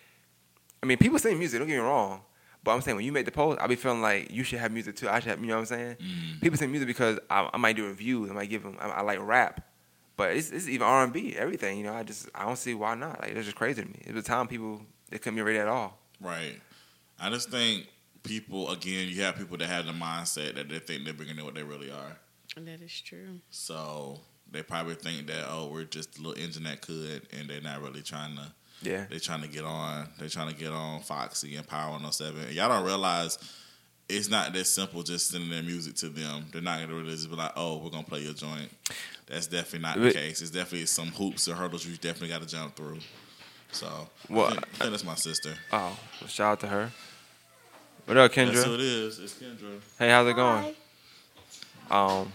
[0.83, 2.23] I mean, people send music, don't get me wrong.
[2.65, 4.71] But I'm saying when you make the post, I'll be feeling like you should have
[4.71, 5.09] music too.
[5.09, 5.97] I should have, you know what I'm saying?
[5.97, 6.41] Mm.
[6.41, 9.01] People send music because I, I might do reviews, I might give them, I, I
[9.03, 9.69] like rap.
[10.17, 11.95] But it's, it's even R&B, everything, you know.
[11.95, 13.21] I just, I don't see why not.
[13.21, 14.03] Like, it's just crazy to me.
[14.07, 15.99] It was a time people, they couldn't be ready at all.
[16.21, 16.61] Right.
[17.19, 17.89] I just think
[18.23, 21.45] people, again, you have people that have the mindset that they think they're bigger than
[21.45, 22.19] what they really are.
[22.57, 23.41] That is true.
[23.51, 27.61] So they probably think that oh, we're just a little engine that could, and they're
[27.61, 28.53] not really trying to.
[28.83, 29.05] Yeah.
[29.09, 30.09] They're trying to get on.
[30.19, 32.41] They're trying to get on Foxy and Power 107.
[32.43, 33.39] And y'all don't realize
[34.09, 35.03] it's not that simple.
[35.03, 36.47] Just sending their music to them.
[36.53, 38.71] They're not gonna really just be like, oh, we're gonna play your joint.
[39.27, 40.43] That's definitely not the case.
[40.43, 42.99] It's definitely some hoops and hurdles you definitely got to jump through.
[43.71, 43.89] So,
[44.29, 45.55] Well, I think, I think that's my sister.
[45.73, 46.91] Oh, well, shout out to her.
[48.05, 48.75] What up, That's who Kendra?
[48.75, 49.19] it is.
[49.21, 49.81] It's Kendra.
[49.99, 50.75] Hey, how's it going?
[51.91, 52.33] Um,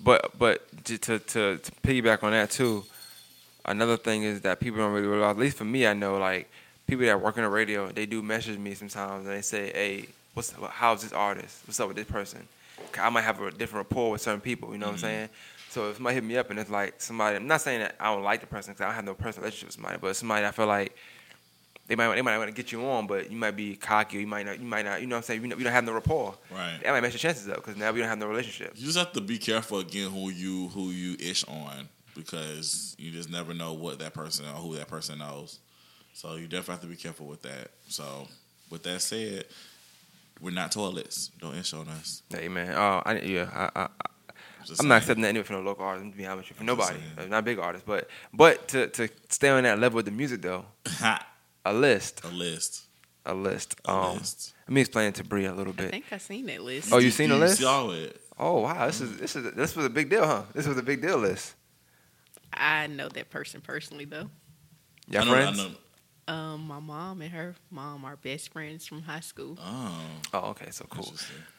[0.00, 2.84] but but to, to to to piggyback on that too,
[3.66, 5.32] another thing is that people don't really realize.
[5.32, 6.48] At least for me, I know like
[6.86, 10.08] people that work in the radio, they do message me sometimes and they say, "Hey,
[10.34, 11.62] what's how's this artist?
[11.66, 12.46] What's up with this person?"
[12.98, 14.72] I might have a different rapport with certain people.
[14.72, 15.06] You know what I'm mm-hmm.
[15.06, 15.28] saying?
[15.70, 18.14] So if somebody hit me up and it's like somebody, I'm not saying that I
[18.14, 20.46] don't like the person because I don't have no personal relationship with somebody, but somebody
[20.46, 20.96] I feel like
[21.86, 24.18] they might they might want to get you on, but you might be cocky.
[24.18, 24.58] You might not.
[24.58, 25.00] You might not.
[25.00, 25.42] You know what I'm saying?
[25.42, 26.34] You, know, you don't have no rapport.
[26.50, 26.78] Right.
[26.82, 28.72] That might mess your chances up because now we don't have no relationship.
[28.76, 33.10] You just have to be careful again who you who you ish on because you
[33.10, 35.58] just never know what that person or who that person knows.
[36.12, 37.70] So you definitely have to be careful with that.
[37.88, 38.26] So
[38.70, 39.44] with that said,
[40.40, 41.30] we're not toilets.
[41.38, 42.22] Don't ish on us.
[42.30, 42.74] Hey man.
[42.74, 43.70] Oh, I, yeah.
[43.74, 43.88] I, I,
[44.64, 46.10] Just I'm not accepting that anyway from no local artist.
[46.10, 47.26] To be honest with you, for I'm just nobody.
[47.26, 50.42] Uh, not big artists, but but to to stay on that level with the music
[50.42, 50.64] though,
[51.64, 52.84] a list, a list.
[53.24, 53.76] a list.
[53.84, 54.54] A um, list.
[54.66, 55.88] let me explain it to Bria a little bit.
[55.88, 56.92] I think I seen that list.
[56.92, 57.60] Oh, you seen the list?
[57.60, 58.20] saw it.
[58.38, 60.42] Oh wow, this is this is this was a big deal, huh?
[60.54, 61.54] This was a big deal list.
[62.56, 64.28] I know that person personally though.
[65.08, 65.60] Y'all I know, friends?
[65.60, 65.70] I know.
[66.28, 69.56] Um, my mom and her mom are best friends from high school.
[69.60, 70.00] Oh,
[70.34, 71.12] Oh, okay, so cool.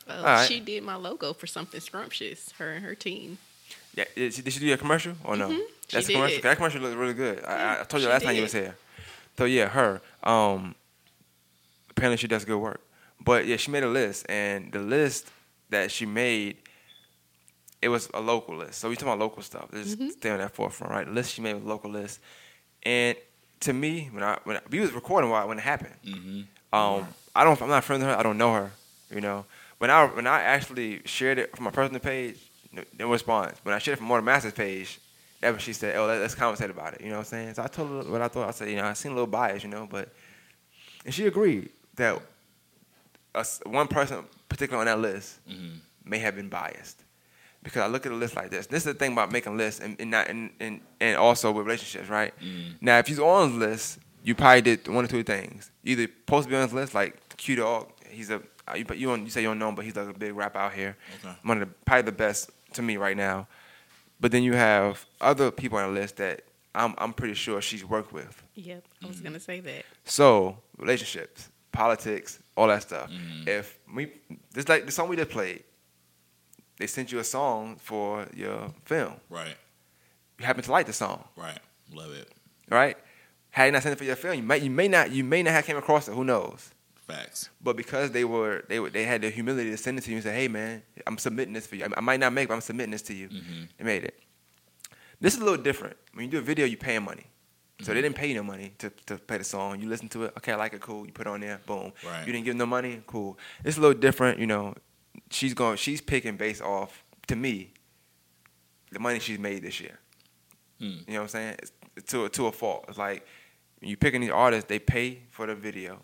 [0.09, 0.47] Uh, All right.
[0.47, 2.51] She did my logo for something scrumptious.
[2.57, 3.37] Her and her team.
[3.95, 5.49] Yeah, did she, did she do a commercial or no?
[5.49, 5.59] Mhm,
[5.91, 6.35] That's she a commercial.
[6.37, 6.43] did.
[6.43, 7.43] That commercial looked really good.
[7.45, 8.43] I, I told you she last time you did.
[8.43, 8.75] was here.
[9.37, 10.01] So yeah, her.
[10.23, 10.75] Um,
[11.89, 12.81] apparently she does good work.
[13.23, 15.31] But yeah, she made a list, and the list
[15.69, 16.57] that she made,
[17.81, 18.79] it was a local list.
[18.79, 19.69] So we talking about local stuff.
[19.71, 20.09] Let's Mm-hmm.
[20.09, 21.05] stay on that forefront, right?
[21.05, 22.19] The list she made was a local list,
[22.83, 23.15] and
[23.61, 26.77] to me, when I when I, we was recording while when it happened, Mm-hmm.
[26.77, 27.61] um, I don't.
[27.61, 28.17] I'm not friends with her.
[28.17, 28.71] I don't know her.
[29.13, 29.45] You know,
[29.77, 32.37] when I when I actually shared it from my personal page,
[32.73, 33.57] no, no response.
[33.63, 34.99] When I shared it from Mortal Masters page,
[35.39, 37.53] that's when she said, "Oh, let, let's conversate about it." You know what I'm saying?
[37.53, 38.47] So I told her what I thought.
[38.47, 40.09] I said, you know, I seen a little bias, you know, but
[41.05, 42.19] and she agreed that
[43.35, 45.77] us one person, particularly on that list, Mm-hmm.
[46.09, 47.01] may have been biased.
[47.67, 48.67] Because I look at a list like this.
[48.67, 51.65] This is the thing about making lists and, and not and, and, and also with
[51.65, 52.33] relationships, right?
[52.39, 52.75] Mm.
[52.81, 55.71] Now, if you're on the list, you probably did one or two things.
[55.83, 57.91] Either supposed to be on this list, like Q Dog.
[58.09, 59.95] He's a uh, you, but you, don't, you say you don't know him, but he's
[59.95, 60.97] like a big rap out here.
[61.23, 61.35] Okay.
[61.43, 63.47] One of the probably the best to me right now.
[64.19, 66.41] But then you have other people on the list that
[66.75, 68.43] I'm I'm pretty sure she's worked with.
[68.55, 69.23] Yep, I was mm.
[69.23, 69.85] gonna say that.
[70.05, 73.09] So relationships, politics, all that stuff.
[73.09, 73.47] Mm-hmm.
[73.47, 74.11] If we
[74.53, 75.63] just like the song we just played,
[76.77, 79.13] they sent you a song for your film.
[79.29, 79.55] Right.
[80.39, 81.59] You happen to like the song, Right.
[81.93, 82.31] Love it.
[82.69, 82.97] right?
[83.49, 85.41] Had you not sent it for your film, you might you may not you may
[85.41, 86.13] not have came across it.
[86.13, 86.71] Who knows?
[86.95, 87.49] Facts.
[87.61, 90.17] But because they were they were they had the humility to send it to you
[90.17, 91.87] and say, "Hey man, I'm submitting this for you.
[91.95, 93.63] I might not make, it, but I'm submitting this to you." Mm-hmm.
[93.77, 94.19] They made it.
[95.19, 95.97] This is a little different.
[96.13, 97.25] When you do a video, you paying money.
[97.79, 98.03] So they mm-hmm.
[98.03, 99.79] didn't pay you no money to, to play the song.
[99.79, 101.05] You listen to it, okay, I like it, cool.
[101.05, 101.93] You put it on there, boom.
[102.03, 102.25] Right.
[102.25, 103.37] You didn't give no money, cool.
[103.63, 104.73] It's a little different, you know.
[105.29, 107.73] She's going, she's picking based off, to me,
[108.91, 109.99] the money she's made this year.
[110.79, 110.85] Hmm.
[110.85, 111.55] You know what I'm saying?
[111.59, 112.85] It's, it's to to a fault.
[112.87, 113.25] It's like
[113.79, 115.99] when you picking these artists, they pay for the video.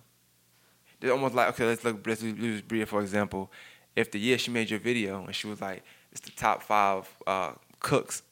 [0.99, 2.05] They're almost like okay, let's look.
[2.05, 3.51] Let's use Bria for example.
[3.95, 7.07] If the year she made your video and she was like, it's the top five
[7.27, 8.23] uh, cooks,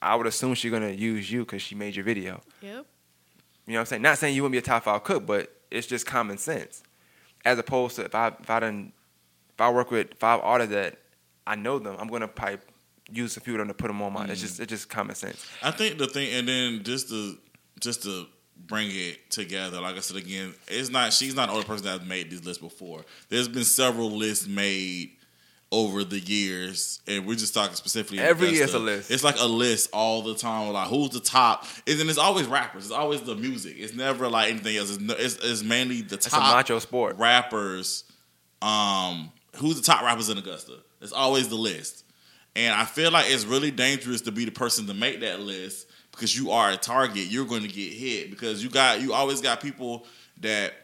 [0.00, 2.40] I would assume she's gonna use you because she made your video.
[2.60, 2.86] Yep.
[3.66, 4.02] You know what I'm saying?
[4.02, 6.82] Not saying you wouldn't be a top five cook, but it's just common sense.
[7.44, 8.92] As opposed to if I if I done
[9.54, 10.98] if I work with five artists that
[11.46, 12.58] I know them, I'm gonna probably
[13.10, 14.24] use a few of them to put them on my.
[14.26, 15.46] It's just it's just common sense.
[15.62, 17.36] I think the thing, and then just to
[17.80, 18.26] just to
[18.66, 22.04] bring it together, like I said again, it's not she's not the only person that's
[22.04, 23.04] made these lists before.
[23.28, 25.10] There's been several lists made
[25.72, 28.20] over the years, and we're just talking specifically.
[28.20, 29.10] Every year's a list.
[29.10, 30.72] It's like a list all the time.
[30.72, 31.66] Like who's the top?
[31.86, 32.84] And then it's always rappers.
[32.84, 33.74] It's always the music.
[33.76, 34.90] It's never like anything else.
[34.90, 37.16] It's, no- it's, it's mainly the It's a top macho sport.
[37.18, 38.04] rappers.
[38.62, 40.78] Um, who's the top rappers in Augusta?
[41.00, 42.04] It's always the list,
[42.56, 45.88] and I feel like it's really dangerous to be the person to make that list
[46.10, 47.26] because you are a target.
[47.26, 50.06] You're going to get hit because you got you always got people
[50.40, 50.74] that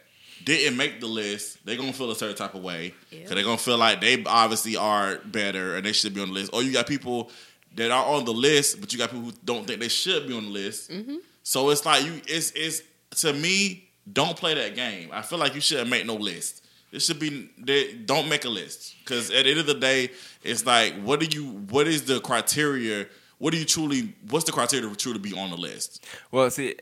[0.43, 1.63] didn't make the list.
[1.65, 4.75] They're gonna feel a certain type of way because they're gonna feel like they obviously
[4.75, 6.53] are better and they should be on the list.
[6.53, 7.31] Or you got people
[7.75, 10.35] that are on the list, but you got people who don't think they should be
[10.35, 10.91] on the list.
[10.91, 11.17] Mm-hmm.
[11.43, 12.81] So it's like you, it's it's
[13.21, 15.09] to me, don't play that game.
[15.11, 16.65] I feel like you shouldn't make no list.
[16.91, 20.09] It should be they, don't make a list because at the end of the day,
[20.43, 23.07] it's like what do you what is the criteria?
[23.37, 24.13] What do you truly?
[24.29, 26.05] What's the criteria to truly be on the list?
[26.31, 26.75] Well, see,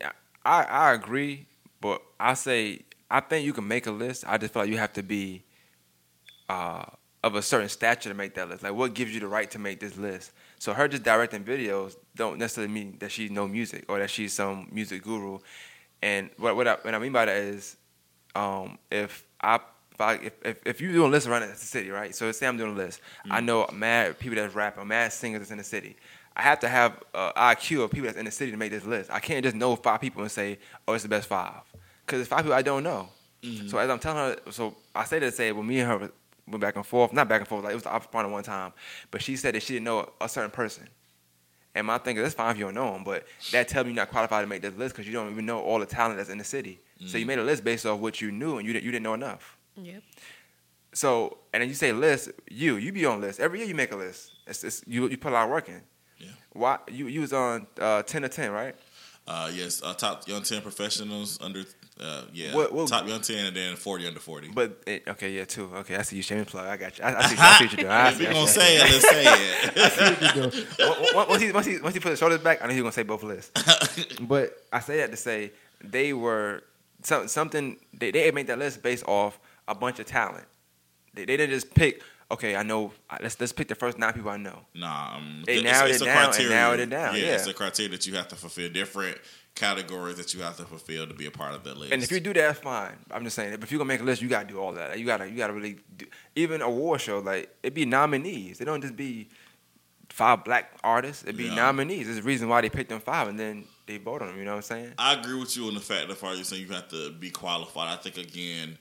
[0.46, 1.46] I I agree,
[1.80, 2.82] but I say
[3.12, 4.24] I think you can make a list.
[4.28, 5.44] I just feel like you have to be
[6.48, 6.86] uh,
[7.24, 8.64] of a certain stature to make that list.
[8.64, 10.32] Like, what gives you the right to make this list?
[10.60, 14.34] So, her just directing videos don't necessarily mean that she's no music or that she's
[14.34, 15.40] some music guru.
[16.02, 17.78] And what what I, what I mean by that is,
[18.36, 19.60] um, if I
[20.00, 22.16] if, I, if, if, if you doing a list around the city, right?
[22.16, 23.02] So say I'm doing a list.
[23.30, 25.98] I know mad people that's rapping, mad singers that's in the city.
[26.36, 28.86] I have to have uh, IQ of people that's in the city to make this
[28.86, 29.12] list.
[29.12, 31.62] I can't just know five people and say, oh, it's the best five.
[32.06, 33.10] Because it's five people I don't know.
[33.68, 36.12] So as I'm telling her, so I say that to say, well, me and her
[36.48, 38.32] went back and forth, not back and forth, like it was the opposite point at
[38.32, 38.72] one time.
[39.12, 40.88] But she said that she didn't know a certain person.
[41.76, 43.92] And my thing is, that's fine if you don't know him, but that tells me
[43.92, 46.18] you're not qualified to make this list because you don't even know all the talent
[46.18, 46.80] that's in the city.
[47.06, 49.04] So you made a list based off what you knew, and you didn't, you didn't
[49.04, 49.58] know enough.
[49.86, 50.04] Yep.
[50.94, 53.40] So, and then you say list, you, you be on list.
[53.40, 54.32] Every year you make a list.
[54.48, 55.82] It's, it's, you, you put a lot of work in.
[56.18, 56.30] Yeah.
[56.54, 58.76] Why, you, you was on uh, 10 to 10, right?
[59.28, 61.64] Uh, yes, uh, top young ten professionals under
[62.00, 64.48] uh, yeah, What- what- top young ten and then forty under forty.
[64.50, 65.66] But, it, okay, yeah, two.
[65.76, 66.66] Okay, I see you shaming plug.
[66.68, 67.04] I got you.
[67.04, 67.92] I, I, see, I see what you're doing.
[67.92, 70.36] I if you gonna say it, let's say it.
[70.36, 72.66] You know, Once- once, once he, once, he, once he put his shoulders back, I
[72.66, 73.52] know he's gonna say both lists.
[74.22, 75.52] but I say that to say
[75.84, 76.64] they were
[77.04, 77.78] some, something.
[77.94, 79.40] They, they made that list based off
[79.70, 80.46] a bunch of talent.
[81.14, 82.02] They, they didn't just pick.
[82.32, 82.92] Okay, I know.
[83.22, 84.60] Let's let's pick the first nine people I know.
[84.76, 86.50] Nah, um, They it's- narrowed it a down and criteria.
[86.56, 87.34] narrowed it down, it's yeah.
[87.36, 88.70] It's a criteria that you have to fulfill.
[88.70, 89.18] Different
[89.56, 91.92] categories that you have to fulfill to be a part of that list.
[91.92, 92.94] And if you do that, that's fine.
[93.12, 94.98] I'm just saying, But if you're gonna make a list, you gotta do all that.
[95.00, 96.06] You gotta, you gotta really, do,
[96.36, 98.60] even award show, like it be nominees.
[98.60, 99.30] They don't just be
[100.10, 101.24] five black artists.
[101.24, 101.56] It be Yeah.
[101.56, 102.06] nominees.
[102.06, 104.38] There's a reason why they picked them five, and then they vote on them.
[104.38, 104.94] You know what I'm saying?
[105.00, 107.32] I agree with you on the fact that far you're saying you have to be
[107.32, 107.90] qualified.
[107.90, 108.78] I think again,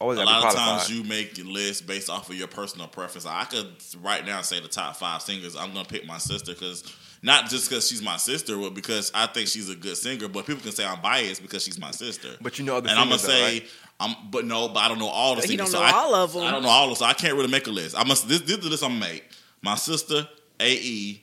[0.00, 3.26] always a lot of times you make your list based off of your personal preference.
[3.26, 3.68] I could
[4.02, 5.54] right now say the top five singers.
[5.56, 6.84] I'm gonna pick my sister because
[7.22, 10.28] not just because she's my sister, but because I think she's a good singer.
[10.28, 12.30] But people can say I'm biased because she's my sister.
[12.40, 13.58] But you know other and I'm gonna singers, though, say.
[13.60, 13.68] right?
[14.00, 15.72] I'm, but no, but I don't know all the But he singers.
[15.72, 16.42] don't so know I, all them.
[16.42, 17.94] I don't know all of them, so I can't really make a list.
[17.98, 18.26] I must.
[18.28, 19.24] This, this is the list I'm gonna make.
[19.62, 20.26] My sister,
[20.58, 21.20] AE,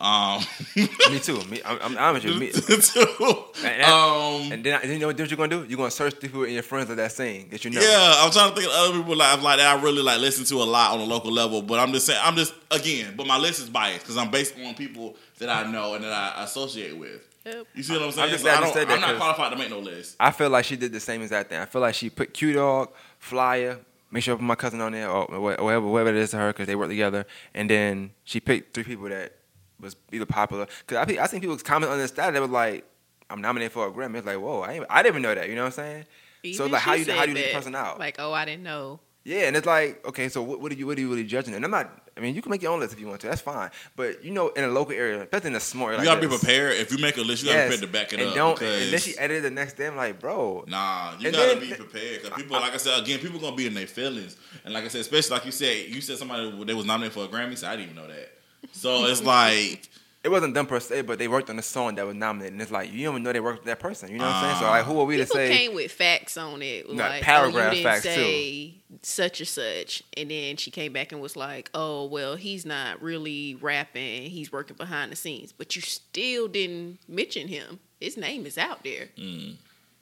[0.00, 0.42] um,
[0.76, 1.42] Me too.
[1.44, 2.34] Me, I'm, I'm with you.
[2.34, 5.64] Me, two, and, um, and then I- you know what you're gonna do?
[5.68, 7.80] You're gonna search the people in your friends of that sing that you know.
[7.80, 10.44] Yeah, I'm trying to think of other people like like that I really like listen
[10.46, 11.60] to a lot on a local level.
[11.62, 14.54] But I'm just saying, I'm just again, but my list is biased because I'm based
[14.64, 17.20] on people that I know and that I associate with.
[17.44, 17.66] Yep.
[17.74, 18.30] You see what I'm saying?
[18.30, 20.16] just So I you don't, that I'm not 'cause- qualified to make no list.
[20.20, 21.58] I feel like she did the same exact thing.
[21.58, 23.78] I feel like she put Q Dog, Flyer,
[24.10, 26.48] make sure I put my cousin on there or wh- whatever, it is to her
[26.54, 29.32] because they work together, and then she picked three people that
[29.80, 30.66] was either popular.
[30.86, 32.84] Because I, pe- I seen people comment on this stat they were like,
[33.28, 35.48] "I'm nominated for a Grammy." It's like, whoa, I, ain't, I didn't even know that.
[35.48, 36.04] You know what I'm
[36.42, 36.54] saying?
[36.54, 37.98] so like, how she you how said you leave the person out?
[37.98, 39.00] Like, oh, I didn't know.
[39.24, 41.54] Yeah, and it's like, okay, so what, what are you what are you really judging?
[41.54, 41.96] And I'm not.
[42.16, 43.28] I mean, you can make your own list if you want to.
[43.28, 43.70] That's fine.
[43.94, 46.28] But you know, in a local area, especially in a small area, You like gotta
[46.28, 46.76] be prepared.
[46.76, 48.34] If you make a list, you gotta yes, be prepared to back it and up.
[48.34, 48.54] Don't.
[48.58, 49.86] because, And then she edited the next day.
[49.86, 52.98] I'm like, bro, Nah, you And gotta then- be prepared because people, like I said
[53.02, 55.88] again, people gonna be in their feelings, and like I said, especially like you said,
[55.88, 58.32] you said somebody they was nominated for a Grammy, so I didn't even know that.
[58.72, 59.88] So it's like,
[60.22, 62.60] it wasn't them per se, but they worked on a song that was nominated, and
[62.62, 64.10] it's like you don't even know they worked with that person.
[64.10, 64.60] You know what I'm saying?
[64.60, 65.56] So like, who are we to People say?
[65.56, 69.44] came with facts on it, Not like paragraph oh, you didn't facts, say such or
[69.46, 74.30] such, and then she came back and was like, "Oh, well, he's not really rapping;
[74.30, 77.80] he's working behind the scenes." But you still didn't mention him.
[77.98, 79.08] His name is out there.
[79.18, 79.54] Mm.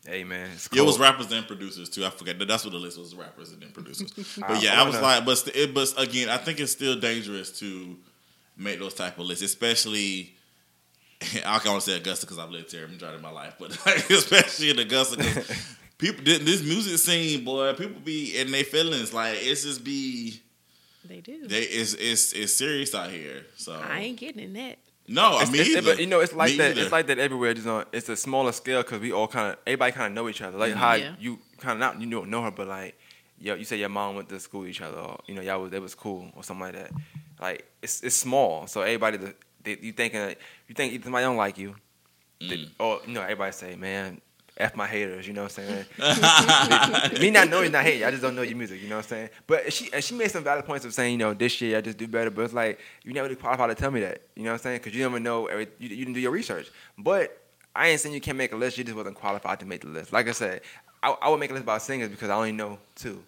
[0.05, 1.01] Hey man, it's it was cold.
[1.01, 2.05] rappers and producers too.
[2.05, 4.13] I forget that that's what the list was: rappers and then producers.
[4.49, 6.99] But yeah, I I was like, but st- it, but again, I think it's still
[6.99, 7.97] dangerous to
[8.59, 10.35] make those type of lists, especially.
[11.47, 14.09] I can only say Augusta because I've lived here majority of my life, but like,
[14.11, 15.17] especially in Augusta,
[15.99, 19.13] people this music scene, boy, people be in their feelings.
[19.13, 20.41] Like it's just be
[21.05, 21.47] They do.
[21.49, 23.45] they it's it's it's serious out here.
[23.57, 24.79] So I ain't getting in that.
[25.09, 26.71] no, I It's- mean, it's- but you know, it's like Me that.
[26.73, 26.83] either.
[26.83, 27.53] It's like that everywhere.
[27.55, 30.29] Just on, it's a smaller scale because we all kind of everybody kind of know
[30.29, 30.57] each other.
[30.57, 30.79] Like mm-hmm.
[30.79, 31.15] how Yeah.
[31.19, 32.97] you kind of not you don't know her, but like
[33.41, 35.61] yo, you say your mom went to school with each other, or you know y'all
[35.61, 36.93] was they was cool or something like that.
[37.41, 39.37] Like it's it's small, so everybody that
[39.83, 40.35] you thinking
[40.69, 41.75] you think either somebody don't like you,
[42.41, 42.71] they- Mm.
[42.79, 44.21] or you know everybody say man.
[44.61, 47.13] F my haters, you know what I'm saying?
[47.21, 49.09] Me not knowing not hate, I just don't know your music, you know what I'm
[49.09, 49.29] saying?
[49.47, 51.81] But she and she made some valid points of saying, you know, this year I
[51.81, 52.29] just do better.
[52.29, 54.63] But it's like you never really qualified to tell me that, you know what I'm
[54.63, 54.79] saying?
[54.79, 56.73] Because you never know, every, you, you didn't do your research.
[56.99, 57.41] But
[57.77, 58.77] I ain't saying you can't make a list.
[58.79, 60.13] You just wasn't qualified to make the list.
[60.13, 60.63] Like I said,
[61.05, 63.23] I, I would make a list about singers because I only know two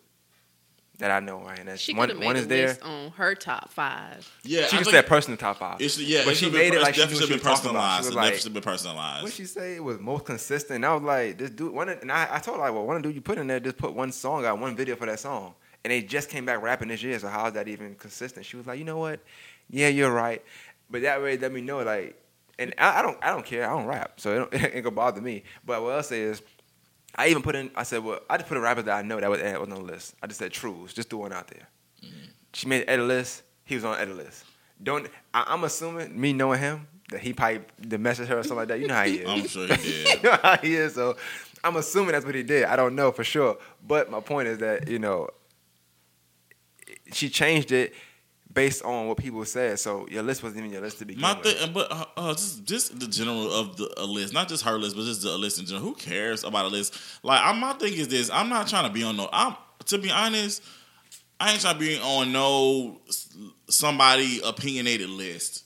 [1.01, 1.59] that I know, right?
[1.59, 2.79] And that's She one, made one a is there.
[2.83, 4.31] on her top five.
[4.45, 5.81] yeah, She I just think said personal top five.
[5.81, 7.35] It should, yeah, but it she should be made it like definitely knew she be
[7.35, 8.05] was personalized.
[8.09, 9.23] She like, definitely should be personalized.
[9.25, 10.77] What she say it was most consistent.
[10.77, 13.03] And I was like, this dude, one, and I, I told her like, well, one
[13.03, 15.55] dude you put in there just put one song out, one video for that song,
[15.85, 17.19] and they just came back rapping this year.
[17.19, 18.47] So how is that even consistent?
[18.47, 19.21] She was like, you know what?
[19.69, 20.43] Yeah, you're right.
[20.91, 22.17] But that way, let me know like,
[22.59, 23.69] and I, I don't, I don't care.
[23.69, 25.45] I don't rap, so it, don't, it ain't gonna bother me.
[25.65, 26.43] But what I'll say is.
[27.17, 27.71] I even put in.
[27.75, 29.69] I said, "Well, I just put a rapper that I know that was, that was
[29.69, 30.15] on the list.
[30.23, 31.69] I just said Trues, just threw one out there.
[32.05, 32.09] Mm.
[32.55, 33.43] She made edit list.
[33.65, 34.45] He was on edit list.
[34.83, 35.07] Don't.
[35.35, 38.69] I, I'm assuming me knowing him that he probably the message her or something like
[38.69, 38.81] that.
[38.81, 39.29] You know how he is.
[39.29, 39.75] I'm sure he
[40.05, 40.23] did.
[40.23, 40.95] you know how he is.
[40.95, 41.17] So
[41.65, 42.65] I'm assuming that's what he did.
[42.65, 43.59] I don't know for sure.
[43.87, 45.29] But my point is that you know
[47.13, 47.95] she changed it
[48.53, 49.79] based on what people said.
[49.79, 51.45] So your list wasn't even your list to begin My with.
[51.45, 54.79] thing, but uh, uh, just just the general of the a list, not just her
[54.79, 55.85] list, but just the list in general.
[55.85, 56.97] Who cares about a list?
[57.23, 59.29] Like, I, my thing is this: I'm not trying to be on no.
[59.33, 59.57] I'm
[59.87, 60.63] to be honest,
[61.39, 63.01] I ain't trying to be on no
[63.69, 65.65] somebody opinionated list.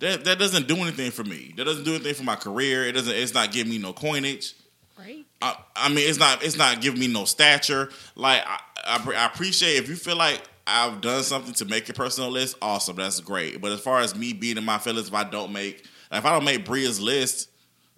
[0.00, 1.54] That that doesn't do anything for me.
[1.56, 2.84] That doesn't do anything for my career.
[2.84, 3.14] It doesn't.
[3.14, 4.54] It's not giving me no coinage.
[4.98, 5.24] Right.
[5.40, 7.90] I, I mean, it's not it's not giving me no stature.
[8.16, 11.94] Like I, I, I appreciate if you feel like I've done something to make your
[11.94, 12.56] personal list.
[12.62, 13.60] Awesome, that's great.
[13.60, 16.30] But as far as me being in my feelings, if I don't make if I
[16.32, 17.50] don't make Bria's list,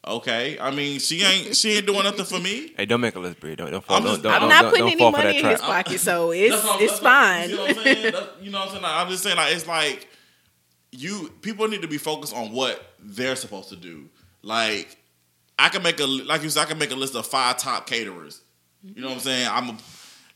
[0.06, 0.59] okay.
[0.59, 2.72] I mean, she ain't she ain't doing nothing for me.
[2.76, 3.55] Hey, don't make a list, Bria.
[3.56, 3.98] Don't don't fall.
[3.98, 5.44] I'm just- don't, I'm don't, not don't, putting don't any fall for that money in
[5.47, 5.84] his trap.
[5.84, 7.51] pocket, so it's That's what- it's that's what- fine.
[7.51, 8.12] You see what I'm saying?
[8.12, 8.84] That- you know what I'm saying?
[8.84, 10.09] I'm just saying, like it's like
[10.93, 14.09] you people need to be focused on what they're supposed to do.
[14.43, 14.97] Like
[15.59, 17.86] I can make a like you said, I can make a list of five top
[17.86, 18.40] caterers.
[18.82, 19.48] You know what I'm saying?
[19.51, 19.76] I'm, a,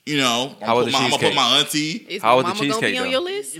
[0.06, 2.06] you know, I'm, How was put the my, I'm gonna put my auntie.
[2.08, 3.10] Is How my was the mama gonna be on though?
[3.10, 3.56] your list?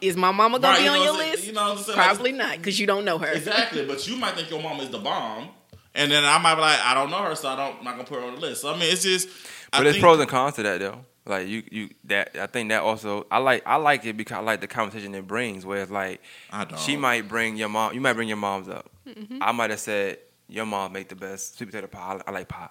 [0.00, 1.32] Is my mama gonna Right, be you on know your what I'm saying?
[1.32, 1.46] list?
[1.46, 1.98] You know what I'm saying?
[1.98, 3.26] Like, Probably not, because you don't know her.
[3.32, 5.48] Exactly, but you might think your mom is the bomb,
[5.94, 7.92] and then I might be like, I don't know her, so I don't I'm not
[7.92, 8.62] gonna put her on the list.
[8.62, 9.28] So I mean, it's just.
[9.72, 11.04] I But there's think- pros and cons to that though.
[11.26, 14.40] Like you, you that I think that also I like I like it because I
[14.40, 15.64] like the conversation it brings.
[15.64, 16.78] Where it's like I don't.
[16.78, 18.90] she might bring your mom, you might bring your moms up.
[19.08, 19.38] Mm-hmm.
[19.40, 20.18] I might have said
[20.48, 22.18] your mom make the best sweet potato pie.
[22.26, 22.68] I, I like pie.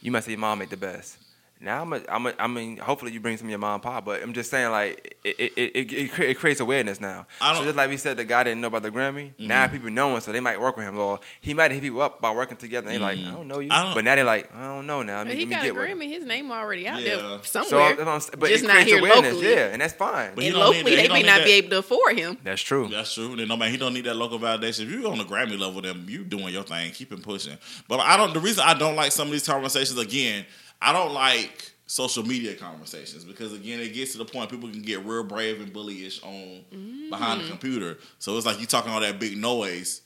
[0.00, 1.16] You might say your mom make the best.
[1.62, 3.82] Now I'm a, I'm a, I mean, hopefully you bring some of your mom and
[3.82, 7.26] pop, but I'm just saying like it it, it, it, it, creates awareness now.
[7.40, 9.28] I So don't- just like we said, the guy didn't know about the Grammy.
[9.34, 9.46] Mm-hmm.
[9.46, 10.98] Now people knowing, so they might work with him.
[10.98, 12.88] Or he might hit people up by working together.
[12.88, 13.28] And they like, mm-hmm.
[13.28, 15.18] I don't know you, don't- but now they're like, I don't know now.
[15.18, 15.88] Let me, But he let me got a get with.
[16.08, 16.08] Grammy.
[16.12, 17.16] His name already out Yeah.
[17.16, 17.82] there So, somewhere.
[17.98, 19.52] I'm- I'm- but Just it not creates here awareness, locally.
[19.52, 20.34] yeah, and that's fine.
[20.34, 21.02] But and locally, that.
[21.02, 21.44] They may not that.
[21.44, 22.38] be able to afford him.
[22.42, 22.88] that's true.
[22.88, 23.36] That's true.
[23.36, 24.80] Then no man, he don't need that local validation.
[24.84, 26.90] If you on the Grammy level, then you doing your thing.
[26.92, 27.56] Keep him pushing.
[27.88, 28.34] But I don't.
[28.34, 30.44] The reason I don't like some of these conversations again,
[30.82, 34.82] I don't like social media conversations because again, it gets to the point people can
[34.82, 37.50] get real brave and bullyish on behind the mm.
[37.50, 37.98] computer.
[38.18, 40.00] So it's like you talking all that big noise,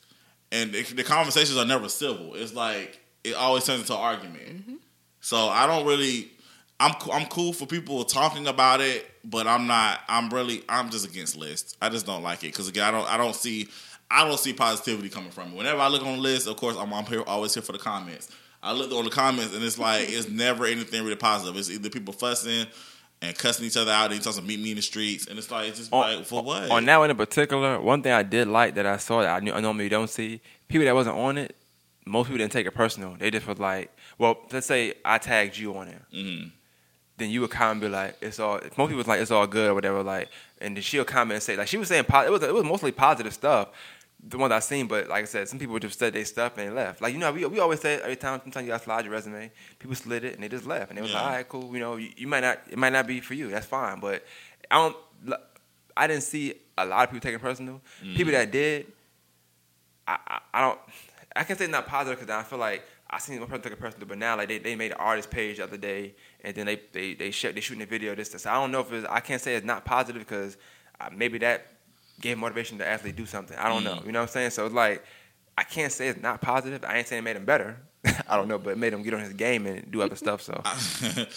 [0.53, 2.35] and the, the conversations are never civil.
[2.35, 4.49] It's like it always turns into an argument.
[4.49, 4.75] Mm-hmm.
[5.21, 6.31] So I don't really.
[6.79, 10.01] I'm I'm cool for people talking about it, but I'm not.
[10.09, 10.63] I'm really.
[10.69, 11.77] I'm just against lists.
[11.81, 13.11] I just don't like it because again, I don't.
[13.11, 13.69] I don't see.
[14.11, 15.57] I don't see positivity coming from it.
[15.57, 17.79] Whenever I look on the list, of course, I'm, I'm here, always here for the
[17.79, 18.31] comments.
[18.67, 21.57] I looked on the comments and it's like it's never anything really positive.
[21.57, 22.67] It's either people fussing
[23.23, 24.11] and cussing each other out.
[24.11, 26.43] They talking meet me in the streets, and it's like it's just On- like for
[26.43, 26.71] what?
[26.71, 29.41] On that one in particular, one thing I did like that I saw that I,
[29.41, 31.57] knew, I normally don't see people that wasn't on it.
[32.05, 33.17] Most people didn't take it personal.
[33.19, 36.03] They just was like, well, let's say I tagged you on it.
[36.15, 36.53] Mhm.
[37.19, 38.61] Then you would comment and be like, it's all.
[38.77, 40.03] Most people was like, it's all good or whatever.
[40.03, 40.29] Like,
[40.61, 42.65] and then she'll comment and say, like, she was saying, po- it was it was
[42.65, 43.69] mostly positive stuff.
[44.29, 46.67] The ones I've seen, but like I said, some people just said they stuff and
[46.67, 47.01] they left.
[47.01, 49.13] Like you know, we, we always say every time, sometimes you got to slide your
[49.13, 49.53] resume.
[49.79, 51.19] People slid it and they just left, and they was Yeah.
[51.19, 51.73] like, all right, cool.
[51.75, 53.51] You know, you, you might not, it might not be for you.
[53.51, 54.25] That's fine, but
[54.71, 54.97] I don't.
[55.97, 57.81] I didn't see a lot of people taking it personal.
[58.03, 58.87] People that did,
[60.09, 60.79] I, I, I don't.
[61.35, 63.81] I can say not positive because I feel like I seen one person take it
[63.81, 66.67] personal, but now like they, they made an artist page the other day, and then
[66.67, 68.47] they they they sh- they shooting a video this this.
[68.47, 69.07] I don't know if it's.
[69.09, 70.57] I can't say it's not positive because
[71.01, 71.67] uh, maybe that
[72.21, 73.57] gave motivation to actually do something.
[73.59, 74.01] I don't know.
[74.05, 74.51] You know what I'm saying?
[74.51, 75.05] So it's like
[75.59, 76.85] I can't say it's not positive.
[76.85, 77.77] I ain't saying it made him better.
[78.29, 80.41] I don't know, but it made him get on his game and do other stuff.
[80.43, 80.61] So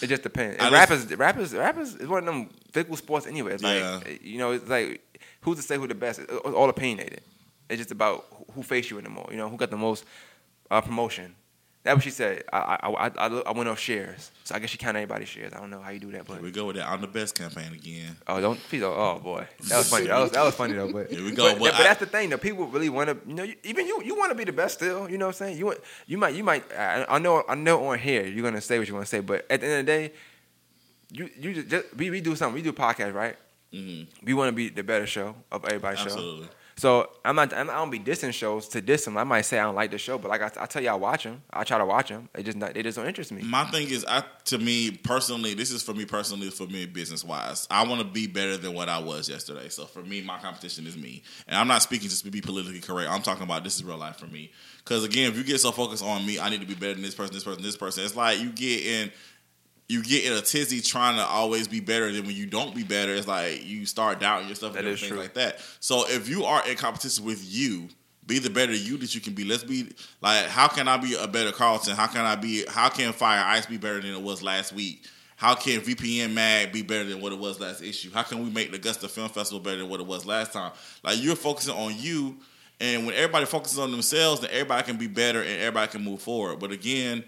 [0.00, 0.56] it just depends.
[0.58, 3.54] And just- rappers, rappers, rappers is one of them fickle sports anyway.
[3.54, 4.00] It's Yeah.
[4.04, 5.00] like you know, it's like
[5.40, 6.20] who's to say who the best?
[6.20, 7.22] It's all opinionated.
[7.68, 9.30] It's just about who- face you in the most.
[9.30, 10.04] You know, who got the most
[10.70, 11.34] uh, promotion.
[11.82, 12.44] That's what she said.
[12.52, 15.54] I I, I I I went off shares, so I guess she counted everybody's shares.
[15.54, 16.86] I don't know how you do that, but Here we go with that.
[16.86, 18.16] I'm the best campaign again.
[18.28, 20.06] oh don't please oh, oh boy that was funny.
[20.06, 20.92] That was that was funny though.
[20.92, 21.44] But Here we go.
[21.52, 22.36] But, But but I- that's the thing though.
[22.36, 23.16] People really want to.
[23.26, 25.08] You know, you, even you you want to be the best still.
[25.10, 25.56] You know what I'm saying?
[25.58, 26.70] You want you might you might.
[26.70, 29.20] I, I know I know on here you're gonna say what you want to say,
[29.20, 30.12] but at the end of the day,
[31.12, 32.54] you you just, just we, we do something.
[32.56, 33.36] We do a podcast, right?
[33.72, 34.06] Mhm.
[34.22, 36.04] We want to be the better show of everybody's show.
[36.06, 36.48] Absolutely.
[36.80, 37.52] So I'm not.
[37.52, 39.18] I'm, I don't be dissing shows to diss them.
[39.18, 40.94] I might say I don't like the show, but like I, I tell you, I
[40.94, 41.42] watch them.
[41.52, 42.30] I try to watch them.
[42.32, 42.72] They just not.
[42.72, 43.42] They just don't interest me.
[43.42, 47.22] My thing is, I to me personally, this is for me personally, for me business
[47.22, 47.68] wise.
[47.70, 49.68] I want to be better than what I was yesterday.
[49.68, 52.80] So for me, my competition is me, and I'm not speaking just to be politically
[52.80, 53.10] correct.
[53.10, 54.50] I'm talking about this is real life for me.
[54.78, 57.02] Because again, if you get so focused on me, I need to be better than
[57.02, 58.04] this person, this person, this person.
[58.04, 59.12] It's like you get in.
[59.90, 62.12] You get in a tizzy trying to always be better.
[62.12, 65.18] Then when you don't be better, it's like you start doubting yourself and things true.
[65.18, 65.58] like that.
[65.80, 67.88] So if you are in competition with you,
[68.24, 69.42] be the better you that you can be.
[69.42, 69.88] Let's be
[70.20, 71.96] like, how can I be a better Carlton?
[71.96, 72.64] How can I be?
[72.68, 75.04] How can Fire Ice be better than it was last week?
[75.34, 78.12] How can VPN Mag be better than what it was last issue?
[78.12, 80.70] How can we make the Augusta Film Festival better than what it was last time?
[81.02, 82.36] Like you're focusing on you,
[82.78, 86.22] and when everybody focuses on themselves, then everybody can be better and everybody can move
[86.22, 86.60] forward.
[86.60, 87.24] But again,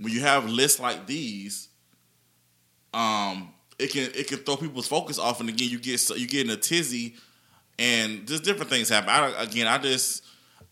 [0.00, 1.68] when you have lists like these,
[2.94, 6.26] um, it can it can throw people's focus off, and again, you get so- you
[6.28, 7.14] get in a tizzy,
[7.78, 9.08] and just different things happen.
[9.10, 10.24] I don't, again, I just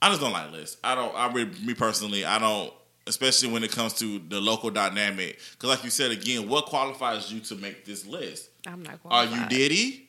[0.02, 0.76] I just don't like lists.
[0.84, 1.14] I don't.
[1.14, 2.72] I really, me personally, I don't.
[3.06, 7.32] Especially when it comes to the local dynamic, because like you said again, what qualifies
[7.32, 8.50] you to make this list?
[8.66, 9.12] I'm not Qualified.
[9.12, 9.48] Are you qualified.
[9.48, 10.08] Diddy?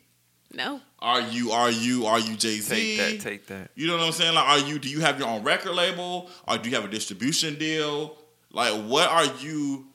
[0.54, 0.82] No.
[1.00, 2.76] Are you are you are you Jay Z?
[2.76, 3.24] Take that.
[3.30, 3.72] Take that.
[3.76, 4.36] You know what I'm saying?
[4.36, 4.78] Like, are you?
[4.78, 8.18] Do you have your own record label, or do you have a distribution deal?
[8.52, 9.88] Like, what are you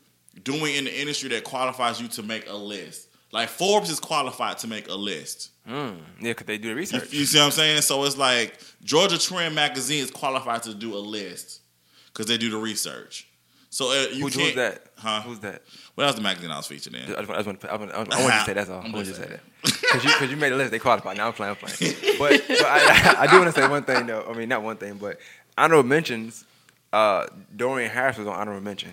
[0.44, 3.08] doing in the industry that qualifies you to make a list?
[3.32, 5.50] Like, Forbes is qualified to make a list.
[5.68, 5.96] Mm.
[6.20, 7.12] Yeah, because they do the research.
[7.12, 7.82] you see what I'm saying?
[7.82, 11.60] So it's like Georgia Trend magazine is qualified to do a list
[12.06, 13.26] because they do the research.
[13.68, 14.34] So uh, you Who, can't.
[14.46, 14.82] who's that?
[14.96, 15.20] Huh?
[15.22, 15.62] Who's that?
[15.96, 17.02] Well, that was the magazine I was featured in.
[17.02, 18.70] I just, I just want, I want, I want, I want you to say that's
[18.70, 18.80] all.
[18.82, 20.70] I I'm want you to say that because you, you made a list.
[20.70, 21.16] They qualified.
[21.16, 21.50] Now I'm playing.
[21.50, 21.94] I'm playing.
[22.18, 24.24] But, but I, I do want to say one thing though.
[24.30, 25.18] I mean, not one thing, but
[25.58, 26.44] honorable mentions.
[26.92, 28.92] Uh, Dorian Harris was on honorable mention,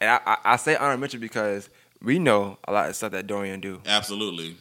[0.00, 1.68] and I, I, I say honorable mention because
[2.02, 3.80] we know a lot of stuff that Dorian do.
[3.86, 4.56] Absolutely.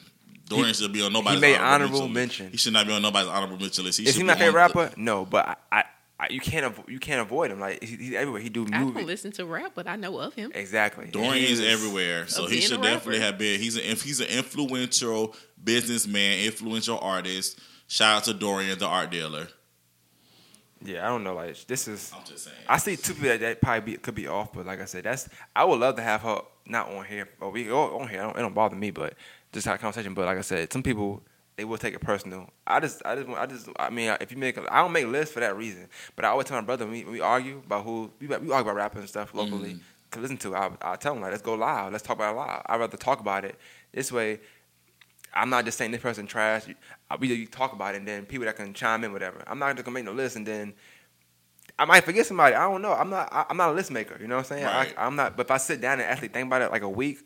[0.47, 2.13] Dorian He- should be on nobody's he made honorable, honorable mention.
[2.45, 2.51] mention.
[2.51, 3.99] He should not be on nobody's honorable mention list.
[3.99, 4.93] He Is he be my on favorite the- rapper?
[4.99, 5.83] No, but I, I,
[6.19, 7.59] I you can't avo- you can't avoid him.
[7.59, 8.41] Like he, he's everywhere.
[8.41, 10.51] He do I don't listen to rap, but I know of him.
[10.55, 11.07] Exactly.
[11.11, 13.59] Dorian is everywhere, so he should definitely have been.
[13.59, 17.59] He's an he's an influential businessman, influential artist.
[17.87, 19.47] Shout out to Dorian, the art dealer.
[20.83, 21.35] Yeah, I don't know.
[21.35, 22.11] Like this is.
[22.15, 22.57] I'm just saying.
[22.67, 25.03] I see two people that, that probably be, could be off, but like I said,
[25.03, 28.21] that's I would love to have her not on here, or we or on here.
[28.21, 29.13] Don't, it don't bother me, but
[29.51, 30.13] just have a conversation.
[30.13, 31.21] But like I said, some people
[31.59, 32.49] they will take it personal.
[32.65, 35.05] I just, I just, I just, I mean, if you make, a, I don't make
[35.07, 35.89] lists for that reason.
[36.15, 38.59] But I always tell my brother when we, we argue about who we, we argue
[38.59, 39.73] about rapping and stuff locally.
[39.73, 39.81] Mm.
[40.11, 42.37] To listen to, I, I tell him like, let's go live, let's talk about it
[42.37, 42.61] live.
[42.65, 43.59] I'd rather talk about it
[43.91, 44.39] this way.
[45.33, 46.63] I'm not just saying this person trash.
[47.09, 49.43] I- We you talk about it, and then people that can chime in, whatever.
[49.47, 50.73] I'm not just gonna make no list, and then
[51.77, 52.55] I might forget somebody.
[52.55, 52.93] I don't know.
[52.93, 53.29] I'm not.
[53.31, 54.17] I, I'm not a list maker.
[54.19, 54.65] You know what I'm saying?
[54.65, 54.93] Right.
[54.97, 55.37] I, I'm not.
[55.37, 57.19] But if I sit down and actually think about it like a week,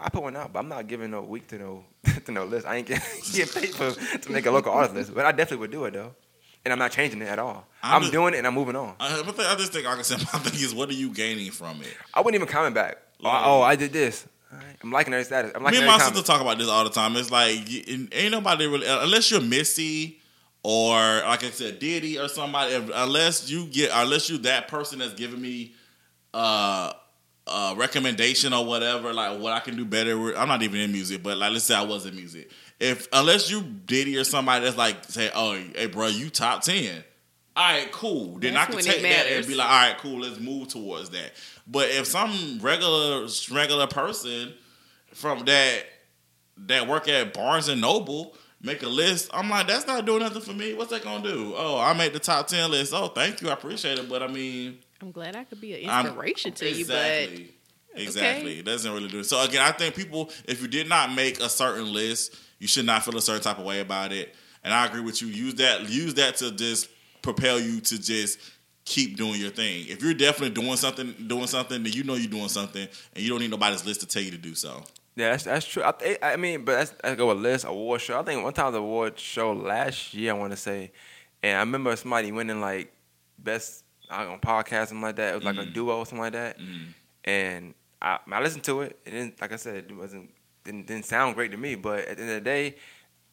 [0.00, 0.52] I put one out.
[0.52, 1.84] But I'm not giving no week to no
[2.24, 2.66] to no list.
[2.66, 5.14] I ain't getting, getting paid for to make a local artist list.
[5.14, 6.14] But I definitely would do it though,
[6.64, 7.66] and I'm not changing it at all.
[7.82, 8.94] I'm I'm, just- doing it and I'm moving on.
[8.98, 11.50] I, but I just think, like I said, my thing is, what are you gaining
[11.50, 11.94] from it?
[12.14, 12.96] I wouldn't even comment back.
[13.22, 14.26] Oh, oh, I did this.
[14.52, 14.76] All right.
[14.82, 15.52] I'm liking their status.
[15.54, 16.16] I'm Me and my comment.
[16.16, 17.16] sister talk about this all the time.
[17.16, 17.52] It's like
[18.14, 20.18] ain't nobody really unless you're Missy
[20.62, 22.74] or like I said Diddy or somebody.
[22.74, 25.74] Unless you get unless you that person that's giving me
[26.34, 26.92] uh
[27.46, 30.36] uh recommendation or whatever, like what I can do better.
[30.36, 32.50] I'm not even in music, but like let's say I was in music.
[32.80, 37.04] If unless you Diddy or somebody that's like say, oh hey bro, you top ten.
[37.56, 38.38] All right, cool.
[38.38, 40.20] Then That's I can take that and be like, all right, cool.
[40.20, 41.32] Let's move towards that.
[41.70, 44.54] But if some regular regular person
[45.14, 45.84] from that
[46.66, 50.42] that work at Barnes and Noble make a list, I'm like, that's not doing nothing
[50.42, 50.74] for me.
[50.74, 51.54] What's that gonna do?
[51.56, 52.92] Oh, I made the top ten list.
[52.94, 54.08] Oh, thank you, I appreciate it.
[54.08, 57.54] But I mean, I'm glad I could be an I'm- inspiration to you, exactly,
[57.94, 58.58] exactly.
[58.58, 59.24] It doesn't really do it.
[59.24, 62.84] So again, I think people, if you did not make a certain list, you should
[62.84, 64.34] not feel a certain type of way about it.
[64.64, 65.28] And I agree with you.
[65.28, 65.88] Use that.
[65.88, 66.88] Use that to just
[67.22, 68.38] propel you to just
[68.90, 69.86] keep doing your thing.
[69.88, 73.30] If you're definitely doing something, doing something, then you know you're doing something, and you
[73.30, 74.82] don't need nobody's list to tell you to do so.
[75.16, 75.82] Yeah, that's that's true.
[75.84, 78.18] I, th- I mean, but that's I go with list award show.
[78.18, 80.90] I think one time the award show last year, I want to say,
[81.42, 82.92] and I remember somebody winning like
[83.38, 85.32] best I don't know, podcast something like that.
[85.32, 85.74] It was like a Mhm.
[85.74, 86.94] duo or something like that, Mm.
[87.24, 88.98] and I I listened to it.
[89.04, 90.30] It didn't like I said, it wasn't
[90.64, 91.74] didn't, didn't sound great to me.
[91.74, 92.76] But at the end of the day,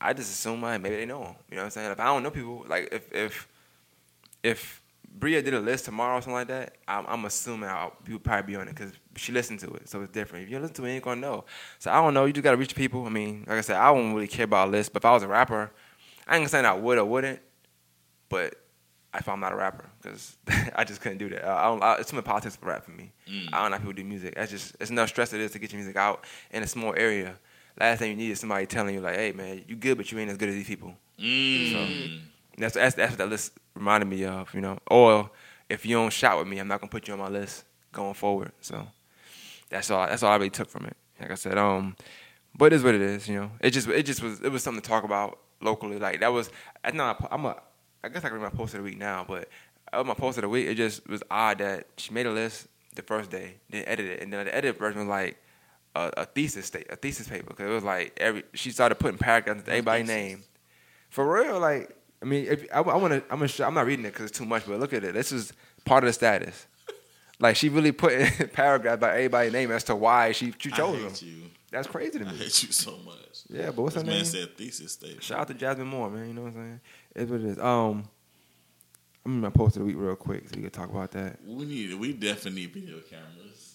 [0.02, 1.36] I just assume like maybe they know him.
[1.50, 1.92] You know what I'm saying?
[1.92, 3.48] If I don't know people, like if if
[4.44, 4.82] if
[5.20, 8.54] Bria did a list tomorrow or something like that, I'm, I'm assuming I'll, you'll probably
[8.54, 10.46] be on it because she listened to it, so it's different.
[10.46, 11.46] If you listen to it, you ain't gonna know.
[11.80, 12.26] So I don't know.
[12.26, 13.06] You just gotta reach people.
[13.06, 15.14] I mean, like I said, I wouldn't really care about a list, but if I
[15.14, 15.72] was a rapper,
[16.28, 17.40] I ain't gonna say I would or wouldn't,
[18.30, 18.56] but
[19.16, 20.38] if I'm not a rapper, because
[20.76, 21.46] I just couldn't do that.
[21.46, 21.82] I don't.
[21.82, 23.12] I, it's too much politics for rap for me.
[23.28, 23.50] Mm.
[23.54, 24.36] I don't know how people do music.
[24.36, 26.94] That's just it's enough stress it is to get your music out in a small
[26.96, 27.36] area.
[27.80, 30.20] Last thing you need is somebody telling you like, "Hey man, you good, but you
[30.20, 32.22] ain't as good as these people." Mm.
[32.58, 34.78] That's that's that's what that list reminded me of, you know.
[34.88, 35.30] Or
[35.70, 38.14] if you don't shout with me, I'm not gonna put you on my list going
[38.14, 38.52] forward.
[38.62, 38.88] So
[39.70, 40.08] that's all.
[40.08, 40.98] That's all I really took from it.
[41.20, 41.96] Like I said, um,
[42.56, 43.52] but it is what it is, you know.
[43.60, 45.98] It just it just was it was something to talk about locally.
[46.00, 46.50] Like that was
[46.84, 47.56] I know I'm a
[48.04, 49.50] I guess I can read my post of the week now, but
[49.94, 53.02] my post of the week, it just was odd that she made a list the
[53.02, 55.38] first day, then edited it, and then the edited version was like
[55.96, 59.18] a, a thesis state, a thesis paper, because it was like every she started putting
[59.18, 60.44] paragraphs into everybody's name.
[61.10, 64.06] For real, like I mean, if, I, I want to, I'm gonna, I'm not reading
[64.06, 65.14] it because it's too much, but look at it.
[65.14, 65.54] This is
[65.86, 66.68] part of the status.
[67.40, 70.76] Like she really put in paragraph by everybody's name as to why she, she I
[70.78, 71.30] chose hate them.
[71.30, 71.44] you.
[71.70, 72.36] That's crazy to I me.
[72.40, 73.44] hate you so much.
[73.48, 74.26] Yeah, but what's this her man name?
[74.26, 75.22] said thesis statement.
[75.22, 76.30] Shout out to Jasmine Moore, man.
[76.30, 76.80] You know what I'm saying?
[77.16, 77.60] It's what it is.
[77.60, 78.10] Um,
[79.24, 81.38] I'm gonna post of the week real quick so we can talk about that.
[81.46, 81.94] We need.
[81.94, 83.67] We definitely need video cameras.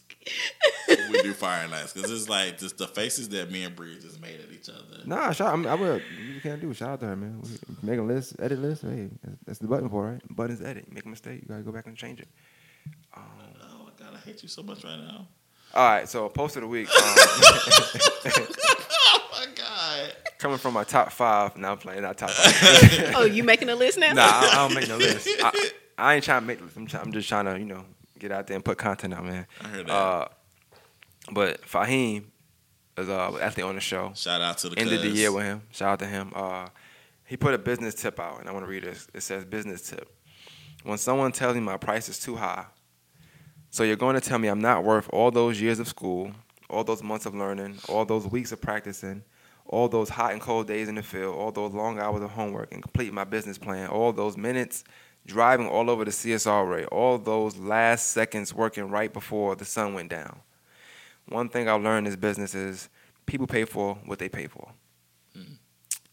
[0.88, 4.20] We do fire lights because it's like just the faces that me and Bree just
[4.20, 5.02] made at each other.
[5.04, 5.52] Nah, shout.
[5.52, 6.00] I, mean, I will.
[6.32, 6.70] You can't do.
[6.70, 6.76] it.
[6.76, 7.40] Shout out to her, man.
[7.42, 7.50] We-
[7.90, 8.82] Make a list, edit list.
[8.82, 10.22] Hey, that's, that's the button for it, right?
[10.36, 10.92] Buttons edit.
[10.92, 12.28] Make a mistake, you gotta go back and change it.
[13.16, 13.22] Um,
[13.62, 15.26] Oh my god, I hate you so much right now.
[15.74, 16.88] all right, so post of the week.
[16.88, 16.94] Um,
[19.14, 20.12] Oh my god.
[20.38, 21.56] coming from my top five.
[21.56, 23.12] Now I'm playing not top five.
[23.16, 24.12] Oh, you making a list now?
[24.12, 25.28] nah, I, I don't make no list.
[25.42, 26.58] I, I ain't trying to make.
[26.58, 26.76] the list.
[26.76, 27.84] I'm, try, I'm just trying to, you know,
[28.22, 29.46] get out there and put content out, man.
[29.60, 29.92] I heard that.
[29.92, 30.28] Uh,
[31.32, 32.24] but Fahim
[32.96, 34.12] is uh actually on the show.
[34.14, 35.62] Shout out to the Ended the year with him.
[35.70, 36.32] Shout out to him.
[36.34, 36.68] Uh,
[37.24, 39.08] he put a business tip out, and I want to read this.
[39.14, 40.08] It says business tip.
[40.84, 42.66] When someone tells me my price is too high,
[43.70, 46.32] so you're going to tell me I'm not worth all those years of school,
[46.68, 49.22] all those months of learning, all those weeks of practicing,
[49.66, 52.72] all those hot and cold days in the field, all those long hours of homework
[52.72, 54.84] and completing my business plan, all those minutes
[55.26, 60.10] driving all over the CSRA, all those last seconds working right before the sun went
[60.10, 60.40] down.
[61.28, 62.88] One thing I've learned in this business is
[63.26, 64.72] people pay for what they pay for.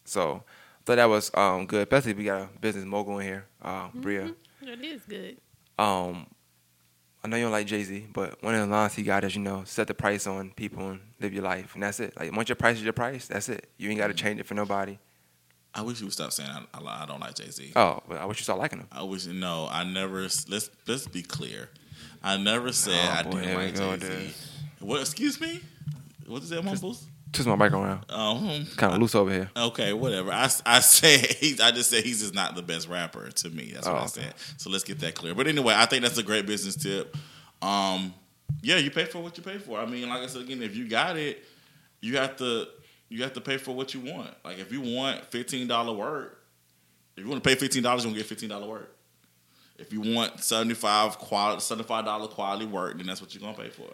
[0.04, 3.26] So I thought that was um, good, especially if we got a business mogul in
[3.26, 4.34] here, uh, Bria.
[4.62, 5.36] It is good.
[5.78, 6.26] Um,
[7.22, 9.36] I know you don't like Jay Z, but one of the lines he got is,
[9.36, 12.18] you know, set the price on people and live your life, and that's it.
[12.18, 13.68] Like once your price is your price, that's it.
[13.76, 14.98] You ain't got to change it for nobody.
[15.74, 17.72] I wish you would stop saying I, I, I don't like Jay Z.
[17.76, 18.88] Oh, well, I wish you start liking him.
[18.90, 19.68] I wish no.
[19.70, 20.22] I never.
[20.22, 21.68] Let's let's be clear.
[22.22, 24.34] I never said Oh, I boy, didn't like Jay Z.
[24.80, 25.00] What?
[25.00, 25.60] Excuse me.
[26.26, 27.06] What is that mumbles?
[27.32, 28.04] Twist my mic around.
[28.10, 29.50] Um, Kind of loose over here.
[29.56, 30.32] Okay, whatever.
[30.32, 33.70] I, I said he, I just said he's just not the best rapper to me.
[33.72, 34.22] That's what Oh, I okay.
[34.22, 34.34] said.
[34.56, 35.34] So let's get that clear.
[35.36, 37.16] But anyway, I think that's a great business tip.
[37.62, 38.12] Um,
[38.62, 39.78] yeah, you pay for what you pay for.
[39.78, 41.44] I mean, like I said again, if you got it,
[42.00, 42.66] you have to
[43.10, 44.30] you have to pay for what you want.
[44.44, 46.42] Like if you want fifteen dollar work,
[47.16, 48.96] if you want to pay fifteen dollars, you're gonna get fifteen dollar work.
[49.78, 53.40] If you want seventy five quality seventy five dollar quality work, then that's what you're
[53.42, 53.88] gonna pay for.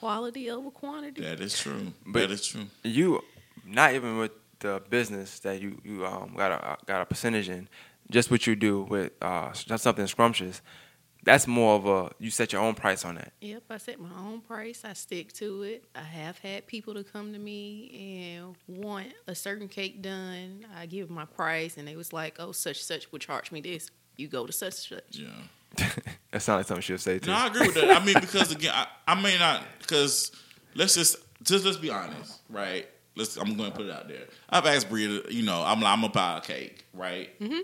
[0.00, 1.20] Quality over quantity.
[1.22, 1.92] That is true.
[2.06, 2.64] But- that is true.
[2.82, 3.22] You,
[3.64, 7.68] not even with the business that you you um got a got a percentage in,
[8.10, 10.62] just what you do with uh just something scrumptious.
[11.24, 13.32] That's more of a you set your own price on that.
[13.40, 14.82] Yep, I set my own price.
[14.84, 15.84] I stick to it.
[15.94, 20.66] I have had people to come to me and want a certain cake done.
[20.76, 23.90] I give my price, and they was like, "Oh, such such would charge me this."
[24.16, 25.02] You go to such such.
[25.12, 25.28] Yeah.
[26.32, 27.30] that sounds like something she'll say too.
[27.30, 27.90] No, I agree with that.
[27.90, 30.32] I mean, because again, I, I may not because
[30.74, 32.86] let's just just let's be honest, right?
[33.14, 33.36] Let's.
[33.36, 34.24] I'm going to put it out there.
[34.50, 37.38] I've asked Bria, you know, I'm I'm gonna buy a cake, right?
[37.40, 37.60] Mm-hmm.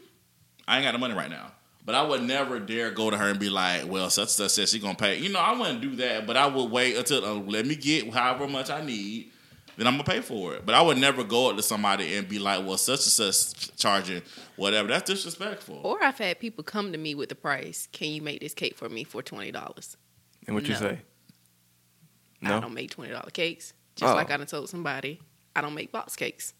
[0.66, 1.52] I ain't got the money right now,
[1.88, 4.50] but I would never dare go to her and be like, "Well, such and such
[4.50, 7.24] said she gonna pay." You know, I wouldn't do that, but I would wait until
[7.24, 9.32] uh, let me get however much I need.
[9.78, 12.28] Then I'm gonna pay for it, but I would never go up to somebody and
[12.28, 14.20] be like, "Well, such and such charging
[14.56, 15.80] whatever." That's disrespectful.
[15.82, 17.88] Or I've had people come to me with the price.
[17.90, 19.96] Can you make this cake for me for twenty dollars?
[20.46, 20.80] and what you No.
[20.80, 21.00] say?
[22.42, 23.72] I don't make twenty dollar cakes.
[23.96, 24.14] Just Oh.
[24.14, 25.20] like I done told somebody,
[25.56, 26.52] I don't make box cakes.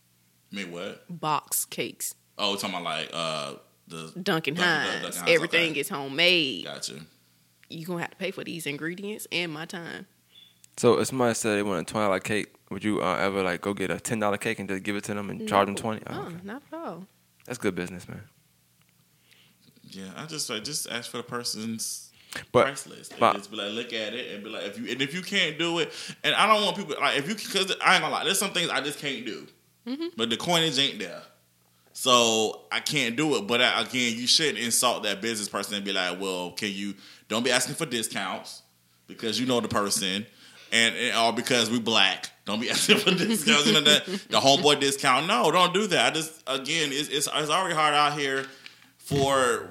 [0.51, 1.05] Me what?
[1.11, 2.15] Box cakes.
[2.39, 3.55] Oh, talking about like uh
[3.89, 4.91] the Duncan Dunkin' Hines.
[5.03, 5.81] Duncan Hines, Everything okay.
[5.81, 6.65] is homemade.
[6.65, 7.01] Gotcha.
[7.71, 10.07] You gonna have to pay for these ingredients and my time.
[10.77, 13.61] So if somebody said they want a twenty dollar cake, would you uh, ever like
[13.61, 15.75] go get a ten dollar cake and just give it to them and charge them
[15.75, 16.03] twenty?
[16.07, 16.37] Oh, No, okay.
[16.45, 17.07] not at all.
[17.47, 18.23] That's good business, man.
[19.91, 22.11] Yeah, I just like just ask for the person's
[22.53, 23.13] But price list.
[23.13, 25.15] And but- just be like, look at it and be like, if you and if
[25.15, 25.93] you can't do it,
[26.23, 28.53] and I don't want people like if you because I ain't gonna lie, there's some
[28.53, 29.47] things I just can't do,
[30.17, 31.23] but the coinage ain't there,
[32.01, 33.49] so I can't do it.
[33.49, 36.95] But I, again, you shouldn't insult that business person and be like, well, can you?
[37.27, 38.63] Don't be asking for discounts
[39.09, 40.25] because you know the person.
[40.71, 43.67] And, and or because we black, don't be asking for discounts.
[43.67, 45.27] You know that the homeboy discount.
[45.27, 46.13] No, don't do that.
[46.13, 48.47] I just again, it's, it's it's already hard out here
[48.99, 49.69] for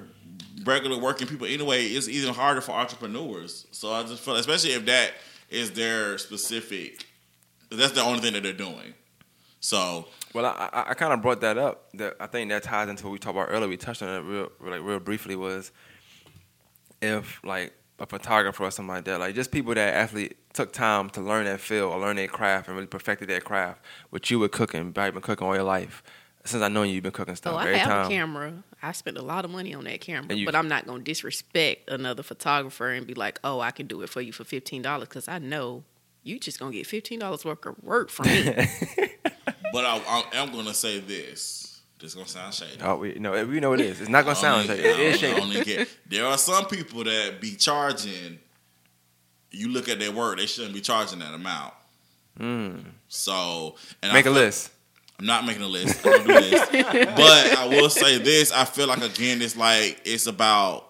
[0.64, 3.66] regular working people anyway, it's even harder for entrepreneurs.
[3.70, 5.12] So I just feel, especially if that
[5.48, 7.06] is their specific,
[7.70, 8.92] that's the only thing that they're doing.
[9.60, 11.90] So Well, I, I, I kind of brought that up.
[11.94, 13.68] That I think that ties into what we talked about earlier.
[13.68, 15.34] We touched on it real, like real briefly.
[15.36, 15.72] Was
[17.00, 21.10] if like a photographer or something like that, like just people that actually took time
[21.10, 23.82] to learn that field or learn their craft and really perfected their craft.
[24.10, 26.02] What you were cooking, probably been cooking all your life.
[26.44, 28.06] Since I know you, you've been cooking stuff So Oh, I every have time.
[28.06, 28.62] a camera.
[28.80, 31.90] I spent a lot of money on that camera, you- but I'm not gonna disrespect
[31.90, 35.08] another photographer and be like, "Oh, I can do it for you for fifteen dollars,"
[35.08, 35.82] because I know
[36.22, 38.54] you just gonna get fifteen dollars worth of work from me.
[39.72, 41.64] but I, I am going to say this.
[42.00, 42.78] This is gonna sound shady.
[42.80, 44.00] Oh, we, no, we know it is.
[44.00, 45.00] It's not gonna sound I like only- it.
[45.00, 45.18] It is
[45.74, 45.90] shady.
[46.08, 48.38] there are some people that be charging.
[49.50, 51.74] You look at their work; they shouldn't be charging that amount.
[53.08, 54.14] So, and I Mm.
[54.14, 54.70] Make a feel- list.
[55.18, 56.06] I'm not making a list.
[56.06, 56.68] I don't do this.
[57.16, 60.86] but I will say this: I feel like again, it's like it's about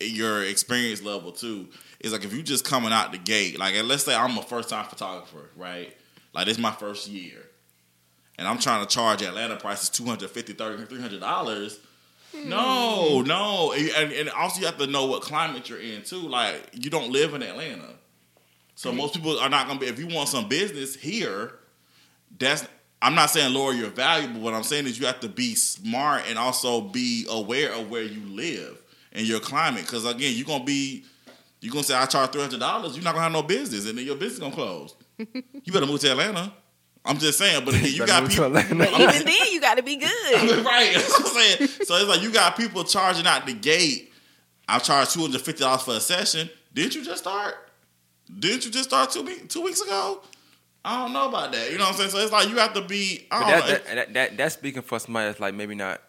[0.00, 1.68] your experience level too.
[2.00, 4.42] It's like if you just coming out the gate, like and let's say I'm a
[4.42, 5.94] first time photographer, right?
[6.32, 7.42] Like this is my first year,
[8.38, 11.80] and I'm trying to charge Atlanta prices 250 30 300 dollars.
[12.34, 12.48] Hmm.
[12.48, 16.20] No, no, and, and also you have to know what climate you're in too.
[16.20, 17.90] Like you don't live in Atlanta,
[18.74, 19.86] so most people are not gonna be.
[19.86, 21.52] If you want some business here,
[22.38, 22.66] that's
[23.00, 25.54] I'm not saying lower your value, but what I'm saying is you have to be
[25.54, 28.80] smart and also be aware of where you live
[29.12, 29.82] and your climate.
[29.82, 31.04] Because again, you're gonna be
[31.60, 33.98] you're gonna say I charge three hundred dollars, you're not gonna have no business, and
[33.98, 34.94] then your business gonna close.
[35.16, 36.52] you better move to Atlanta.
[37.04, 38.44] I'm just saying, but again, you got people.
[38.44, 38.74] Atlanta.
[38.76, 40.10] but even then, you got to be good.
[40.64, 40.90] right.
[40.94, 41.68] That's what I'm saying.
[41.84, 44.12] So it's like you got people charging out the gate.
[44.68, 46.50] I charged two hundred fifty dollars for a session.
[46.74, 47.54] Didn't you just start?
[48.38, 50.22] Didn't you just start two week, two weeks ago?
[50.84, 51.70] I don't know about that.
[51.72, 52.10] You know what I'm saying?
[52.10, 53.26] So it's like you have to be.
[53.30, 53.66] I don't that, know.
[53.66, 56.02] that, that, that, that's speaking for somebody that's like maybe not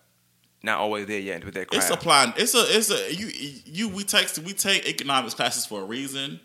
[0.64, 1.86] not always there yet with that craft.
[1.86, 2.34] It's applying.
[2.38, 2.66] It's a.
[2.68, 3.14] It's a.
[3.14, 3.30] You.
[3.66, 3.90] You.
[3.90, 4.30] We take.
[4.46, 6.40] We take economics classes for a reason.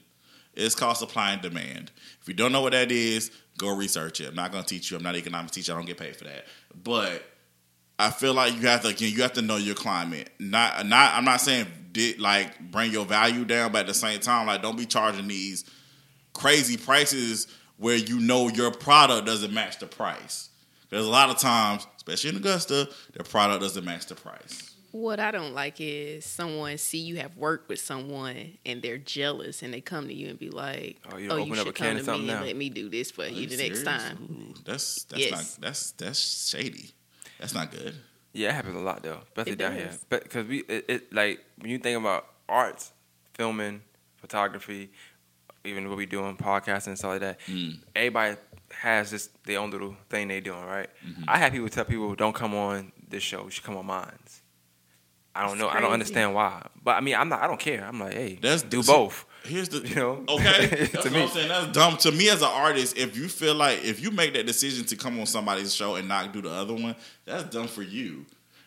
[0.55, 1.91] It's called supply and demand.
[2.21, 4.29] If you don't know what that is, go research it.
[4.29, 4.97] I'm not going to teach you.
[4.97, 5.73] I'm not an economics teacher.
[5.73, 6.47] I don't get paid for that.
[6.83, 7.23] But
[7.99, 9.13] I feel like you have to again.
[9.13, 10.31] You have to know your climate.
[10.39, 10.87] Not.
[10.87, 11.15] Not.
[11.15, 14.61] I'm not saying did like bring your value down, but at the same time, like
[14.61, 15.65] don't be charging these
[16.35, 17.47] crazy prices
[17.79, 20.51] where you know your product doesn't match the price.
[20.91, 24.74] There's a lot of times, especially in Augusta, their product doesn't match the price.
[24.95, 29.61] What I don't like is someone see you have worked with someone and they're jealous
[29.65, 31.65] and they come to you and be like, Oh, you "Oh, open you up a
[31.65, 33.57] should can come to something me and let me do this for Are you the
[33.57, 33.83] serious?
[33.83, 35.33] next time." Ooh, that's that's Yes.
[35.33, 36.93] not that's that's shady.
[37.41, 37.97] That's not good.
[38.33, 39.91] Yeah, it happens a lot though, especially down here.
[40.09, 42.93] But because we, it, it like when you think about arts,
[43.35, 43.83] filming,
[44.19, 44.91] photography,
[45.65, 47.41] even what we doing, podcasting and stuff like that.
[47.49, 47.79] Mm.
[47.97, 48.37] Everybody
[48.71, 50.89] has this their own little thing they doing, right?
[51.05, 51.25] Mm-hmm.
[51.27, 53.45] I have people tell people, "Don't come on this show.
[53.45, 54.13] You should come on mine."
[55.35, 55.69] I don't know.
[55.69, 57.43] I don't understand why, but I mean, I'm not.
[57.43, 57.85] I don't care.
[57.85, 59.27] I'm like, hey, That's do see, both.
[59.45, 60.25] Here's the You know?
[60.29, 60.87] okay.
[60.93, 61.23] To what me.
[61.23, 61.49] I'm saying.
[61.49, 62.97] That's dumb to me as an artist.
[62.97, 66.07] If you feel like if you make that decision to come on somebody's show and
[66.09, 66.95] not do the other one,
[67.25, 68.27] that's dumb for you.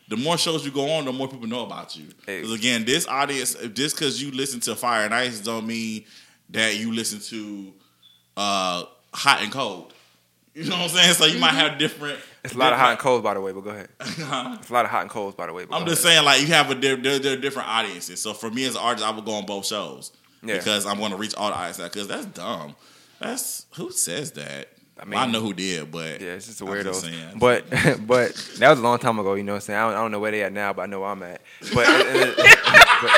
[0.09, 2.05] The more shows you go on, the more people know about you.
[2.25, 2.41] Hey.
[2.41, 6.05] Because again, this audience, just because you listen to Fire and Ice, don't mean
[6.49, 7.73] that you listen to
[8.37, 8.83] uh,
[9.13, 9.93] Hot and Cold.
[10.53, 11.13] You know what I'm saying?
[11.13, 12.19] So you might have different.
[12.53, 12.53] Uh-huh.
[12.53, 13.51] It's a lot of hot and colds, by the way.
[13.51, 13.89] But go ahead.
[14.01, 14.17] It's
[14.69, 15.65] a lot of hot and colds, by the way.
[15.65, 16.15] But I'm just ahead.
[16.15, 18.21] saying, like you have a they're, they're, they're different audiences.
[18.21, 20.11] So for me as an artist, I would go on both shows
[20.43, 20.57] Yeah.
[20.57, 21.83] because I'm going to reach all the audiences.
[21.89, 22.75] Because that's dumb.
[23.19, 24.69] That's who says that.
[24.99, 26.93] I mean, I know who did, but Yeah, it's just a just weirdo.
[26.95, 27.37] saying.
[27.39, 27.65] But
[28.07, 29.35] but that was a long time ago.
[29.35, 29.79] You know what I'm saying?
[29.79, 31.41] I don't, I don't know where they at now, but I know where I'm at.
[31.73, 32.35] But at the end of,
[33.01, 33.11] but,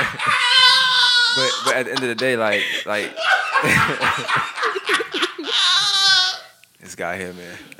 [1.35, 3.11] but but at the end of the day, like like
[6.99, 7.57] guy here, man.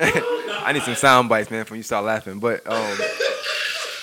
[0.64, 2.40] I need some sound bites, man, from you start laughing.
[2.40, 2.98] But um,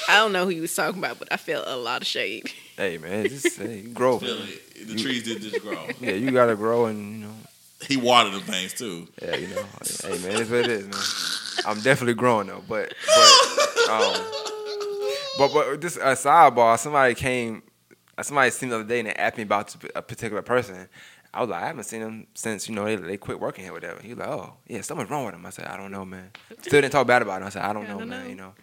[0.08, 2.52] I don't know who you was talking about, but I felt a lot of shade.
[2.78, 4.20] hey, man, just hey, you grow.
[4.20, 4.88] Feel it.
[4.88, 5.88] the trees did just grow.
[6.00, 7.34] Yeah, you gotta grow, and you know,
[7.82, 9.08] he watered them things too.
[9.22, 9.66] yeah, you know,
[10.04, 11.66] hey, man, it's what it is, man.
[11.66, 14.24] I'm definitely growing though, but but um,
[15.40, 16.78] but but just a sidebar.
[16.78, 17.64] Somebody came,
[18.22, 20.88] somebody seen the other day and they asked me about a particular person.
[21.38, 23.72] I was like, I haven't seen him since you know they, they quit working here,
[23.72, 24.02] or whatever.
[24.02, 25.46] He was like, oh yeah, something's wrong with him.
[25.46, 26.32] I said, I don't know, man.
[26.62, 27.48] Still didn't talk bad about him.
[27.48, 28.24] I said, I don't I know, don't man.
[28.24, 28.30] know.
[28.30, 28.54] You know,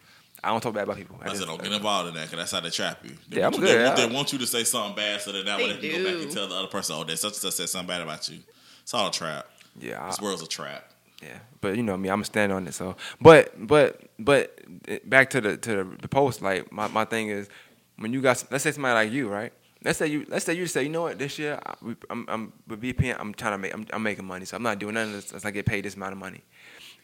[0.42, 1.16] I don't talk bad about people.
[1.22, 3.12] I, said, just- don't get involved in that because that's how they trap you.
[3.28, 4.06] They Yeah, want I'm you, good, They, want- yeah.
[4.06, 6.12] they want you to say something bad so that that way They they can go
[6.14, 8.28] back and tell the other person, oh, that such and such said something bad about
[8.28, 8.40] you.
[8.82, 9.46] It's all a trap.
[9.78, 10.90] yeah, This I, world's a trap.
[11.22, 12.74] Yeah, but you know me, I'm gonna stand on it.
[12.74, 16.42] So, but but but eh, back to the to the post.
[16.42, 17.48] Like my, my thing is,
[17.96, 19.52] when you got let's say somebody like you, right?
[19.85, 21.74] Let's say you let's say you say, you know what, this year I,
[22.11, 24.78] I'm I'm with VPN, I'm trying to make I'm, I'm making money, so I'm not
[24.78, 26.43] doing nothing unless, unless I get paid this amount of money.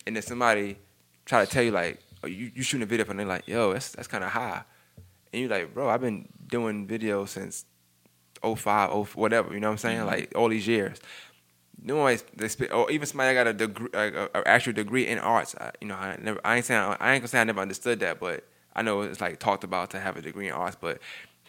[0.07, 0.79] And then somebody
[1.27, 3.73] try to tell you like, oh, you you shooting a video, and they're like, yo,
[3.73, 4.63] that's that's kind of high,
[5.33, 7.67] and you're like, bro, I've been doing videos since
[8.43, 9.99] 05, 04, whatever, you know what I'm saying?
[9.99, 10.07] Mm-hmm.
[10.07, 10.99] Like all these years
[11.83, 14.73] no one they spit, or even somebody that got a degree, like a, a actual
[14.73, 15.55] degree in arts.
[15.59, 18.01] I, you know, I never, I ain't saying, I ain't gonna say I never understood
[18.01, 18.45] that, but
[18.75, 20.77] I know it's like talked about to have a degree in arts.
[20.81, 20.99] But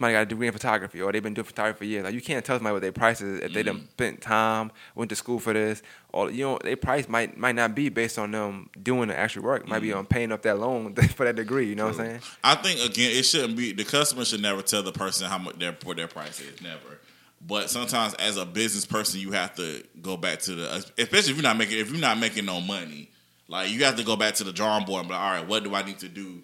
[0.02, 2.04] somebody got a degree in photography, or they've been doing photography for years.
[2.04, 3.90] Like you can't tell somebody what their price is if they done mm.
[3.92, 7.76] spent time, went to school for this, or you know, their price might might not
[7.76, 9.64] be based on them doing the actual work.
[9.64, 9.98] It might be mm.
[9.98, 11.68] on paying off that loan for that degree.
[11.68, 12.20] You know what I'm saying?
[12.44, 15.60] I think again, it shouldn't be the customer should never tell the person how much
[15.60, 16.62] their what their price is.
[16.62, 17.00] Never.
[17.46, 21.38] But sometimes, as a business person, you have to go back to the, especially if
[21.38, 23.10] you're not making if you're not making no money,
[23.48, 25.48] like you have to go back to the drawing board and be like, all right,
[25.48, 26.42] what do I need to do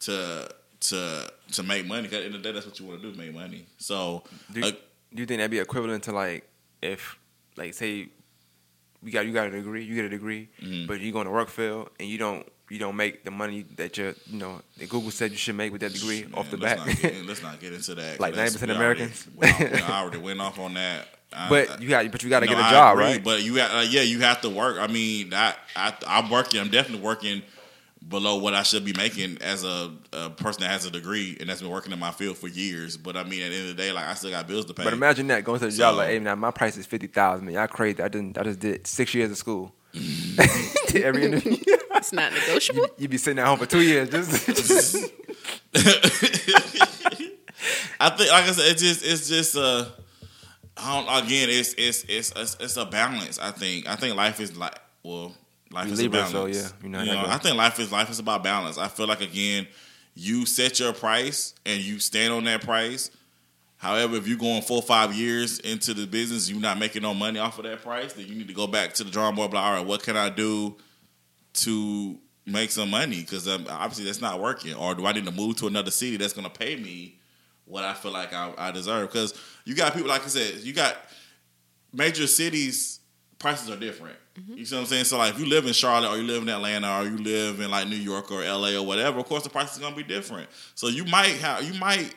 [0.00, 0.48] to
[0.82, 2.02] to to make money?
[2.02, 3.66] Because at the end of the day, that's what you want to do, make money.
[3.78, 4.22] So,
[4.52, 4.70] Do you, uh,
[5.14, 6.48] do you think that'd be equivalent to like
[6.80, 7.16] if
[7.56, 8.08] like say
[9.02, 10.86] you got you got a degree, you get a degree, Mhm.
[10.86, 13.98] but you go the work field and you don't you don't make the money that
[13.98, 16.78] you you know that Google said you should make with that degree off the bat.
[16.86, 18.18] Let's not, get, let's not get into that.
[18.20, 19.26] Like 'cause 90% we already- Americans?
[19.36, 21.08] we already, already went off on that.
[21.34, 23.24] I- but you got but you got to No, get a I job, agree, right?
[23.24, 24.76] But you got, uh, yeah, you have to work.
[24.78, 26.60] I mean, I, I, I'm working.
[26.60, 27.42] I'm definitely working
[28.08, 31.48] below what I should be making as a, a person that has a degree and
[31.48, 32.96] that's been working in my field for years.
[32.96, 34.74] But I mean, at the end of the day, like I still got bills to
[34.74, 34.84] pay.
[34.84, 37.06] But imagine that going to the job So- like, hey, now my price is fifty
[37.06, 37.46] thousand.
[37.46, 38.02] Man, y'all crazy.
[38.02, 38.36] I didn't.
[38.38, 39.74] I just did six years of school.
[40.94, 41.56] Every interview,
[41.94, 42.86] It's not negotiable.
[42.98, 44.08] you be sitting at home for two years.
[44.08, 44.96] Just, just
[48.00, 49.86] I think, like I said, it's just, it's just, uh,
[50.76, 53.38] I don't, again, it's, it's, it's, it's, it's a balance.
[53.38, 55.34] I think, I think life is like, well,
[55.72, 56.32] life You is Libra, a balance.
[56.32, 58.78] so, yeah, you know you know, I think life is, life is about balance.
[58.78, 59.66] I feel like again,
[60.14, 63.10] you set your price and you stand on that price.
[63.76, 67.14] However, if you're going four or five years into the business, you're not making no
[67.14, 69.52] money off of that price, then you need to go back to the drawing board.
[69.52, 70.76] Like, all right, what can I do
[71.54, 72.16] to
[72.46, 73.22] make some money?
[73.22, 74.74] Because um, obviously that's not working.
[74.74, 77.18] Or do I need to move to another city that's going to pay me
[77.64, 79.08] what I feel like I, I deserve?
[79.10, 79.34] Because
[79.64, 80.96] you got people, like I said, you got
[81.92, 83.00] major cities.
[83.42, 84.14] Prices are different.
[84.38, 84.54] Mm-hmm.
[84.56, 85.04] You see what I'm saying?
[85.04, 87.60] So like, if you live in Charlotte or you live in Atlanta or you live
[87.60, 90.04] in like New York or LA or whatever, of course the price is gonna be
[90.04, 90.48] different.
[90.76, 92.14] So you might have you might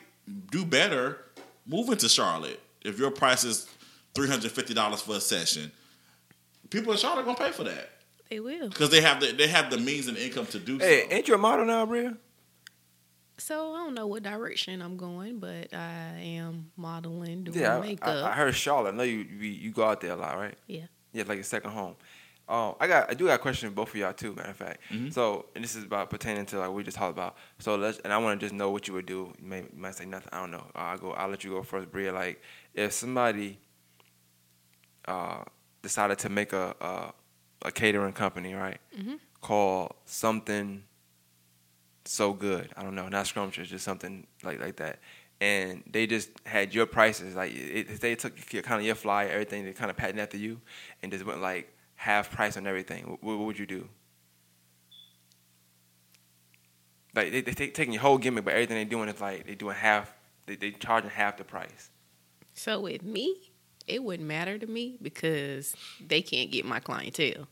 [0.52, 1.18] do better
[1.66, 3.68] moving to Charlotte if your price is
[4.14, 5.72] three hundred fifty dollars for a session.
[6.70, 7.90] People in Charlotte gonna pay for that
[8.30, 8.68] They will.
[8.68, 11.14] because they have the they have the means and income to do hey, so.
[11.16, 12.16] ain't you a model now, Bria?
[13.38, 18.24] So I don't know what direction I'm going, but I am modeling, doing Yeah, makeup.
[18.24, 18.94] I, I heard Charlotte.
[18.94, 20.54] I know you, you you go out there a lot, right?
[20.66, 20.86] Yeah.
[21.16, 21.96] Yeah, like a second home.
[22.48, 24.32] Um, I got I do got a question for both of y'all too.
[24.34, 25.10] Matter of fact, Mm-hmm.
[25.10, 27.36] so and this is about pertaining to like we just talked about.
[27.58, 29.32] So let's and I want to just know what you would do.
[29.40, 30.28] You, may, you might say nothing.
[30.32, 30.64] I don't know.
[30.76, 31.10] I'll go.
[31.12, 32.12] I'll let you go first, Bria.
[32.12, 32.40] Like
[32.74, 33.58] if somebody
[35.06, 35.42] uh,
[35.82, 37.12] decided to make a a,
[37.68, 38.78] a catering company, right?
[38.96, 39.18] Mhm.
[39.40, 40.84] Called something
[42.04, 42.70] so good.
[42.76, 44.98] I don't know, not scrumptious, just something like like that.
[45.40, 49.28] And they just had your prices, like it, they took your, kind of your flyer,
[49.28, 50.60] everything, they kind of patent after you,
[51.02, 53.18] and just went like half price on everything.
[53.20, 53.88] What, what would you do?
[57.14, 59.54] Like they they take, taking your whole gimmick, but everything they're doing is like they're
[59.54, 60.12] doing half.
[60.46, 61.90] They they charging half the price.
[62.54, 63.52] So with me,
[63.86, 67.46] it wouldn't matter to me because they can't get my clientele.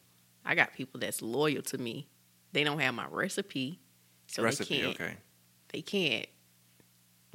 [0.45, 2.09] I got people that's loyal to me.
[2.53, 3.81] They don't have my recipe,
[4.27, 5.01] so Recipe, they can't.
[5.01, 5.17] okay.
[5.73, 6.27] They can't.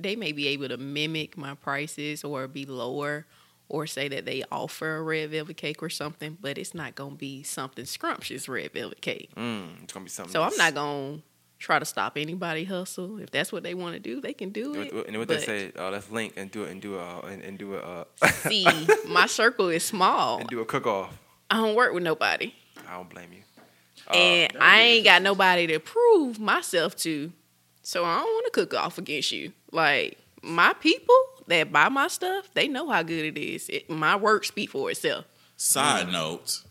[0.02, 3.26] They may be able to mimic my prices or be lower,
[3.68, 7.16] or say that they offer a red velvet cake or something, but it's not gonna
[7.16, 9.30] be something scrumptious red velvet cake.
[9.36, 10.34] Mm, it's gonna be something.
[10.34, 11.20] So I'm not gonna
[11.60, 13.20] try to stop anybody hustle.
[13.20, 15.08] If that's what they want to do, they can do it.
[15.08, 17.58] And what they say, uh, let's link and do it and do a and, and
[17.60, 18.66] do a uh, see,
[19.08, 20.40] my circle is small.
[20.40, 21.20] and do a cook off.
[21.52, 22.54] I don't work with nobody.
[22.88, 23.44] I don't blame you.
[24.14, 27.32] and I ain't got nobody to prove myself to.
[27.90, 29.52] So I don't want to cook off against you.
[29.72, 31.16] Like my people
[31.48, 33.68] that buy my stuff, they know how good it is.
[33.68, 35.26] It, my work speak for itself.
[35.58, 36.62] Side note,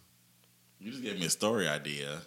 [0.79, 2.21] you just gave me a story idea.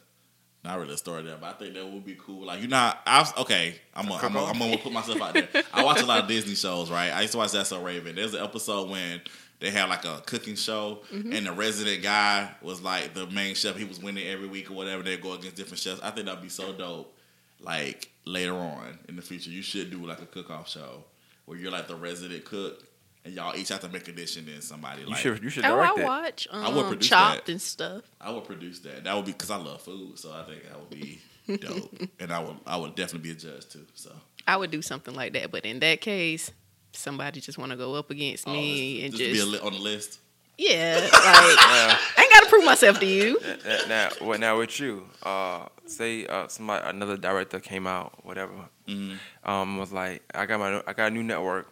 [0.66, 2.46] Not really a story there, but I think that would be cool.
[2.46, 3.76] Like you know, I was, okay.
[3.96, 5.48] I'm gonna, I'm, gonna, I'm gonna put myself out there.
[5.74, 7.12] I watch a lot of Disney shows, right?
[7.12, 8.18] I used to watch That's So Raven.
[8.18, 9.22] There's an episode when
[9.62, 11.32] they had like a cooking show, mm-hmm.
[11.32, 13.78] and the resident guy was like the main chef.
[13.78, 15.02] He was winning every week or whatever.
[15.02, 16.02] They go against different chefs.
[16.02, 17.16] I think that'd be so dope.
[17.62, 21.04] Like later on in the future, you should do like a cook-off show
[21.46, 22.84] where you're like the resident cook,
[23.26, 25.50] and y'all each have to make a dish, and then somebody You like should you
[25.50, 26.06] should Oh, direct I that.
[26.06, 27.52] watch I would um, produce Chopped that.
[27.52, 28.04] and stuff.
[28.20, 29.04] I would produce that.
[29.04, 31.20] That would be because I love food, so I think that would be
[31.58, 33.86] dope, and I would I would definitely be a judge too.
[33.94, 34.12] So
[34.48, 35.52] I would do something like that.
[35.52, 36.50] But in that case,
[36.94, 39.60] somebody just want to go up against Oh, me just, and just be a li-
[39.68, 40.20] on the list.
[40.58, 43.40] yeah, like I ain't got to prove myself to you.
[43.66, 48.54] Now, now, well, now with you, uh, say uh, somebody another director came out, whatever,
[48.88, 49.18] Mhm.
[49.46, 51.72] um, was like, I got my I got a new network.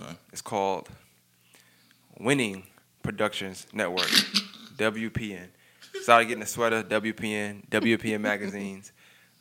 [0.00, 0.12] Okay.
[0.32, 0.88] It's called
[2.18, 2.66] Winning
[3.02, 4.08] Productions Network,
[4.76, 5.48] WPN.
[6.02, 8.92] Started getting a sweater, WPN, WPN magazines.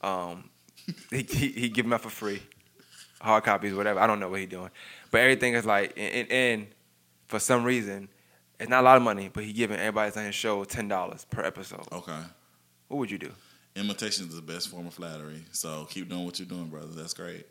[0.01, 0.49] Um,
[1.09, 2.41] he, he he give them out for free,
[3.21, 3.99] hard copies, whatever.
[3.99, 4.69] I don't know what he doing,
[5.11, 6.67] but everything is like, and, and, and
[7.27, 8.07] for some reason,
[8.59, 10.87] it's not a lot of money, but he giving everybody that's on his show ten
[10.87, 11.85] dollars per episode.
[11.91, 12.19] Okay.
[12.87, 13.31] What would you do?
[13.75, 15.43] Imitation is the best form of flattery.
[15.51, 16.87] So keep doing what you're doing, brother.
[16.91, 17.45] That's great.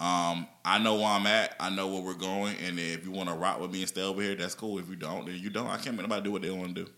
[0.00, 1.56] Um, I know where I'm at.
[1.58, 2.56] I know where we're going.
[2.66, 4.78] And if you want to rock with me and stay over here, that's cool.
[4.78, 5.68] If you don't, then you don't.
[5.68, 6.90] I can't make nobody do what they want to do.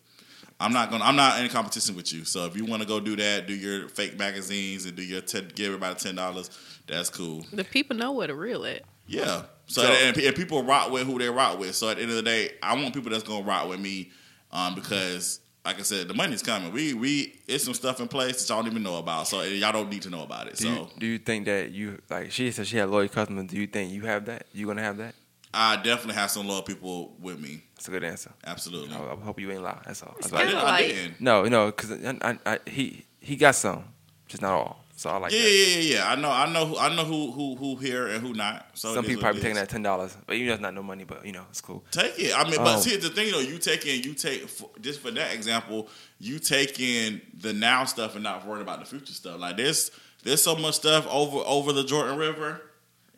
[0.58, 1.04] I'm not gonna.
[1.04, 2.24] I'm not in competition with you.
[2.24, 5.20] So if you want to go do that, do your fake magazines and do your
[5.20, 6.50] ten, give everybody ten dollars.
[6.86, 7.44] That's cool.
[7.52, 8.82] The people know where the real at.
[9.06, 9.42] Yeah.
[9.66, 11.74] So, So- and, and people rock with who they rock with.
[11.74, 14.10] So at the end of the day, I want people that's gonna rock with me,
[14.52, 16.72] um, because like I said, the money's coming.
[16.72, 19.26] We we it's some stuff in place that y'all don't even know about.
[19.26, 20.56] So y'all don't need to know about it.
[20.56, 22.30] Do So you, do you think that you like?
[22.30, 23.46] She said she had loyal customers.
[23.48, 24.46] Do you think you have that?
[24.52, 25.14] You gonna have that?
[25.52, 27.62] I definitely have some loyal people with me.
[27.74, 28.30] That's a good answer.
[28.46, 28.94] Absolutely.
[28.94, 29.80] I, I hope you ain't lie.
[29.86, 30.14] That's all.
[30.20, 30.50] That's all I I, did.
[30.50, 31.20] did, kinda I like- didn't.
[31.20, 33.84] No, no, because I, I, I, he he got some,
[34.28, 34.84] just not all.
[34.98, 35.50] So I like Yeah, that.
[35.50, 36.10] yeah, yeah, yeah.
[36.10, 38.66] I know, I know, who, I know who who who here and who not.
[38.74, 41.04] So Some people probably taking that ten dollars, but you know it's not no money,
[41.04, 41.84] but you know it's cool.
[41.90, 42.34] Take it.
[42.34, 42.80] I mean, but Oh.
[42.80, 44.48] see, the thing though, you taking, you take
[44.80, 49.12] just for that example, you taking the now stuff and not worrying about the future
[49.12, 49.38] stuff.
[49.38, 49.90] Like there's
[50.24, 52.62] there's so much stuff over over the Jordan River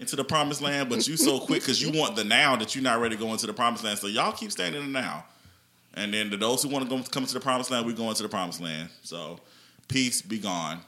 [0.01, 2.83] into the promised land, but you so quick because you want the now that you're
[2.85, 4.01] not ready to go into the promised land.
[4.01, 5.25] So y'all keep staying in the now,
[5.95, 8.09] and then to those who want to go come to the promised land, we go
[8.09, 8.89] into the promised land.
[9.03, 9.39] So
[9.87, 10.81] peace, be gone.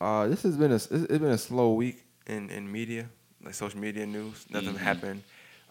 [0.00, 3.06] Uh, this has been a it's been a slow week in, in media,
[3.42, 4.44] like social media news.
[4.50, 4.78] Nothing Mhm.
[4.78, 5.22] happened.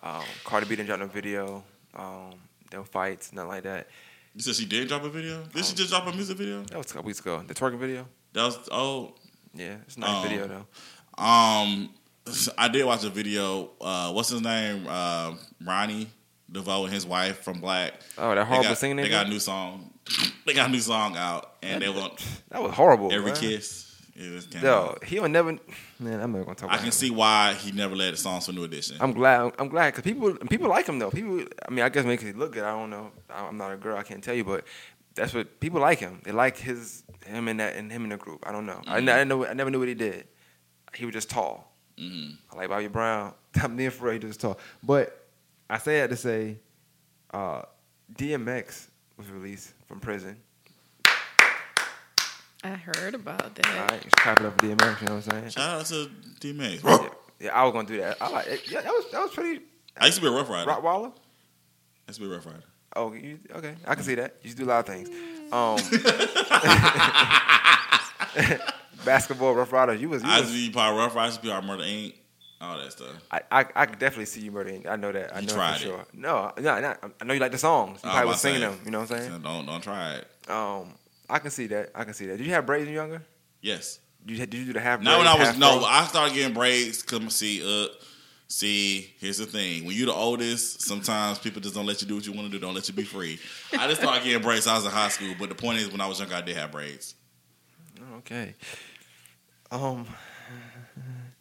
[0.02, 1.64] Um, Cardi B didn't drop no video.
[1.96, 2.34] Um,
[2.74, 3.88] no fights, nothing like that.
[4.36, 5.44] You said she did drop a video.
[5.54, 5.76] Did she Oh.
[5.76, 6.64] just drop a music video?
[6.64, 7.44] That was a couple weeks ago.
[7.48, 8.08] The twerking video.
[8.34, 9.16] That was oh
[9.54, 10.28] Yeah, it's a nice Oh.
[10.28, 11.24] video though.
[11.24, 11.94] Um,
[12.58, 13.70] I did watch a video.
[13.80, 14.86] Uh, what's his name?
[14.88, 16.10] Uh, Ronnie
[16.52, 17.94] DeVoe and his wife from Blaque.
[18.18, 18.98] Oh, that They horrible got, singing.
[18.98, 19.92] They got a new song.
[20.46, 22.20] They got a new song out, and they want
[22.50, 23.12] That was horrible.
[23.14, 23.40] every bruh.
[23.40, 23.95] kiss.
[24.16, 25.52] It was kinda- Yo, he would never.
[26.00, 26.70] Man, I'm not gonna talk.
[26.70, 26.92] I about can him.
[26.94, 28.96] see why he never led the songs for New Edition.
[29.02, 29.54] I'm glad.
[29.60, 31.12] I'm glad because people people like him though.
[31.12, 32.64] People, I mean, I guess makes he look good.
[32.64, 33.12] I don't know.
[33.30, 33.98] I'm not a girl.
[33.98, 34.64] I can't tell you, but
[35.16, 36.22] that's what people like him.
[36.24, 38.44] They like his him in that and him in the group.
[38.48, 38.82] I don't know.
[38.88, 39.10] I, Mm-hmm.
[39.10, 39.46] I, didn't know.
[39.46, 40.28] I never knew what he did.
[40.94, 41.76] He was just tall.
[42.00, 42.38] Mhm.
[42.54, 43.34] I like Bobby Brown.
[43.62, 44.60] I'm near afraid to just talk.
[44.82, 45.28] But
[45.70, 46.60] I say that to say,
[47.34, 47.64] uh,
[48.14, 48.88] DMX
[49.18, 50.38] was released from prison.
[52.66, 53.92] I heard about that.
[53.92, 55.02] right, just clap it up for DMX.
[55.02, 55.50] You know what I'm saying?
[55.50, 56.10] Shout out to
[56.40, 56.84] D Max.
[56.84, 57.10] Yeah,
[57.40, 58.18] yeah, I was gonna do that.
[58.22, 58.72] I like it.
[58.72, 59.62] Yeah, that was that was pretty.
[59.98, 60.70] I used to be a Ruff Ryder.
[60.72, 61.12] I Rottweiler.
[62.08, 62.64] used to be a Ruff Ryder.
[62.96, 63.76] Oh, you, okay.
[63.86, 64.36] I can see that.
[64.42, 65.10] You used to do a lot of things.
[65.52, 65.78] Um,
[69.06, 70.02] basketball, Ruff Ryders.
[70.02, 70.24] You was.
[70.24, 71.84] You I used was to be part of Ruff Ryders, to be part of Murder
[71.84, 72.16] Inc.
[72.62, 73.10] All that stuff.
[73.30, 74.88] I, I I could definitely see you murdering.
[74.88, 75.36] I know that.
[75.36, 75.88] I You know tried for it.
[75.90, 76.06] sure.
[76.14, 78.00] No, no, not, I know you like the songs.
[78.02, 78.72] You I probably was was singing saying.
[78.72, 78.82] them.
[78.86, 79.42] You know what I'm saying?
[79.42, 80.28] Don't don't try it.
[80.50, 80.94] Um,
[81.30, 81.92] I can see that.
[81.96, 82.38] I can see that.
[82.38, 83.26] Did you have braids when you were younger?
[83.62, 84.00] Yes.
[84.26, 85.02] Did you, did you do the half?
[85.02, 85.88] Now when I was no, fro?
[85.88, 87.04] I started getting braids.
[87.04, 87.88] Come see, uh,
[88.48, 89.14] see.
[89.20, 92.26] Here's the thing: when you're the oldest, sometimes people just don't let you do what
[92.26, 92.60] you want to do.
[92.60, 93.40] Don't let you be free.
[93.78, 94.66] I just started getting braids.
[94.66, 96.56] I was in high school, but the point is, when I was younger, I did
[96.58, 97.16] have braids.
[98.18, 98.56] Okay.
[99.72, 100.08] Um,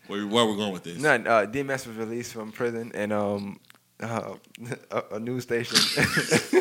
[0.07, 0.99] Where where we going with this?
[0.99, 3.61] no, uh, DMX was released from prison, and um,
[4.03, 4.35] uh,
[4.91, 5.79] a, a news station.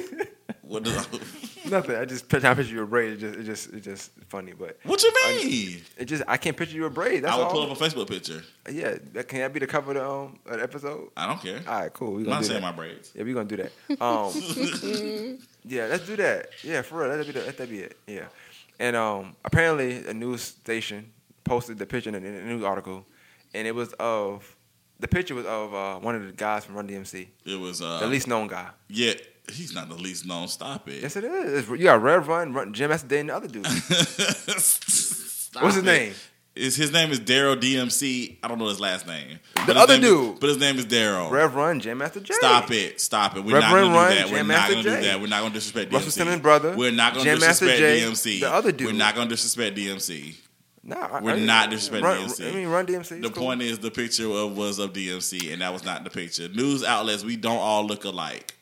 [0.61, 1.07] What does,
[1.73, 1.95] Nothing.
[1.95, 3.21] I just trying to picture you with braids.
[3.23, 5.81] It just, it just, it's just funny, but what you mean?
[5.97, 7.23] it just, I can't picture you with braids.
[7.23, 7.51] That's I will all.
[7.51, 8.41] pull up a Facebook picture.
[8.71, 11.09] Yeah, that, can that be the cover of the, um, the episode?
[11.17, 11.61] I don't care.
[11.67, 12.13] All right, cool.
[12.13, 12.67] We I'm gonna not do saying that.
[12.67, 13.11] my braids.
[13.15, 13.71] Yeah, we're gonna do that.
[14.01, 16.49] Um, yeah, let's do that.
[16.63, 17.09] Yeah, for real.
[17.09, 17.97] Let that be the, let that be it.
[18.07, 18.25] Yeah,
[18.79, 21.11] and um, apparently a news station
[21.43, 23.05] posted the picture in a, in a news article,
[23.53, 24.55] and it was of
[24.99, 27.99] the picture was of uh, one of the guys from Run DMC, It was uh,
[27.99, 28.69] the least known guy.
[28.87, 29.13] Yeah,
[29.51, 30.47] he's not the least known.
[30.47, 31.01] Stop it.
[31.01, 31.67] Yes, it is.
[31.69, 33.65] You got Rev Run, Run Jim Esther, and the other dude.
[33.67, 35.85] What's his it.
[35.85, 36.13] name?
[36.55, 38.37] Is his name is Daryl DMC.
[38.43, 39.39] I don't know his last name.
[39.65, 40.39] The other name is- dude.
[40.39, 41.31] but his name is Daryl.
[41.31, 42.35] Rev Run, Jam Master Jay.
[42.35, 43.01] Stop it.
[43.01, 43.43] Stop it.
[43.43, 44.31] We're Reverend not going to Run, do that.
[44.31, 45.21] We're not going to do that.
[45.21, 45.93] We're not going to disrespect DMC.
[45.95, 48.39] Russell Simmons' brother, We're not going to Jam disrespect J, DMC.
[48.41, 48.87] the other dude.
[48.87, 50.35] We're not going to disrespect DMC.
[50.83, 52.51] Nah, We're I- not disrespecting Run, DMC.
[52.51, 53.21] I mean, Run DMC.
[53.23, 56.49] The point is the picture of, was of DMC, and that was not the picture.
[56.49, 58.53] News outlets, we don't all look alike.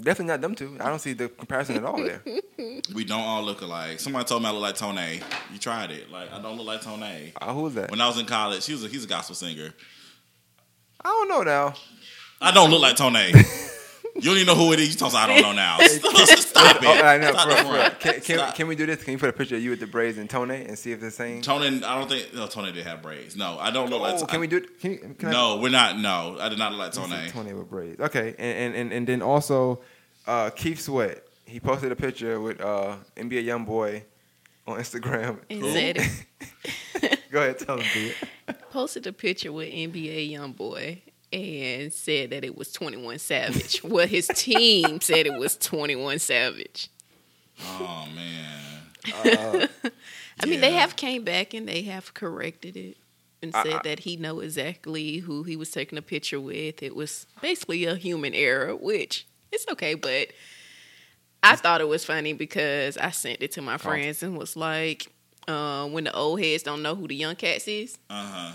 [0.00, 0.76] Definitely not them two.
[0.80, 2.22] I don't see the comparison at all there.
[2.94, 4.00] We don't all look alike.
[4.00, 4.98] Somebody told me I look like Tone.
[5.52, 6.10] You tried it.
[6.10, 7.02] Like I don't look like Tone.
[7.02, 7.90] Uh, who was that?
[7.90, 9.72] When I was in college, he was a, he's a gospel singer.
[11.04, 11.74] I don't know now.
[12.40, 13.14] I don't look like Tone.
[14.18, 14.90] you don't even know who it is.
[14.90, 15.16] You talking?
[15.16, 15.78] about I don't know now.
[16.26, 16.84] Stop it.
[16.86, 17.32] Oh, I know.
[17.32, 19.02] Stop For, the for, can, can, can we do this?
[19.02, 21.00] Can you put a picture of you with the braids and Tone and see if
[21.00, 21.40] they're the same?
[21.42, 22.46] Tone, I don't think no.
[22.46, 23.36] Tone did have braids.
[23.36, 23.98] No, I don't know.
[23.98, 24.20] like.
[24.20, 24.80] Oh, can we do it?
[24.80, 25.98] Can, you- can No, we're not.
[25.98, 27.28] No, I did not like I, Tone.
[27.30, 28.00] Tone with braids.
[28.00, 29.80] Okay, and and, and, and then also
[30.26, 31.22] uh, Keith Sweat.
[31.46, 34.02] He posted a picture with uh, NBA YoungBoy
[34.66, 35.38] on Instagram.
[35.48, 37.18] And said it.
[37.30, 37.86] Go ahead, tell him.
[37.94, 38.14] dude.
[38.70, 41.00] posted a picture with NBA YoungBoy
[41.32, 43.82] and said that it was 21 Savage.
[43.84, 46.88] well, his team said it was 21 Savage.
[47.62, 49.68] Oh man.
[50.40, 52.96] I mean, they have came back and they have corrected it
[53.42, 56.82] and said I- that he know exactly who he was taking a picture with.
[56.82, 60.28] It was basically a human error, which it's okay, but
[61.42, 65.10] I thought it was funny because I sent it to my friends and was like,
[65.46, 67.98] uh, when the old heads don't know who the young cats is.
[68.10, 68.52] Uh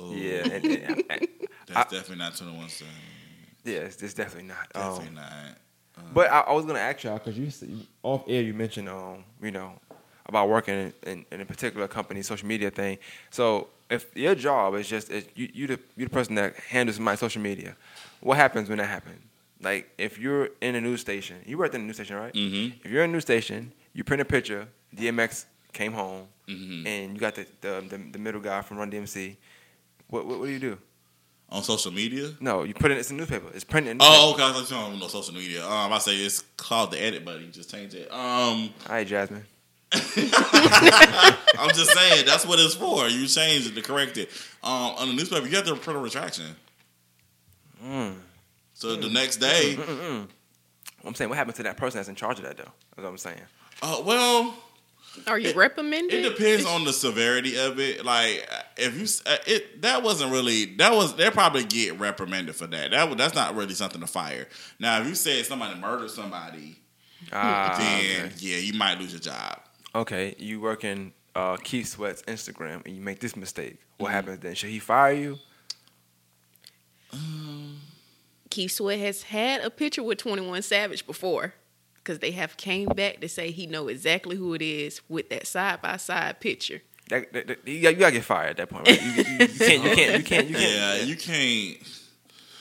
[0.00, 0.06] huh.
[0.08, 1.28] Oh, Yeah, and, and- and-
[1.66, 2.68] That's definitely not twenty one.
[3.64, 4.66] yeah, it's, it's definitely not.
[4.74, 5.32] Um, Definitely not.
[6.14, 9.50] But I, I was gonna ask y'all because you, off air you mentioned um you
[9.50, 9.74] know
[10.26, 12.96] about working in, in, in a particular company social media thing.
[13.30, 16.98] So if your job is just is you you the you the person that handles
[16.98, 17.76] my social media,
[18.20, 19.22] what happens when that happens?
[19.62, 22.32] Like if you're in a news station, you worked in a news station, right?
[22.32, 22.78] Mm-hmm.
[22.82, 24.68] If you're in a news station, you print a picture.
[24.96, 25.44] DMX
[25.74, 26.86] came home, Mhm.
[26.86, 29.36] and you got the, the the the middle guy from Run DMC.
[30.10, 30.78] What what, what do you do?
[31.48, 32.30] On social media.
[32.38, 32.98] No, you put it.
[32.98, 33.46] It's a newspaper.
[33.52, 33.90] It's printed.
[33.92, 34.44] In the Oh, okay.
[34.44, 35.66] I thought you don't know social media.
[35.66, 37.26] Um, I say it's called the edit.
[37.26, 38.08] You just change it.
[38.12, 39.44] Um, All right, Jasmine.
[39.92, 43.08] I'm just saying that's what it's for.
[43.08, 44.30] You change it to correct it.
[44.62, 46.54] Um, on the newspaper, you have to print a retraction.
[47.84, 48.14] Mm.
[48.74, 50.28] So the next day, Mm-mm.
[51.04, 52.62] I'm saying, what happened to that person that's in charge of that, though?
[52.94, 53.40] That's what I'm saying.
[53.82, 54.54] uh, well,
[55.26, 56.24] Are you reprimanded?
[56.24, 58.04] It depends on the severity of it.
[58.04, 62.66] Like if you uh, it that wasn't really that was they probably get reprimanded for
[62.68, 62.92] that.
[62.92, 64.46] That that's not really something to fire.
[64.78, 66.76] Now if you said somebody murdered somebody,
[67.32, 68.34] Ah, then okay.
[68.38, 69.60] yeah, you might lose your job.
[69.94, 73.78] okay, you work in uh, Keith Sweat's Instagram and you make this mistake.
[73.98, 74.14] What Mm-hmm.
[74.14, 74.54] happens then?
[74.54, 75.38] Should he fire you?
[78.50, 81.54] Keith Sweat has had a picture with 21 Savage before
[82.02, 85.46] because they have came back to say he know exactly who it is with that
[85.46, 86.82] side by side picture.
[87.08, 89.02] That, that, that- you, got, you gotta get fired at that point, right?
[89.02, 89.22] You, you,
[89.52, 90.72] you can't, you can't, you can't, you can't.
[90.72, 91.76] Yeah, you can't.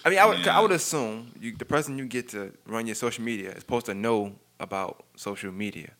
[0.05, 2.85] I mean, I would, 'cause I would assume you, the person you get to run
[2.87, 5.87] your social media is supposed to know about social media.
[5.87, 5.93] So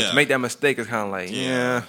[0.00, 1.36] Yeah, to make that mistake is kind of like, yeah.
[1.36, 1.82] Yeah.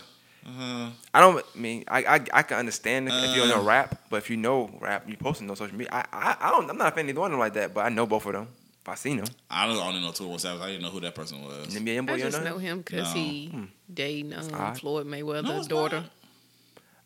[0.47, 3.63] Uh, I don't I mean I I, I can understand if you don't know Uh.
[3.63, 5.89] rap, but if you know rap, you posting on social media.
[5.91, 7.73] I, I I don't I'm not a fan of either one of them like that,
[7.73, 8.47] but I know both of them.
[8.85, 10.61] If I seen them, I don't only know two one Savage.
[10.61, 11.69] I didn't know who that person was.
[11.75, 12.77] NBA young boy, I you just know know him?
[12.77, 13.19] him because No.
[13.19, 14.77] he dating um, alright.
[14.77, 16.03] Floyd Mayweather's it's daughter.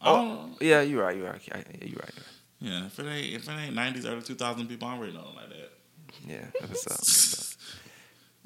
[0.01, 1.15] Oh yeah, you're right.
[1.15, 1.41] You're right.
[1.47, 2.13] Yeah, yeah, you're right.
[2.59, 5.23] Yeah, if it ain't if it ain't nineties early two thousand people, I already know
[5.23, 5.71] them like that.
[6.27, 7.69] Yeah, that's what's up.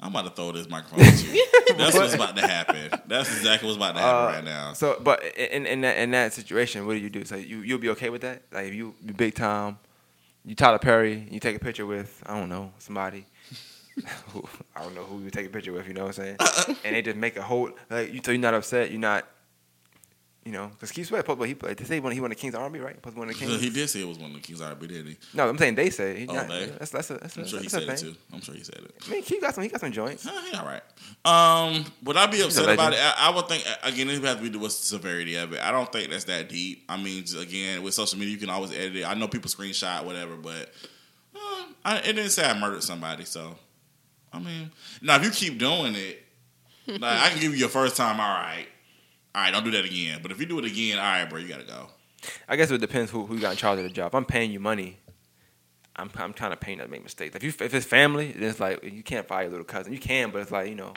[0.00, 1.46] I'm about to throw this microphone at you.
[1.78, 2.90] That's what's about to happen.
[3.06, 4.72] That's exactly what's about to happen Uh, right now.
[4.74, 7.24] So, but in in that in that situation, what do you do?
[7.24, 8.42] So you you'll be okay with that?
[8.52, 9.78] Like if you you big time,
[10.44, 13.26] you Tyler Perry, you take a picture with I don't know somebody.
[14.76, 15.86] I don't know who you take a picture with.
[15.86, 16.76] You know what I'm saying?
[16.84, 18.20] and they just make a whole like you.
[18.24, 18.90] So you're not upset.
[18.90, 19.26] You're not.
[20.44, 21.78] You know, because Keith Sweat, but he played.
[21.78, 22.94] They say he won, he won the Kings Army, right?
[22.96, 23.62] Supposed to win the Kings.
[23.62, 25.16] he did say it was one of the Kings RB, didn't he?
[25.32, 26.18] no, I'm saying they say.
[26.20, 26.66] He Oh, not, they?
[26.66, 28.18] That's that's a that's a, I'm sure he that's a said it too.
[28.30, 28.94] I'm sure he said it.
[29.06, 29.64] I mean, he got some.
[29.64, 30.26] He got some joints.
[30.26, 30.82] Uh, he all right.
[31.24, 32.98] Um, would I be a upset about it?
[33.00, 34.10] I, I would think again.
[34.10, 35.60] It would have to be the what's the severity of it.
[35.62, 36.84] I don't think that's that deep.
[36.90, 39.04] I mean, again, with social media, you can always edit it.
[39.06, 40.70] I know people screenshot whatever, but
[41.34, 43.24] uh, I, it didn't say I murdered somebody.
[43.24, 43.56] So,
[44.30, 46.22] I mean, now if you keep doing it,
[46.86, 48.20] like I can give you your first time.
[48.20, 48.66] All right,
[49.34, 50.20] all right, don't do that again.
[50.22, 51.88] But if you do it again, all right, bro, you gotta go.
[52.48, 54.08] I guess it depends who who got in charge of the job.
[54.08, 54.98] If I'm paying you money,
[55.96, 57.36] I'm I'm kind of paying you to make mistakes.
[57.36, 59.92] If you if it's family, then it's like you can't fire your little cousin.
[59.92, 60.92] You can, but it's like you know,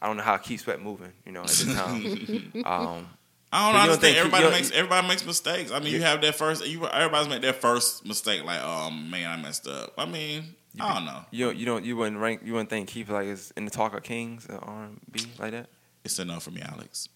[0.00, 1.12] I don't know how Keith Sweat moving.
[1.24, 2.02] You know, at this time.
[2.64, 3.08] um,
[3.50, 4.00] I don't don't understand.
[4.00, 5.70] think- everybody don't- makes everybody makes mistakes.
[5.70, 6.66] I mean, you have that first.
[6.66, 8.44] You everybody's make their first mistake.
[8.44, 9.94] Like, oh man, I messed up.
[9.96, 11.24] I mean, I don't know.
[11.30, 13.70] you don't you don't you wouldn't rank you wouldn't think Keith like is in the
[13.70, 15.68] talk of Kings or R&B like that.
[16.04, 17.08] It's enough for me, Alex.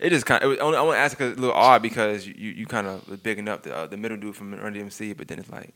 [0.00, 0.42] It is kind.
[0.42, 2.86] Of, it was, I want to ask a little odd because you you, you kind
[2.86, 5.50] of was bigging up the uh, the middle dude from Run DMC, but then it's
[5.50, 5.74] like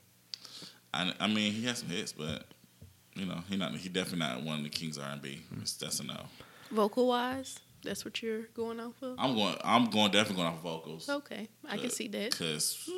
[0.93, 2.45] I, I mean, he has some hits, but
[3.15, 5.43] you know, he not he definitely not one of the Kings R and B.
[5.81, 6.21] That's a no.
[6.71, 9.17] Vocal wise, that's what you're going off of.
[9.19, 9.57] I'm going.
[9.63, 11.09] I'm going definitely going off vocals.
[11.09, 12.37] Okay, I can see that.
[12.37, 12.89] Cause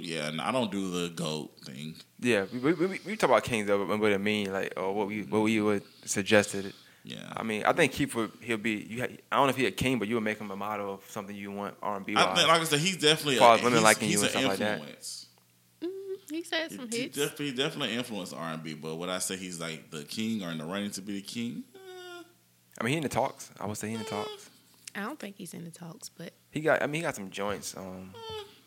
[0.00, 1.96] yeah, and I don't do the goat thing.
[2.20, 4.92] yeah, we we, we, we talk about Kings though, but what it mean like or
[4.94, 6.72] what we what we would suggested.
[7.04, 8.74] Yeah, I mean, I think Keith would he'll be.
[8.88, 10.56] You, ha- I don't know if he a king, but you would make him a
[10.56, 12.14] model of something you want R and B.
[12.16, 14.20] I think, like I said, he's definitely As far a, as women he's, liking he's
[14.22, 14.72] you and an stuff like that.
[14.78, 15.26] influence.
[16.30, 17.18] He's had He, some he hits.
[17.18, 18.74] definitely, he definitely influenced R and B.
[18.74, 21.22] But would I say he's like the king or in the running to be the
[21.22, 21.64] king?
[21.74, 22.22] Eh,
[22.80, 23.50] I mean, he in the talks.
[23.60, 24.48] I would say he in the talks.
[24.94, 26.82] I don't think he's in the talks, but He got.
[26.82, 27.76] I mean, he got some joints.
[27.76, 28.14] Um,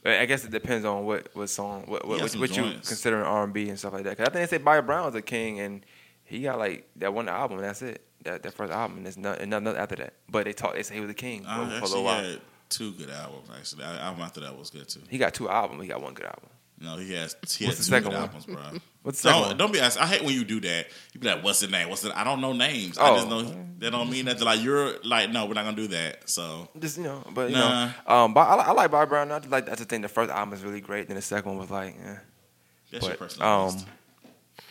[0.05, 2.79] I I guess it depends on what what song, what what, what, what you consider
[2.85, 4.17] considering R and B and stuff like that.
[4.17, 5.85] Cause I think they say Bobby Brown's a king, and
[6.23, 7.57] he got like that one album.
[7.59, 8.05] And that's it.
[8.25, 8.97] That that first album.
[8.97, 10.13] And there's not and nothing after that.
[10.29, 10.73] But they talk.
[10.75, 12.23] They say he was a king for, I for a little while.
[12.23, 13.49] had two good albums.
[13.57, 15.01] Actually, the album after that was good too.
[15.09, 15.81] He got two albums.
[15.83, 16.49] He got one good album.
[16.77, 17.37] No, he has.
[17.57, 18.21] He What's has the two second good one?
[18.23, 18.57] albums, bro.
[19.03, 19.57] What's the second Don't, one?
[19.57, 20.01] don't be asked.
[20.01, 20.87] I hate when you do that.
[21.13, 21.87] You be like, "What's the name?
[21.89, 22.97] What's the?" I don't know names.
[22.99, 23.13] Oh.
[23.13, 23.43] I just know
[23.79, 24.43] that don't mean nothing.
[24.43, 26.27] Like you're like, no, we're not gonna do that.
[26.29, 27.85] So Just you know, but you Nah.
[27.85, 29.31] know, um, but I, li- I like Bobby Brown.
[29.31, 30.01] I just like that's the thing.
[30.01, 31.07] The first album is really great.
[31.07, 32.15] Then the second one was like, eh.
[32.91, 33.47] that's your but personal.
[33.47, 33.71] um,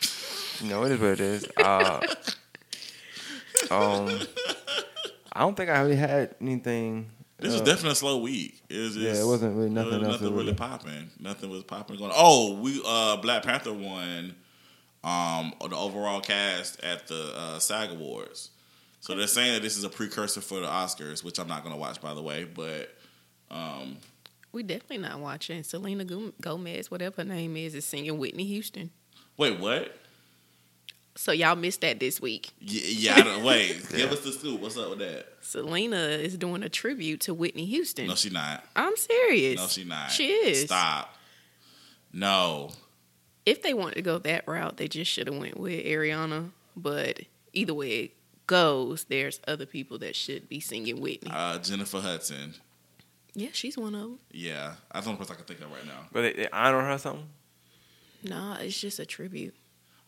[0.00, 0.62] taste.
[0.62, 1.46] you know, it is what it is.
[1.56, 2.00] Uh,
[3.70, 4.18] um,
[5.32, 7.10] I don't think I really had anything.
[7.38, 8.62] This was uh, definitely a slow week.
[8.68, 11.10] It was just, Yeah, it wasn't really nothing was Nothing really really- popping.
[11.18, 11.96] Nothing was popping.
[11.96, 12.12] Going.
[12.14, 14.34] Oh, we uh Black Panther won
[15.02, 18.50] um the overall cast at the uh, SAG Awards.
[19.00, 21.74] So they're saying that this is a precursor for the Oscars, which I'm not going
[21.74, 22.44] to watch, by the way.
[22.44, 22.94] But
[23.50, 23.98] um,
[24.52, 25.62] we definitely not watching.
[25.62, 26.06] Selena
[26.40, 28.90] Gomez, whatever her name is, is singing Whitney Houston.
[29.36, 29.94] wait, what?
[31.16, 32.50] So y'all missed that this week.
[32.58, 33.88] Yeah, yeah I don't, wait.
[33.94, 34.60] Give us the scoop.
[34.60, 35.26] What's up with that?
[35.40, 38.08] Selena is doing a tribute to Whitney Houston.
[38.08, 38.64] No, she not.
[38.74, 39.60] I'm serious.
[39.60, 40.10] No, she not.
[40.10, 40.66] She is.
[40.66, 41.14] Stop.
[42.12, 42.70] No.
[43.46, 46.50] If they wanted to go that route, they just should have went with Ariana.
[46.76, 47.20] But
[47.52, 48.10] either way it
[48.46, 51.30] goes, there's other people that should be singing Whitney.
[51.32, 52.54] Uh, Jennifer Hudson.
[53.34, 54.18] yeah, she's one of them.
[54.32, 56.06] Yeah, that's the only person I can think of right now.
[56.12, 57.28] But they, they honor her or something.
[58.24, 59.54] Nah, it's just a tribute.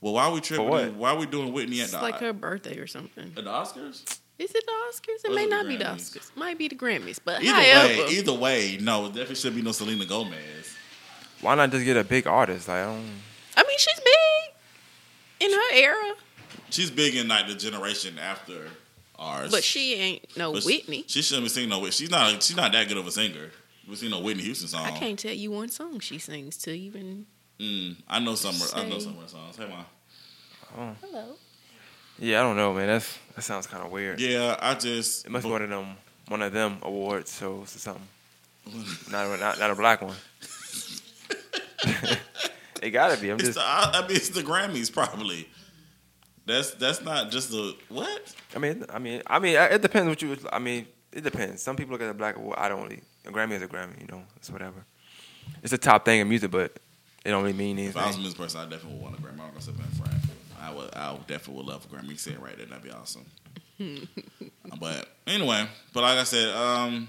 [0.01, 0.69] Well, why are we tripping?
[0.69, 0.95] what?
[0.95, 2.01] Why are we doing Whitney at the Oscars?
[2.01, 3.33] It's the, like her birthday or something.
[3.37, 4.19] at the Oscars?
[4.39, 5.25] Is it the Oscars?
[5.25, 6.17] It Or may it the not be the Grammys?
[6.19, 6.37] Oscars.
[6.37, 7.19] Might be the Grammys.
[7.25, 10.75] But Either however, way, either way, no, definitely should be no Selena Gomez.
[11.41, 12.69] Why not just get a big artist?
[12.69, 13.05] Like, I don't.
[13.57, 16.15] I mean, she's big in her era,
[16.71, 18.69] She's big in like the generation after
[19.19, 21.05] ours, but she ain't no But she- Whitney.
[21.07, 21.93] She shouldn't be singing no Whitney.
[21.93, 22.43] She's not.
[22.43, 23.51] She's not that good of a singer.
[23.89, 24.85] We seen no Whitney Houston song.
[24.85, 27.27] I can't tell you one song she sings to even.
[27.61, 28.55] Mm, I know some.
[28.75, 29.57] I know some of her songs.
[29.57, 30.97] Hey, man.
[31.01, 31.37] Hello.
[32.19, 32.87] Yeah, I don't know, man.
[32.87, 34.21] That's that sounds kind of weird.
[34.21, 35.27] Yeah, I just.
[35.27, 35.97] It must be one of them,
[36.29, 38.09] one of them awards shows or something.
[39.11, 40.17] not, a- not not a black one.
[42.83, 43.31] it gotta be.
[43.31, 43.59] I'm It's just.
[43.59, 45.49] the, I, I mean, it's the Grammys probably.
[46.45, 48.35] That's that's not just the what.
[48.55, 50.37] I mean, I mean, I mean, it depends what you.
[50.53, 51.63] I mean, it depends.
[51.63, 52.57] Some people look at a black award.
[52.59, 53.03] I don't really.
[53.25, 54.01] A Grammy is a Grammy.
[54.01, 54.85] You know, it's whatever.
[55.63, 56.77] It's a top thing in music, but
[57.27, 57.91] it don't really mean anything.
[57.91, 58.23] If I was a anything.
[58.23, 59.41] music person, I definitely would want a Grammy.
[59.41, 60.23] I'm gonna say Ben Frank.
[60.61, 62.11] I would, I would definitely would love a Grammy.
[62.11, 63.25] You say it right there, that'd be awesome.
[64.81, 67.09] but anyway, but like I said, um,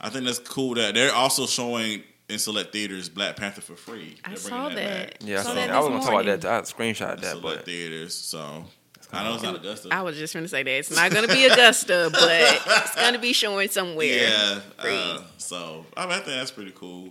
[0.00, 4.16] I think that's cool that they're also showing in select theaters Black Panther for free.
[4.24, 5.10] I They're saw bringing that.
[5.10, 5.16] back.
[5.20, 5.76] Yeah, I, Saw saw that that.
[5.76, 6.44] I was gonna talk about that.
[6.46, 8.14] I screenshot that, select but theaters.
[8.14, 8.64] So
[9.12, 9.88] I know it's not Augusta.
[9.90, 12.94] I was just going to say that it's not going to be Augusta, but it's
[12.94, 14.06] going to be showing somewhere.
[14.06, 14.60] yeah.
[14.78, 17.10] Uh, so I, mean, I think that's pretty cool.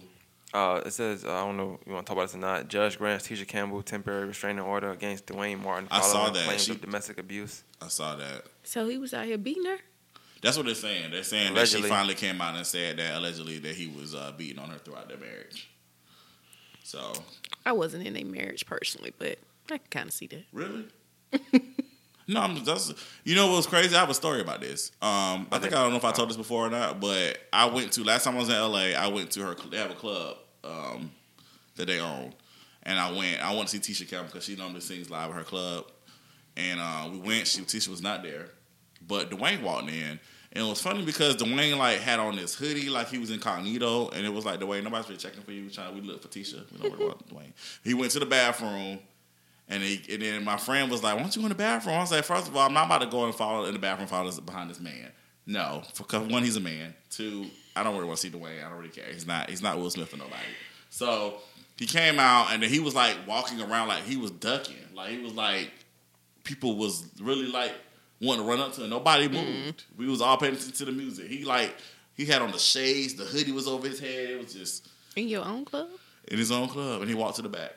[0.54, 2.40] Uh, it says uh, I don't know if you want to talk about this or
[2.40, 2.68] not.
[2.70, 6.46] Judge grants Tisha Campbell temporary restraining order against Duane Martin I saw that.
[6.46, 7.64] claims She- of domestic abuse.
[7.82, 8.46] I saw that.
[8.64, 9.78] So he was out here beating her.
[10.42, 11.12] That's what they're saying.
[11.12, 11.84] They're saying that Allegedly.
[11.84, 14.78] she finally came out and said that allegedly that he was uh, beating on her
[14.78, 15.70] throughout their marriage.
[16.84, 17.14] So
[17.66, 19.38] I wasn't in a marriage personally, but
[19.70, 20.46] I can kind of see that.
[20.54, 20.86] really,
[22.30, 22.94] no, I'm that's
[23.24, 23.96] you know what was crazy.
[23.96, 24.92] I have a story about this.
[25.02, 27.66] Um, I think I don't know if I told this before or not, but I
[27.66, 28.96] went to last time I was in LA.
[28.96, 29.56] I went to her.
[29.56, 31.12] They have a club um,
[31.76, 32.34] that they own,
[32.84, 33.44] and I went.
[33.44, 35.86] I want to see Tisha Campbell because she normally sings live at her club,
[36.56, 37.48] and uh, we went.
[37.48, 38.50] She Tisha was not there,
[39.06, 40.20] but Duane walked in.
[40.52, 44.10] And it was funny because Duane like had on this hoodie like he was incognito,
[44.10, 45.64] and it was like Duane, nobody's really checking for you.
[45.64, 46.64] We trying, we look for Tisha.
[46.72, 47.54] We don't worry about Duane.
[47.84, 49.00] He went to the bathroom,
[49.70, 51.96] and he and then my friend was like, "Why don't you go in the bathroom?"
[51.96, 53.80] I was like, first of all, I'm not about to go and follow in the
[53.80, 55.12] bathroom, follow behind this man.
[55.46, 56.94] No, because one, he's a man.
[57.10, 58.60] Two, I don't really want to see Duane.
[58.60, 59.06] I don't really care.
[59.12, 59.50] He's not.
[59.50, 60.42] He's not Will Smith or nobody.
[60.90, 61.36] So
[61.78, 64.76] he came out, and then he was like walking around like he was ducking.
[64.94, 65.72] Like he was like
[66.44, 67.74] people was really like
[68.20, 68.90] wanting to run up to him.
[68.90, 69.66] Nobody mm-hmm.
[69.66, 69.86] moved.
[69.98, 71.28] We was all paying attention to the music.
[71.28, 71.76] He like
[72.16, 73.14] he had on the shades.
[73.14, 74.30] The hoodie was over his head.
[74.32, 75.90] It was just In your own club?
[76.28, 77.74] in his own club, and he walked to the back.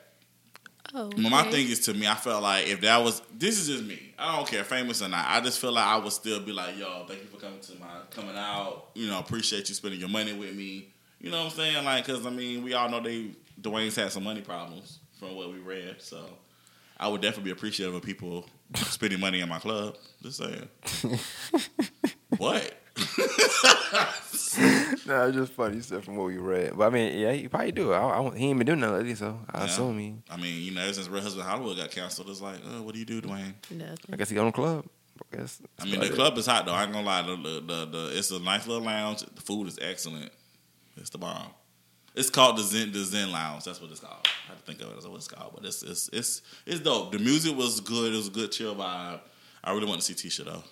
[0.95, 3.67] Oh, But my thing is to me, I felt like if that was this is
[3.67, 4.13] just me.
[4.17, 5.25] I don't care, famous or not.
[5.27, 7.79] I just feel like I would still be like, yo, thank you for coming to
[7.79, 8.89] my coming out.
[8.93, 10.89] You know, appreciate you spending your money with me.
[11.19, 11.83] You know what I'm saying?
[11.85, 15.51] Like, cause I mean, we all know they Duane's had some money problems from what
[15.51, 15.95] we read.
[15.99, 16.23] So
[16.99, 18.45] I would definitely be appreciative of people
[18.75, 19.95] spending money in my club.
[20.21, 20.69] Just saying.
[22.37, 22.73] what?
[25.05, 26.77] No, it's just funny stuff from what we read.
[26.77, 27.91] But I mean, yeah, he probably do.
[27.91, 29.65] I, I, he ain't been doing nothing lately, so I Yeah.
[29.65, 30.15] assume he.
[30.29, 32.93] I mean, you know, ever since Real Husband Hollywood got canceled, it's like, oh, what
[32.93, 33.55] do you do, Duane?
[33.69, 34.15] I Nothing.
[34.17, 34.85] guess he own a club.
[35.33, 35.61] I guess.
[35.79, 36.71] I mean, the club is hot though.
[36.73, 37.21] I ain't gonna lie.
[37.21, 39.19] The, the, the, the it's a nice little lounge.
[39.21, 40.31] The food is excellent.
[40.97, 41.47] It's the bomb.
[42.15, 43.63] It's called the Zen the Zen Lounge.
[43.65, 44.25] That's what it's called.
[44.45, 46.79] I have to think of it as what it's called, but it's it's it's it's
[46.79, 47.11] dope.
[47.11, 48.13] The music was good.
[48.13, 49.19] It was a good chill vibe.
[49.63, 50.63] I really want to see Tisha though.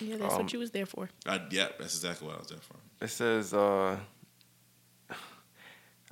[0.00, 1.08] Yeah, that's Um, what you was there for.
[1.26, 2.76] I, yeah, that's exactly what I was there for.
[3.00, 3.52] It says.
[3.54, 3.96] uh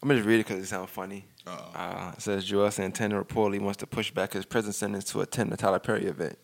[0.02, 1.24] I'm gonna read it because it sounds funny.
[1.46, 1.78] Uh-oh.
[1.78, 5.52] Uh, it says Juelz Santana reportedly wants to push back his prison sentence to attend
[5.52, 6.38] the Tyler Perry event.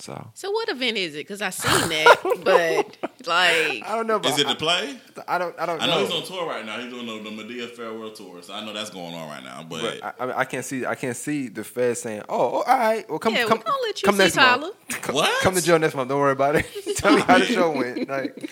[0.00, 1.26] So So what event is it?
[1.26, 2.96] Because I seen that, but
[3.26, 4.20] like, I don't know.
[4.20, 4.96] Is it the play?
[5.26, 5.58] I, I don't.
[5.58, 5.94] I don't I know.
[6.00, 6.78] know he's on tour right now.
[6.78, 9.64] He's doing the, the Madea Farewell tour, so I know that's going on right now.
[9.68, 10.86] But, But I, I, mean, I can't see.
[10.86, 13.76] I can't see the Fed saying, "Oh, all right, well, come, Yeah, we come, gonna
[13.82, 14.74] let you come see next Tyler." month.
[15.02, 15.42] Come, What?
[15.42, 16.08] Come to jail next month.
[16.08, 16.66] Don't worry about it.
[16.96, 18.08] Tell me how the show went.
[18.08, 18.48] Like,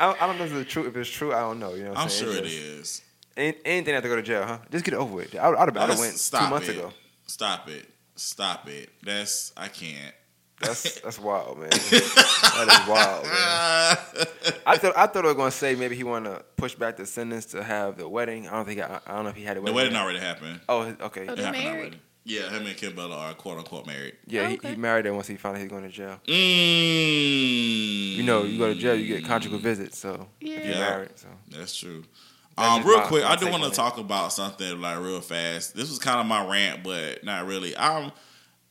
[0.00, 0.86] I, I don't know if it's true.
[0.86, 1.74] If it's true, I don't know.
[1.74, 2.32] You know, what I'm, I'm saying?
[2.32, 3.02] sure it It's just- is.
[3.36, 4.58] Any, anything have to go to jail, huh?
[4.72, 5.34] Just get it over with.
[5.36, 6.76] I, I'd have, I'd have That's- went two months it.
[6.76, 6.92] ago.
[7.26, 7.86] Stop it.
[8.16, 8.90] Stop it.
[9.02, 10.14] That's I can't.
[10.60, 11.70] That's that's wild, man.
[11.70, 14.26] that is wild, man.
[14.66, 17.06] I thought I thought they were gonna say maybe he wanted to push back the
[17.06, 18.46] sentence to have the wedding.
[18.48, 19.72] I don't think I, I don't know if he had a wedding.
[19.74, 19.92] The wedding.
[19.94, 20.60] wedding already happened.
[20.68, 21.26] Oh, okay.
[21.28, 22.00] Oh, It They happened married?
[22.26, 22.42] Already.
[22.42, 24.16] Yeah, him and Kimbella are quote unquote married.
[24.26, 24.70] yeah, he, Okay.
[24.70, 26.20] he married her once he found out he's going to jail.
[26.26, 28.16] Mm.
[28.16, 29.98] You know, you go to jail, you get conjugal visits.
[29.98, 30.64] So if Yeah.
[30.68, 32.04] you're married, so That's true.
[32.56, 35.20] That's Um, real my- quick, my I do want to talk about something like real
[35.20, 35.74] fast.
[35.74, 37.74] This was kind of my rant, but not really.
[37.76, 38.12] Um,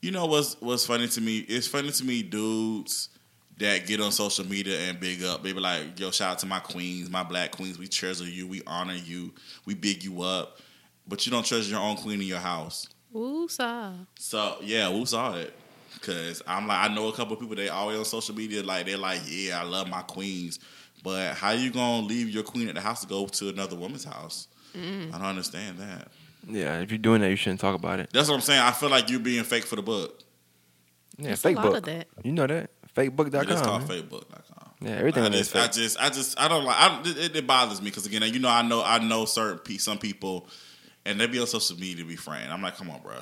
[0.02, 1.40] you know what's what's funny to me?
[1.40, 3.10] It's funny to me, dudes
[3.58, 5.44] that get on social media and big up.
[5.44, 7.78] They be like, "Yo, shout out to my queens, my black queens.
[7.78, 9.34] We treasure you, we honor you,
[9.66, 10.60] we big you up."
[11.08, 12.88] But you don't treasure your own queen in your house.
[13.14, 14.06] Woosah.
[14.18, 15.54] So yeah, who saw it?
[16.02, 17.56] Cause I'm like, I know a couple of people.
[17.56, 20.60] They always on social media, like they're like, yeah, I love my queens,
[21.04, 24.04] but how you gonna leave your queen at the house to go to another woman's
[24.06, 24.48] house?
[24.78, 25.14] Mm.
[25.14, 26.08] I don't understand that.
[26.48, 28.12] yeah, if you're doing that, you shouldn't talk about it.
[28.14, 28.62] That's what I'm saying.
[28.62, 30.22] I feel like you're being fake for the book.
[31.18, 31.78] Yeah, There's fake a lot book.
[31.78, 32.08] of that.
[32.24, 33.52] You know that fakebook.com.
[33.52, 34.04] It's called man.
[34.04, 34.70] Facebook.com.
[34.82, 36.78] Yeah, everything I on there is just, I just, I just, I don't like.
[36.78, 39.78] I, it, it bothers me because again, you know, I know, I know certain pe-
[39.78, 40.48] some people,
[41.10, 42.52] and they be on social media to be friend.
[42.52, 43.16] I'm like, come on, bro,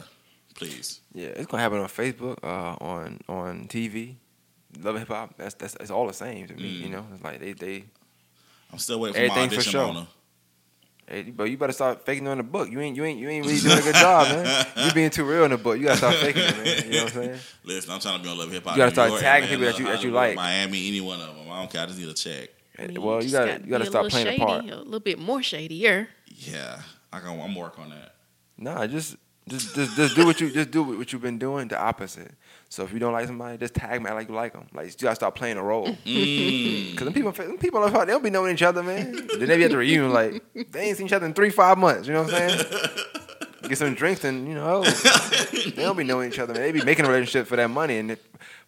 [0.56, 1.00] please.
[1.14, 4.16] Yeah, it's gonna happen on Facebook, uh, on on TV.
[4.80, 5.38] Love and hip hop.
[5.38, 6.80] That's that's it's all the same to me.
[6.80, 6.84] Mm.
[6.84, 7.84] You know, it's like they they
[8.72, 9.84] I'm still waiting for my Everything for sure.
[9.84, 10.08] on her.
[11.10, 12.70] Hey, but you better start faking on the book.
[12.70, 14.66] You ain't you ain't you ain't really doing a good job, man.
[14.86, 15.78] You being too real in the book.
[15.78, 16.84] You gotta start faking it, man.
[16.86, 17.40] You know what I'm saying?
[17.64, 18.76] Listen, I'm trying to be on Love Hip Hop.
[18.76, 20.36] You gotta start York, tagging Atlanta, people that you- that you like.
[20.36, 21.50] Miami, any one of them.
[21.50, 21.84] I don't care.
[21.84, 22.50] I just need a check.
[22.78, 24.44] I mean, well, you just gotta gotta you gotta be a start little playing shady,
[24.44, 24.66] a part.
[24.66, 26.10] A little bit more shadier.
[26.36, 26.82] Yeah,
[27.12, 27.40] I can.
[27.40, 28.16] I'm work on that.
[28.58, 29.18] Nah, just
[29.48, 31.68] just just just do what you just do what you've been doing.
[31.68, 32.32] The opposite.
[32.70, 34.68] So if you don't like somebody, just tag me like you like them.
[34.74, 35.88] Like you gotta start playing a role.
[36.08, 36.96] Mm.
[36.98, 39.28] Cause them people, them people, on the phone, they don't be knowing each other, man.
[39.40, 41.78] then they be at the reunion like they ain't seen each other in three, five
[41.78, 42.08] months.
[42.08, 42.66] You know what I'm saying?
[43.68, 44.84] Get some drinks and you know
[45.52, 46.54] they don't be knowing each other.
[46.54, 46.64] Man.
[46.64, 48.18] They be making a relationship for that money and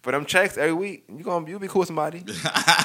[0.02, 1.04] for them checks every week.
[1.08, 2.22] You gonna you'll be cool with somebody.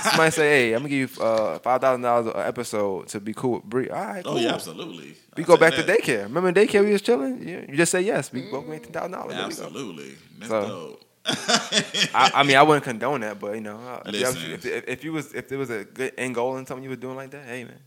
[0.01, 3.33] somebody say, hey, I'm gonna give you uh, five thousand dollars an episode to be
[3.33, 3.89] cool with Bree.
[3.89, 4.33] All right, cool.
[4.33, 5.15] Oh yeah, absolutely.
[5.37, 6.23] We I'll go back to daycare.
[6.23, 7.47] Remember in daycare we was chilling?
[7.47, 8.31] Yeah, you just say yes.
[8.31, 9.35] We both made ten thousand dollars.
[9.35, 11.01] Absolutely, that's So- dope.
[11.27, 15.03] I, I mean, I wouldn't condone that, but you know, if, you- if, if, if
[15.03, 17.31] you was if there was a good end goal in something you were doing like
[17.31, 17.79] that, hey man,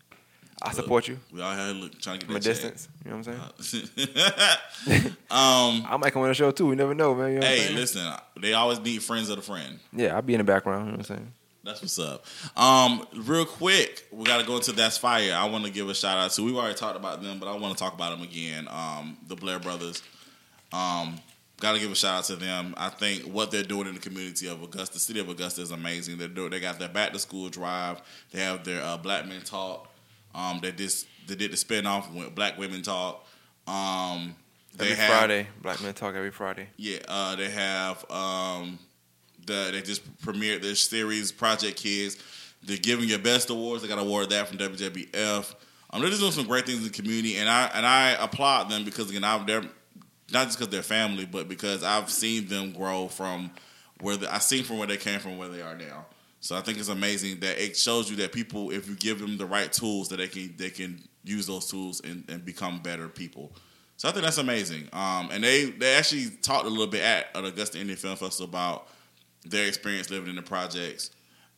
[0.60, 2.54] I support you We all here look, trying to get from a check.
[2.54, 2.88] distance.
[3.04, 4.28] You know what I'm saying?
[5.30, 5.84] um.
[5.88, 6.66] I might come on the show too.
[6.66, 7.28] We never know, man.
[7.28, 8.12] You know what I'm Hey, listen.
[8.40, 9.78] They always need friends of the friend.
[9.92, 10.86] Yeah, I'll be in the background.
[10.86, 11.32] You know what I'm saying?
[11.64, 12.24] That's what's up.
[12.56, 15.34] Um, real quick, we got to go into that's fire.
[15.34, 16.42] I want to give a shout out to.
[16.42, 18.66] We've already talked about them, but I want to talk about them again.
[18.70, 20.02] Um, the Blair brothers.
[20.72, 21.18] Um,
[21.60, 22.74] got to give a shout out to them.
[22.76, 25.70] I think what they're doing in the community of Augusta, the city of Augusta, is
[25.70, 26.16] amazing.
[26.18, 26.50] They're doing.
[26.50, 28.00] They got their back to school drive.
[28.32, 29.92] They have their uh, Black Men Talk.
[30.34, 33.26] Um, they just they did the spinoff with Black Women Talk.
[33.66, 34.34] Um,
[34.76, 36.68] they Every have, Friday, Black Men Talk every Friday.
[36.76, 38.78] yeah, uh, they have um,
[39.46, 42.16] the they just premiered their series Project Kids.
[42.62, 43.82] They're giving your best awards.
[43.82, 45.54] They got awarded that from WWF.
[45.90, 48.70] Um, they're just doing some great things in the community, and I and I applaud
[48.70, 49.62] them because again, I'm they're
[50.32, 53.50] not just because they're family, but because I've seen them grow from
[54.00, 56.06] where the, I seen from where they came from where they are now.
[56.48, 59.36] So I think it's amazing that it shows you that people, if you give them
[59.36, 63.06] the right tools, that they can they can use those tools and, and become better
[63.06, 63.52] people.
[63.98, 64.88] So I think that's amazing.
[64.94, 68.48] Um, and they they actually talked a little bit at an Augusta Indian Film Festival
[68.48, 68.88] about
[69.44, 71.10] their experience living in the projects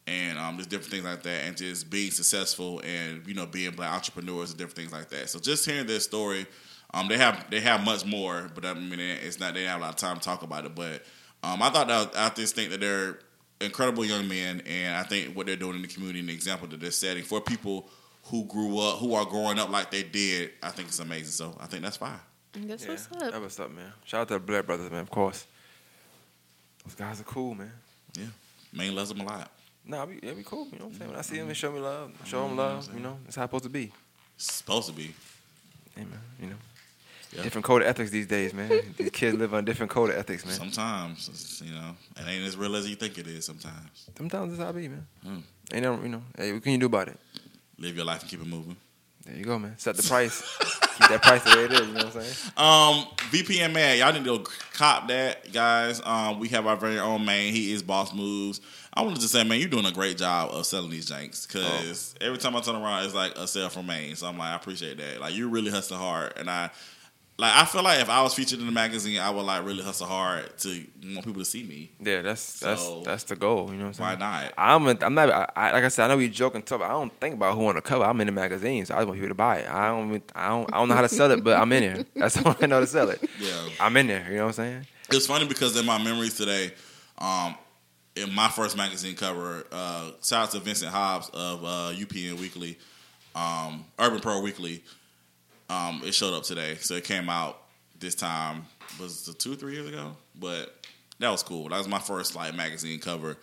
[0.09, 3.71] and um, just different things like that, and just being successful and you know being
[3.71, 5.31] black entrepreneurs and different things like that.
[5.31, 6.47] So just hearing their story,
[6.95, 9.83] um, they have they have much more, but I mean it's not they have a
[9.83, 10.75] lot of time to talk about it.
[10.75, 11.05] But
[11.45, 13.21] um, I thought that I just think that they're
[13.61, 16.81] incredible young men, and I think what they're doing in the community an example that
[16.81, 17.89] they're setting for people
[18.24, 21.32] who grew up, who are growing up like they did, I think it's amazing.
[21.32, 22.19] So I think that's fine.
[22.53, 23.43] That's Yeah, what's that up.
[23.43, 23.93] what's up, man.
[24.05, 25.03] Shout out to the Blair brothers, man.
[25.03, 25.47] Of course,
[26.85, 27.73] those guys are cool, man.
[28.15, 28.24] Yeah,
[28.73, 29.51] main loves them a lot.
[29.85, 30.66] Nah, we, yeah, be cool.
[30.73, 31.11] You know what I'm saying?
[31.11, 31.59] When I see them, they mm-hmm.
[31.59, 32.12] show me love.
[32.24, 32.85] Show them love.
[32.85, 32.97] Mm-hmm.
[32.97, 33.93] You know, it's how it's supposed to be.
[34.37, 35.15] It's supposed to be.
[35.97, 36.20] Hey, man.
[36.41, 36.57] You know,
[37.32, 37.43] Yeah.
[37.43, 38.70] different code of ethics these days, man.
[38.97, 40.55] these kids live on different code of ethics, man.
[40.55, 43.44] Sometimes, you know, it ain't as real as you think it is.
[43.44, 45.07] Sometimes, Sometimes it's how it be, man.
[45.24, 45.43] Mm.
[45.73, 46.23] Ain't no, you know.
[46.36, 47.19] Hey, what can you do about it?
[47.81, 48.77] live your life and keep it moving.
[49.24, 49.74] There you go, man.
[49.78, 50.40] Set the price.
[50.98, 51.81] Keep that price the way it is.
[51.81, 52.52] You know what I'm saying?
[52.57, 56.01] Um, VPN man, y'all need to go cop that, guys.
[56.05, 57.52] Um, we have our very own man.
[57.52, 58.61] He is Boss Moves.
[58.93, 62.15] I wanted to say, man, you're doing a great job of selling these janks because
[62.20, 64.16] every time I turn around, it's like a sale from Maine.
[64.16, 65.20] So I'm like, I appreciate that.
[65.20, 66.70] Like, you're really hustling hard, and I.
[67.41, 69.83] Like I feel like if I was featured in the magazine, I would like really
[69.83, 71.91] hustle hard to want people to see me.
[71.99, 73.71] Yeah, that's that's So, that's the goal.
[73.71, 74.11] You know what I'm saying?
[74.11, 74.53] Why not?
[74.59, 75.31] I'm a, I'm not.
[75.31, 76.83] I, I, like I said, I know we joking tough.
[76.83, 78.05] I don't think about who on the cover.
[78.05, 79.71] I'm in the magazine, so I just want people to buy it.
[79.71, 80.23] I don't.
[80.35, 80.75] I don't.
[80.75, 82.05] I don't know how to sell it, but I'm in there.
[82.15, 83.27] That's all I know to sell it.
[83.41, 83.69] Yeah.
[83.81, 84.27] I'm in there.
[84.29, 84.87] You know what I'm saying?
[85.09, 86.73] It's funny because in my memories today,
[87.17, 87.55] um,
[88.17, 92.79] in my first magazine cover, uh, shout out to Vincent Hobbs of uh, UPN Weekly,
[93.35, 94.85] um, Urban Pro Weekly.
[95.70, 97.62] Um, it showed up today, so it came out
[98.01, 98.64] this time
[98.98, 100.84] was it two three years ago, but
[101.20, 101.68] that was cool.
[101.68, 103.36] That was my first like magazine cover,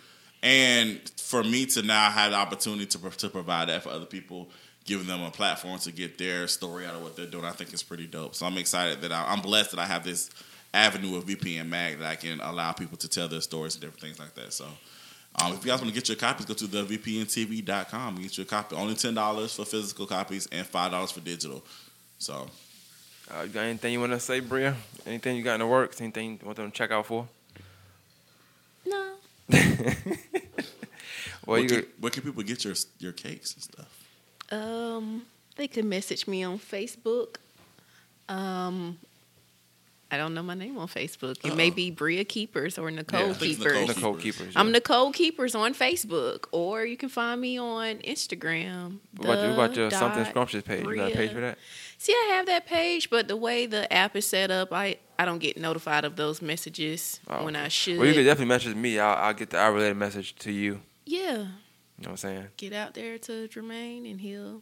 [0.44, 4.50] and for me to now have the opportunity to to provide that for other people.
[4.84, 7.74] Giving them a platform to get their story out of what they're doing, I think
[7.74, 8.36] is pretty dope.
[8.36, 10.30] So I'm excited that I, I'm blessed that I have this
[10.74, 14.00] avenue of VPN Mag that I can allow people to tell their stories and different
[14.00, 14.54] things like that.
[14.54, 14.66] So,
[15.42, 18.46] um, if you guys want to get your copies, go to thevpntv.com and get your
[18.46, 18.78] copy.
[18.78, 21.66] Only ten dollars for physical copies and five dollars for digital.
[22.20, 22.48] So,
[23.30, 24.76] Uh, you got anything you want to say, Bria?
[25.06, 26.00] Anything you got in the works?
[26.00, 27.28] Anything you want them to check out for?
[28.86, 29.16] No.
[31.46, 34.08] Well, where, you can, could, where can people get your your cakes and stuff?
[34.52, 35.22] Um,
[35.56, 37.36] they could message me on Facebook.
[38.28, 38.98] Um,
[40.12, 41.38] I don't know my name on Facebook.
[41.46, 41.76] It may Uh-oh.
[41.76, 43.74] be Bria Keepers or Nicole I think it's Keepers.
[43.74, 44.38] Nicole Nicole Keepers.
[44.40, 44.54] Keepers.
[44.58, 44.72] I'm.
[44.74, 48.98] Nicole Keepers on Facebook, or you can find me on Instagram.
[49.16, 50.86] What about, your- what about your something scrumptious page?
[50.86, 51.58] You got a page for that?
[51.98, 55.26] see, I have that page, but the way the app is set up, I I
[55.26, 57.98] don't get notified of those messages oh, when I should.
[57.98, 59.00] Well, you can definitely message me.
[59.00, 60.82] I'll, I'll get the I related message to you.
[61.06, 61.32] Yeah.
[61.32, 61.48] You know
[62.00, 62.48] what I'm saying?
[62.58, 64.62] Get out there to Jermaine and he'll.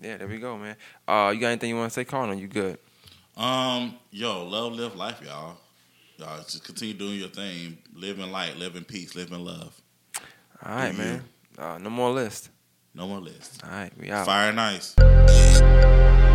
[0.00, 0.76] Yeah, there we go, man.
[1.06, 2.34] Uh, you got anything you want to say, Connor?
[2.34, 2.78] You good?
[3.36, 5.58] Um, yo, love, live life, y'all.
[6.16, 9.80] Y'all just continue doing your thing, live in light, live in peace, live in love.
[10.64, 11.24] All right, man.
[11.56, 12.50] Uh, no more list.
[12.98, 13.62] No more list.
[13.64, 14.26] All right, we out.
[14.26, 16.27] Fire and ice.